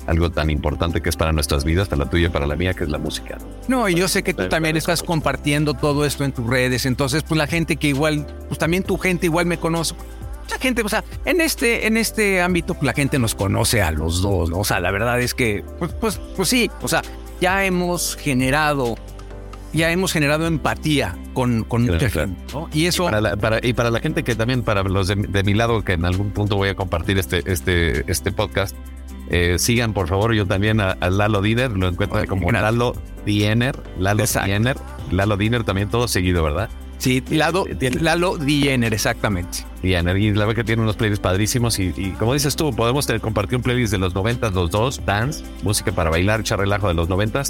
algo 0.07 0.31
tan 0.31 0.51
importante 0.51 1.01
que 1.01 1.09
es 1.09 1.17
para 1.17 1.33
nuestras 1.33 1.65
vidas, 1.65 1.89
para 1.89 2.05
la 2.05 2.11
tuya 2.11 2.27
y 2.27 2.31
para 2.31 2.47
la 2.47 2.57
mía, 2.57 2.75
que 2.75 2.85
es 2.85 2.91
la 2.91 2.99
música. 2.99 3.39
No, 3.69 3.89
y 3.89 3.95
yo 3.95 4.09
sé 4.09 4.23
que 4.23 4.35
tú 4.35 4.49
también 4.49 4.77
estás 4.77 5.03
compartiendo 5.03 5.75
todo 5.75 6.05
esto 6.05 6.25
en 6.25 6.33
tus 6.33 6.47
redes, 6.47 6.87
entonces 6.87 7.23
pues 7.23 7.39
la 7.39 7.47
gente 7.47 7.77
que 7.77 7.89
igual, 7.89 8.27
pues 8.49 8.59
también 8.59 8.83
tu 8.83 8.99
gente 8.99 9.27
igual 9.27 9.47
me 9.47 9.59
conoce. 9.59 9.95
Mucha 10.43 10.59
gente, 10.59 10.83
o 10.83 10.89
sea, 10.89 11.05
en 11.25 11.41
este, 11.41 11.87
en 11.87 11.97
este 11.97 12.43
ámbito 12.43 12.75
pues, 12.75 12.85
la 12.85 12.93
gente 12.95 13.19
nos 13.19 13.35
conoce 13.37 13.81
a 13.81 13.93
los 13.93 14.23
dos, 14.23 14.51
¿no? 14.51 14.59
O 14.59 14.65
sea, 14.65 14.81
la 14.81 14.91
verdad 14.91 15.21
es 15.21 15.35
que, 15.35 15.65
pues, 15.79 15.93
pues, 15.93 16.21
pues 16.37 16.49
sí, 16.49 16.69
o 16.83 16.89
sea, 16.89 17.01
ya 17.41 17.65
hemos 17.65 18.17
generado, 18.17 18.97
ya 19.73 19.91
hemos 19.93 20.13
generado 20.13 20.47
empatía 20.47 21.17
con, 21.33 21.63
con 21.65 21.85
Claro, 21.87 21.95
mucha 22.01 22.11
claro. 22.13 22.29
gente, 22.29 22.53
¿no? 22.53 22.69
Y 22.73 22.87
eso, 22.87 23.05
Para 23.05 23.21
la- 23.21 23.37
para- 23.37 23.61
y 23.67 23.73
para 23.73 23.91
la 23.91 24.01
gente 24.01 24.25
que 24.25 24.35
también, 24.35 24.63
para 24.63 24.83
los 24.83 25.07
de, 25.07 25.15
de 25.15 25.43
mi 25.45 25.55
lado, 25.55 25.83
que 25.85 25.93
en 25.93 26.05
algún 26.05 26.31
punto 26.33 26.57
voy 26.57 26.69
a 26.71 26.75
compartir 26.75 27.19
este, 27.19 27.43
este, 27.51 28.05
este 28.11 28.33
podcast, 28.33 28.77
eh, 29.31 29.57
sigan 29.59 29.93
por 29.95 30.09
favor 30.09 30.35
yo 30.35 30.47
también 30.47 30.81
a, 30.81 30.93
a 30.93 31.11
Lalo 31.11 31.41
Diner, 31.43 31.71
lo 31.71 31.89
encuentran 31.89 32.27
como 32.27 32.47
gracias. 32.49 32.63
Lalo 32.73 32.95
Diener, 33.25 33.77
Lalo 33.99 34.23
Exacto. 34.25 34.49
Diener, 34.49 34.77
Lalo 35.11 35.37
Diner 35.37 35.65
también 35.65 35.89
todo 35.89 36.09
seguido, 36.09 36.43
¿verdad? 36.43 36.69
sí, 36.99 37.23
Lalo, 37.31 37.65
Lalo 38.01 38.37
Diener, 38.39 38.93
exactamente. 38.95 39.59
Diener, 39.83 40.17
y 40.19 40.33
la 40.33 40.41
verdad 40.47 40.55
que 40.57 40.65
tiene 40.65 40.83
unos 40.83 40.95
playlists 40.97 41.23
padrísimos 41.23 41.79
y, 41.81 41.93
y 41.97 42.11
como 42.19 42.33
dices 42.35 42.55
tú, 42.55 42.75
podemos 42.77 43.07
tener- 43.07 43.21
compartir 43.21 43.57
un 43.57 43.63
playlist 43.63 43.91
de 43.93 43.99
los 43.99 44.15
90 44.15 44.51
los 44.51 44.71
dos, 44.71 45.01
dance, 45.05 45.43
música 45.63 45.91
para 45.93 46.11
bailar, 46.11 46.41
echar 46.41 46.59
relajo 46.61 46.87
de 46.89 46.95
los 46.95 47.09
90 47.09 47.43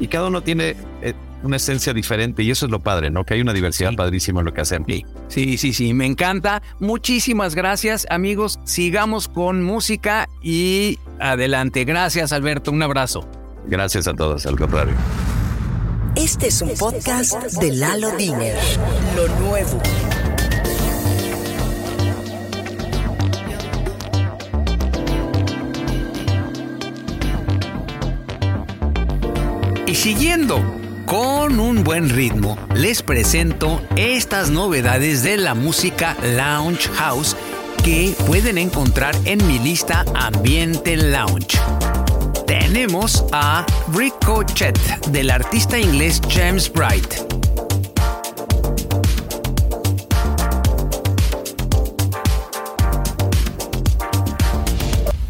y 0.00 0.06
cada 0.08 0.28
uno 0.28 0.42
tiene 0.42 0.76
eh, 1.02 1.14
una 1.42 1.56
esencia 1.56 1.92
diferente 1.94 2.42
y 2.42 2.50
eso 2.50 2.66
es 2.66 2.72
lo 2.72 2.80
padre, 2.80 3.10
¿no? 3.10 3.24
Que 3.24 3.34
hay 3.34 3.40
una 3.40 3.52
diversidad 3.52 3.90
Sí. 3.90 3.96
padrísima 3.96 4.40
en 4.40 4.46
lo 4.46 4.54
que 4.54 4.60
hacen. 4.60 4.84
Sí, 4.86 5.04
sí, 5.28 5.56
sí, 5.58 5.72
sí, 5.72 5.94
me 5.94 6.06
encanta. 6.06 6.62
Muchísimas 6.80 7.54
gracias, 7.54 8.06
amigos. 8.10 8.58
Sigamos 8.64 9.28
con 9.28 9.62
música 9.62 10.28
y 10.42 10.98
adelante. 11.18 11.84
Gracias, 11.84 12.32
Alberto. 12.32 12.70
Un 12.70 12.82
abrazo. 12.82 13.28
Gracias 13.66 14.06
a 14.08 14.14
todos, 14.14 14.46
al 14.46 14.56
contrario. 14.58 14.94
Este 16.16 16.48
es 16.48 16.60
un 16.60 16.74
podcast 16.76 17.34
de 17.60 17.72
Lalo 17.72 18.10
Diner. 18.16 18.56
Lo 19.16 19.28
nuevo. 19.40 19.80
Y 29.86 29.94
siguiendo 29.94 30.62
con 31.10 31.58
un 31.58 31.82
buen 31.82 32.08
ritmo, 32.08 32.56
les 32.72 33.02
presento 33.02 33.82
estas 33.96 34.48
novedades 34.48 35.24
de 35.24 35.38
la 35.38 35.54
música 35.54 36.16
Lounge 36.22 36.88
House 36.90 37.36
que 37.82 38.14
pueden 38.28 38.58
encontrar 38.58 39.16
en 39.24 39.44
mi 39.48 39.58
lista 39.58 40.04
Ambiente 40.14 40.96
Lounge. 40.96 41.58
tenemos 42.46 43.24
a 43.32 43.66
Ricochet 43.92 44.78
del 45.08 45.30
artista 45.30 45.80
inglés 45.80 46.20
James 46.28 46.72
Bright. 46.72 47.12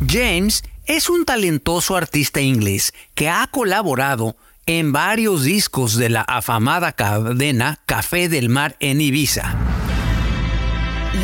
James 0.06 0.62
es 0.84 1.08
un 1.08 1.24
talentoso 1.24 1.96
artista 1.96 2.42
inglés 2.42 2.92
que 3.14 3.30
ha 3.30 3.46
colaborado 3.46 4.36
en 4.78 4.92
varios 4.92 5.42
discos 5.42 5.96
de 5.96 6.08
la 6.08 6.20
afamada 6.20 6.92
cadena 6.92 7.80
Café 7.86 8.28
del 8.28 8.48
Mar 8.48 8.76
en 8.78 9.00
Ibiza. 9.00 9.56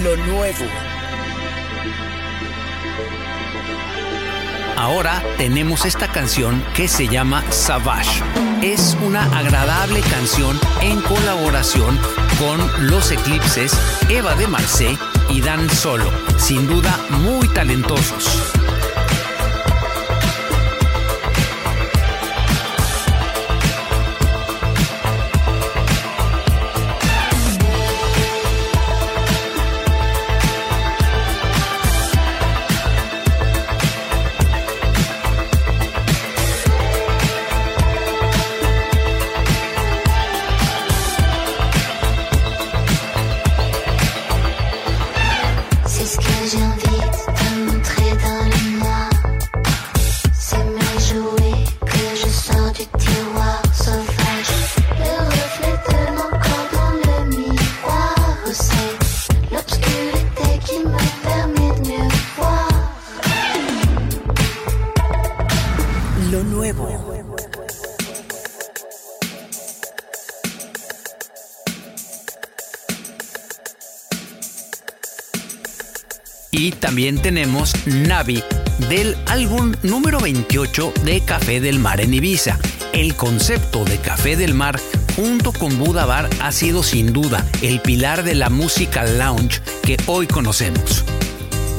Lo 0.02 0.16
nuevo. 0.16 0.64
Ahora 4.76 5.22
tenemos 5.36 5.84
esta 5.84 6.08
canción 6.10 6.60
que 6.74 6.88
se 6.88 7.06
llama 7.06 7.44
Savage. 7.52 8.20
Es 8.62 8.98
una 9.00 9.22
agradable 9.38 10.00
canción 10.00 10.58
en 10.82 11.00
colaboración 11.02 12.00
con 12.40 12.88
Los 12.88 13.12
Eclipses, 13.12 13.72
Eva 14.08 14.34
de 14.34 14.48
Marseille 14.48 14.98
y 15.30 15.40
Dan 15.40 15.70
Solo, 15.70 16.10
sin 16.36 16.66
duda 16.66 16.98
muy 17.10 17.46
talentosos. 17.50 18.52
También 76.86 77.18
tenemos 77.20 77.72
Navi 77.84 78.44
del 78.88 79.16
álbum 79.26 79.74
número 79.82 80.20
28 80.20 80.94
de 81.02 81.20
Café 81.20 81.60
del 81.60 81.80
Mar 81.80 82.00
en 82.00 82.14
Ibiza. 82.14 82.60
El 82.92 83.16
concepto 83.16 83.84
de 83.84 83.98
Café 83.98 84.36
del 84.36 84.54
Mar 84.54 84.78
junto 85.16 85.52
con 85.52 85.76
Buda 85.80 86.06
Bar 86.06 86.30
ha 86.40 86.52
sido 86.52 86.84
sin 86.84 87.12
duda 87.12 87.44
el 87.60 87.80
pilar 87.80 88.22
de 88.22 88.36
la 88.36 88.50
música 88.50 89.04
lounge 89.04 89.60
que 89.82 89.96
hoy 90.06 90.28
conocemos. 90.28 91.04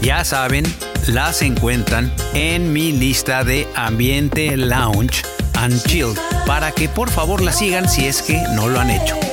Ya 0.01 0.25
saben, 0.25 0.65
las 1.07 1.41
encuentran 1.41 2.11
en 2.33 2.73
mi 2.73 2.91
lista 2.91 3.45
de 3.45 3.65
ambiente 3.75 4.57
lounge 4.57 5.23
and 5.53 5.81
chill 5.83 6.15
para 6.45 6.73
que 6.73 6.89
por 6.89 7.09
favor 7.09 7.41
la 7.41 7.53
sigan 7.53 7.87
si 7.87 8.07
es 8.07 8.21
que 8.21 8.41
no 8.55 8.67
lo 8.67 8.81
han 8.81 8.89
hecho. 8.89 9.26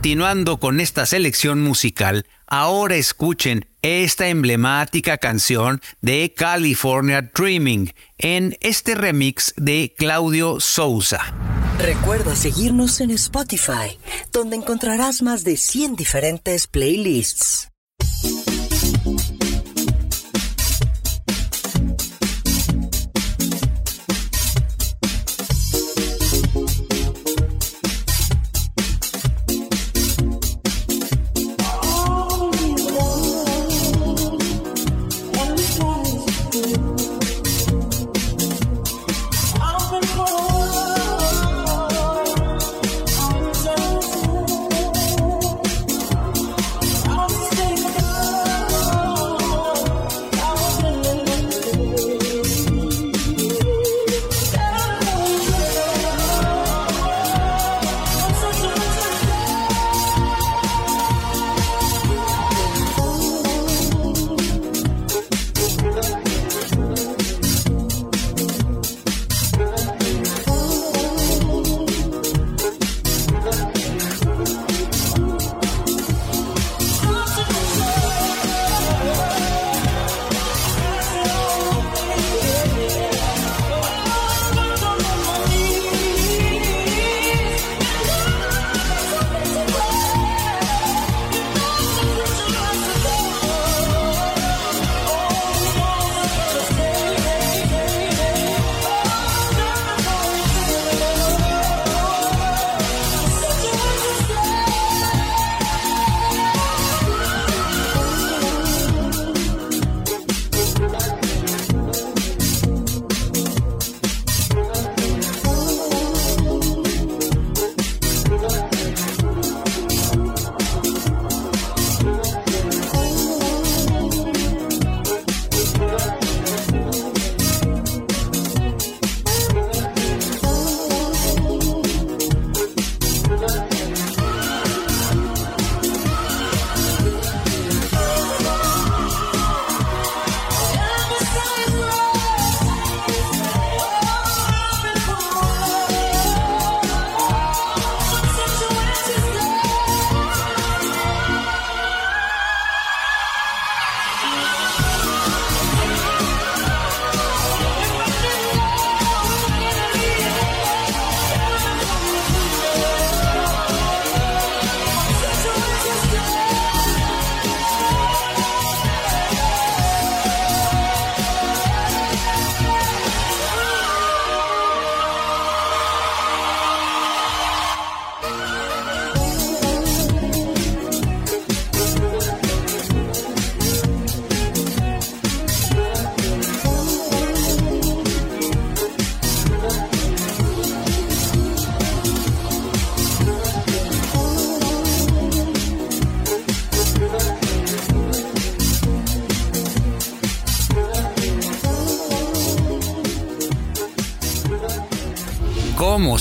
Continuando 0.00 0.58
con 0.58 0.80
esta 0.80 1.04
selección 1.04 1.60
musical, 1.60 2.24
ahora 2.46 2.96
escuchen 2.96 3.66
esta 3.82 4.28
emblemática 4.28 5.18
canción 5.18 5.82
de 6.00 6.32
California 6.34 7.20
Dreaming 7.20 7.92
en 8.16 8.56
este 8.62 8.94
remix 8.94 9.52
de 9.58 9.94
Claudio 9.98 10.58
Sousa. 10.58 11.34
Recuerda 11.78 12.34
seguirnos 12.34 13.02
en 13.02 13.10
Spotify, 13.10 13.98
donde 14.32 14.56
encontrarás 14.56 15.20
más 15.20 15.44
de 15.44 15.58
100 15.58 15.96
diferentes 15.96 16.66
playlists. 16.66 17.69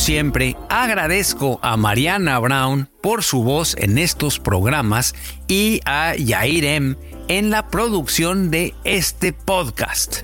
Siempre, 0.10 0.57
agradezco 0.70 1.60
a 1.62 1.78
Mariana 1.78 2.39
Brown 2.39 2.89
por 2.99 3.24
su 3.24 3.43
voz 3.43 3.76
en 3.78 3.99
estos 3.99 4.39
programas 4.39 5.14
y 5.47 5.82
a 5.86 6.16
Yair 6.16 6.66
M 6.66 6.95
en 7.28 7.51
la 7.51 7.68
producción 7.68 8.49
de 8.49 8.74
este 8.86 9.34
podcast. 9.34 10.22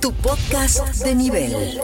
Tu 0.00 0.12
podcast 0.12 1.04
de 1.04 1.14
nivel. 1.16 1.80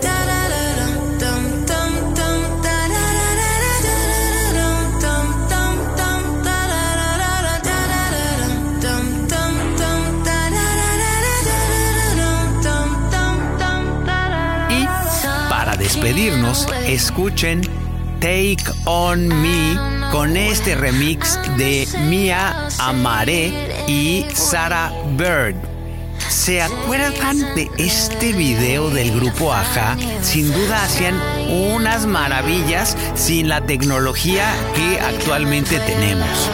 Despedirnos, 16.03 16.67
escuchen 16.85 17.63
Take 18.19 18.65
On 18.87 19.29
Me 19.29 19.79
con 20.11 20.37
este 20.37 20.75
remix 20.75 21.39
de 21.57 21.87
Mia 22.09 22.69
Amaré 22.81 23.85
y 23.87 24.27
Sarah 24.35 24.93
Bird. 25.17 25.55
¿Se 26.29 26.61
acuerdan 26.61 27.39
de 27.55 27.71
este 27.79 28.33
video 28.33 28.91
del 28.91 29.13
grupo 29.13 29.53
Aja? 29.53 29.97
Sin 30.23 30.53
duda 30.53 30.83
hacían 30.83 31.21
unas 31.49 32.05
maravillas 32.05 32.97
sin 33.15 33.49
la 33.49 33.65
tecnología 33.65 34.53
que 34.75 34.99
actualmente 34.99 35.79
tenemos. 35.79 36.51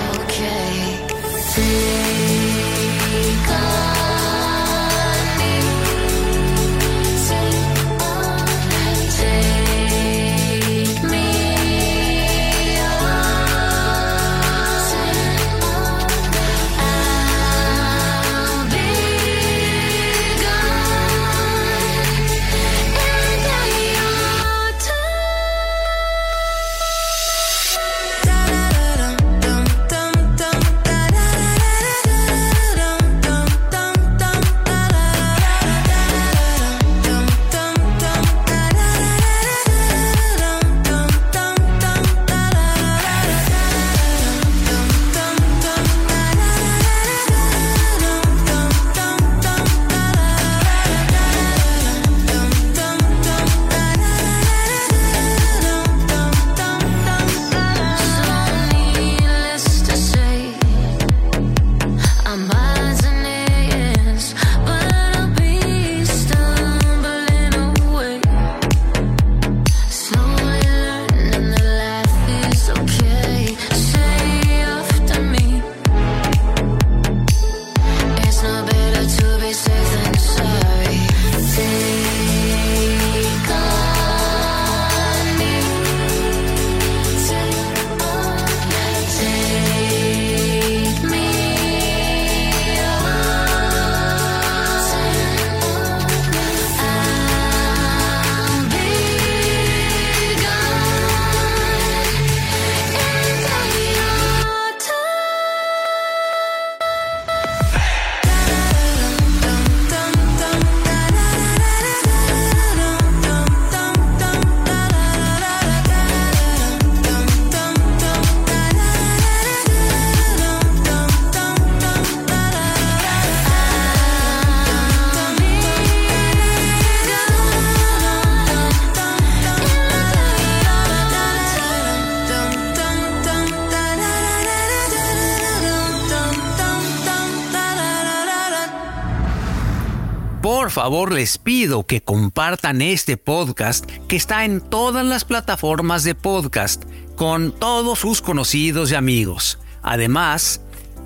Favor, 140.89 141.12
les 141.12 141.36
pido 141.36 141.85
que 141.85 142.01
compartan 142.01 142.81
este 142.81 143.19
podcast 143.19 143.85
que 144.09 144.16
está 144.16 144.47
en 144.47 144.62
todas 144.62 145.05
las 145.05 145.27
plataformas 145.27 146.02
de 146.02 146.15
podcast 146.15 146.85
con 147.15 147.52
todos 147.52 147.98
sus 147.98 148.23
conocidos 148.23 148.90
y 148.90 148.94
amigos. 148.94 149.59
Además, 149.82 150.62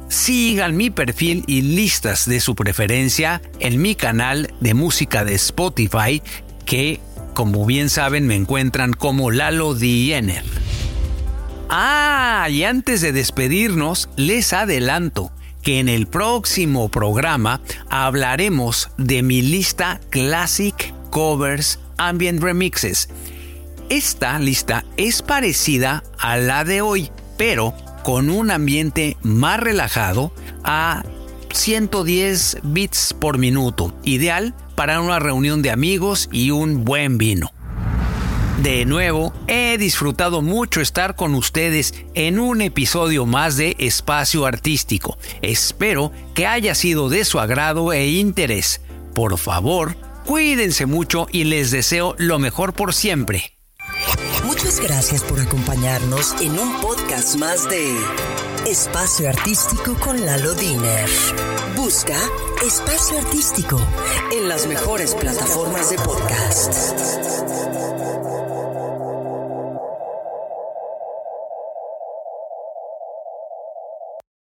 sigan 0.09 0.77
mi 0.77 0.91
perfil 0.91 1.43
y 1.49 1.63
listas 1.63 2.27
de 2.27 2.39
su 2.39 2.55
preferencia 2.55 3.43
en 3.59 3.83
mi 3.83 3.97
canal 3.97 4.55
de 4.61 4.73
música 4.75 5.25
de 5.25 5.35
Spotify 5.35 6.23
que, 6.65 7.01
como 7.35 7.67
bien 7.67 7.91
saben, 7.91 8.29
me 8.29 8.37
encuentran 8.37 8.93
como 8.93 9.33
Lalo 9.33 9.75
Diener. 9.75 10.45
Ah, 11.71 12.47
y 12.49 12.63
antes 12.63 13.01
de 13.01 13.11
despedirnos, 13.11 14.09
les 14.15 14.53
adelanto 14.53 15.33
que 15.63 15.79
en 15.79 15.89
el 15.89 16.07
próximo 16.07 16.89
programa 16.89 17.61
hablaremos 17.89 18.91
de 18.99 19.23
mi 19.23 19.43
lista 19.43 20.01
Classic 20.11 20.93
Covers 21.11 21.79
Ambient 21.97 22.43
Remixes. 22.43 23.09
Esta 23.89 24.39
lista 24.39 24.85
es 24.97 25.23
parecida 25.23 26.03
a 26.19 26.37
la 26.37 26.65
de 26.65 26.81
hoy, 26.81 27.11
pero 27.37 27.75
con 28.03 28.31
un 28.31 28.51
ambiente 28.51 29.17
más 29.23 29.61
relajado 29.61 30.33
a 30.65 31.05
110 31.53 32.59
bits 32.63 33.15
por 33.19 33.39
minuto, 33.39 33.95
ideal 34.03 34.55
para 34.75 35.01
una 35.01 35.19
reunión 35.19 35.63
de 35.63 35.71
amigos 35.71 36.29
y 36.33 36.51
un 36.51 36.85
buen 36.85 37.19
vino. 37.19 37.53
De 38.59 38.85
nuevo, 38.85 39.33
he 39.49 39.77
disfrutado 39.79 40.43
mucho 40.43 40.81
estar 40.81 41.17
con 41.17 41.35
ustedes 41.35 41.95
en 42.15 42.39
un 42.39 42.61
episodio 42.61 43.27
más 43.27 43.57
de 43.57 43.75
Espacio 43.79 44.47
Artístico. 44.47 45.19
Espero 45.41 46.13
que 46.35 46.47
haya 46.47 46.75
sido 46.75 47.09
de 47.09 47.25
su 47.25 47.41
agrado 47.41 47.93
e 47.93 48.09
interés. 48.11 48.81
Por 49.15 49.39
favor, 49.39 49.97
cuídense 50.27 50.87
mucho 50.87 51.27
y 51.33 51.45
les 51.45 51.71
deseo 51.71 52.15
lo 52.19 52.39
mejor 52.39 52.73
por 52.75 52.95
siempre. 52.95 53.59
Muchas 54.45 54.81
gracias 54.81 55.23
por 55.23 55.41
acompañarnos 55.41 56.35
en 56.41 56.59
un 56.59 56.81
podcast 56.81 57.37
más 57.37 57.69
de 57.69 57.97
Espacio 58.67 59.29
Artístico 59.29 59.95
con 59.95 60.25
Lalo 60.25 60.55
Diner. 60.55 61.09
Busca 61.75 62.19
Espacio 62.65 63.19
Artístico 63.19 63.81
en 64.31 64.49
las 64.49 64.67
mejores 64.67 65.15
plataformas 65.15 65.91
de 65.91 65.97
podcast. 65.97 67.82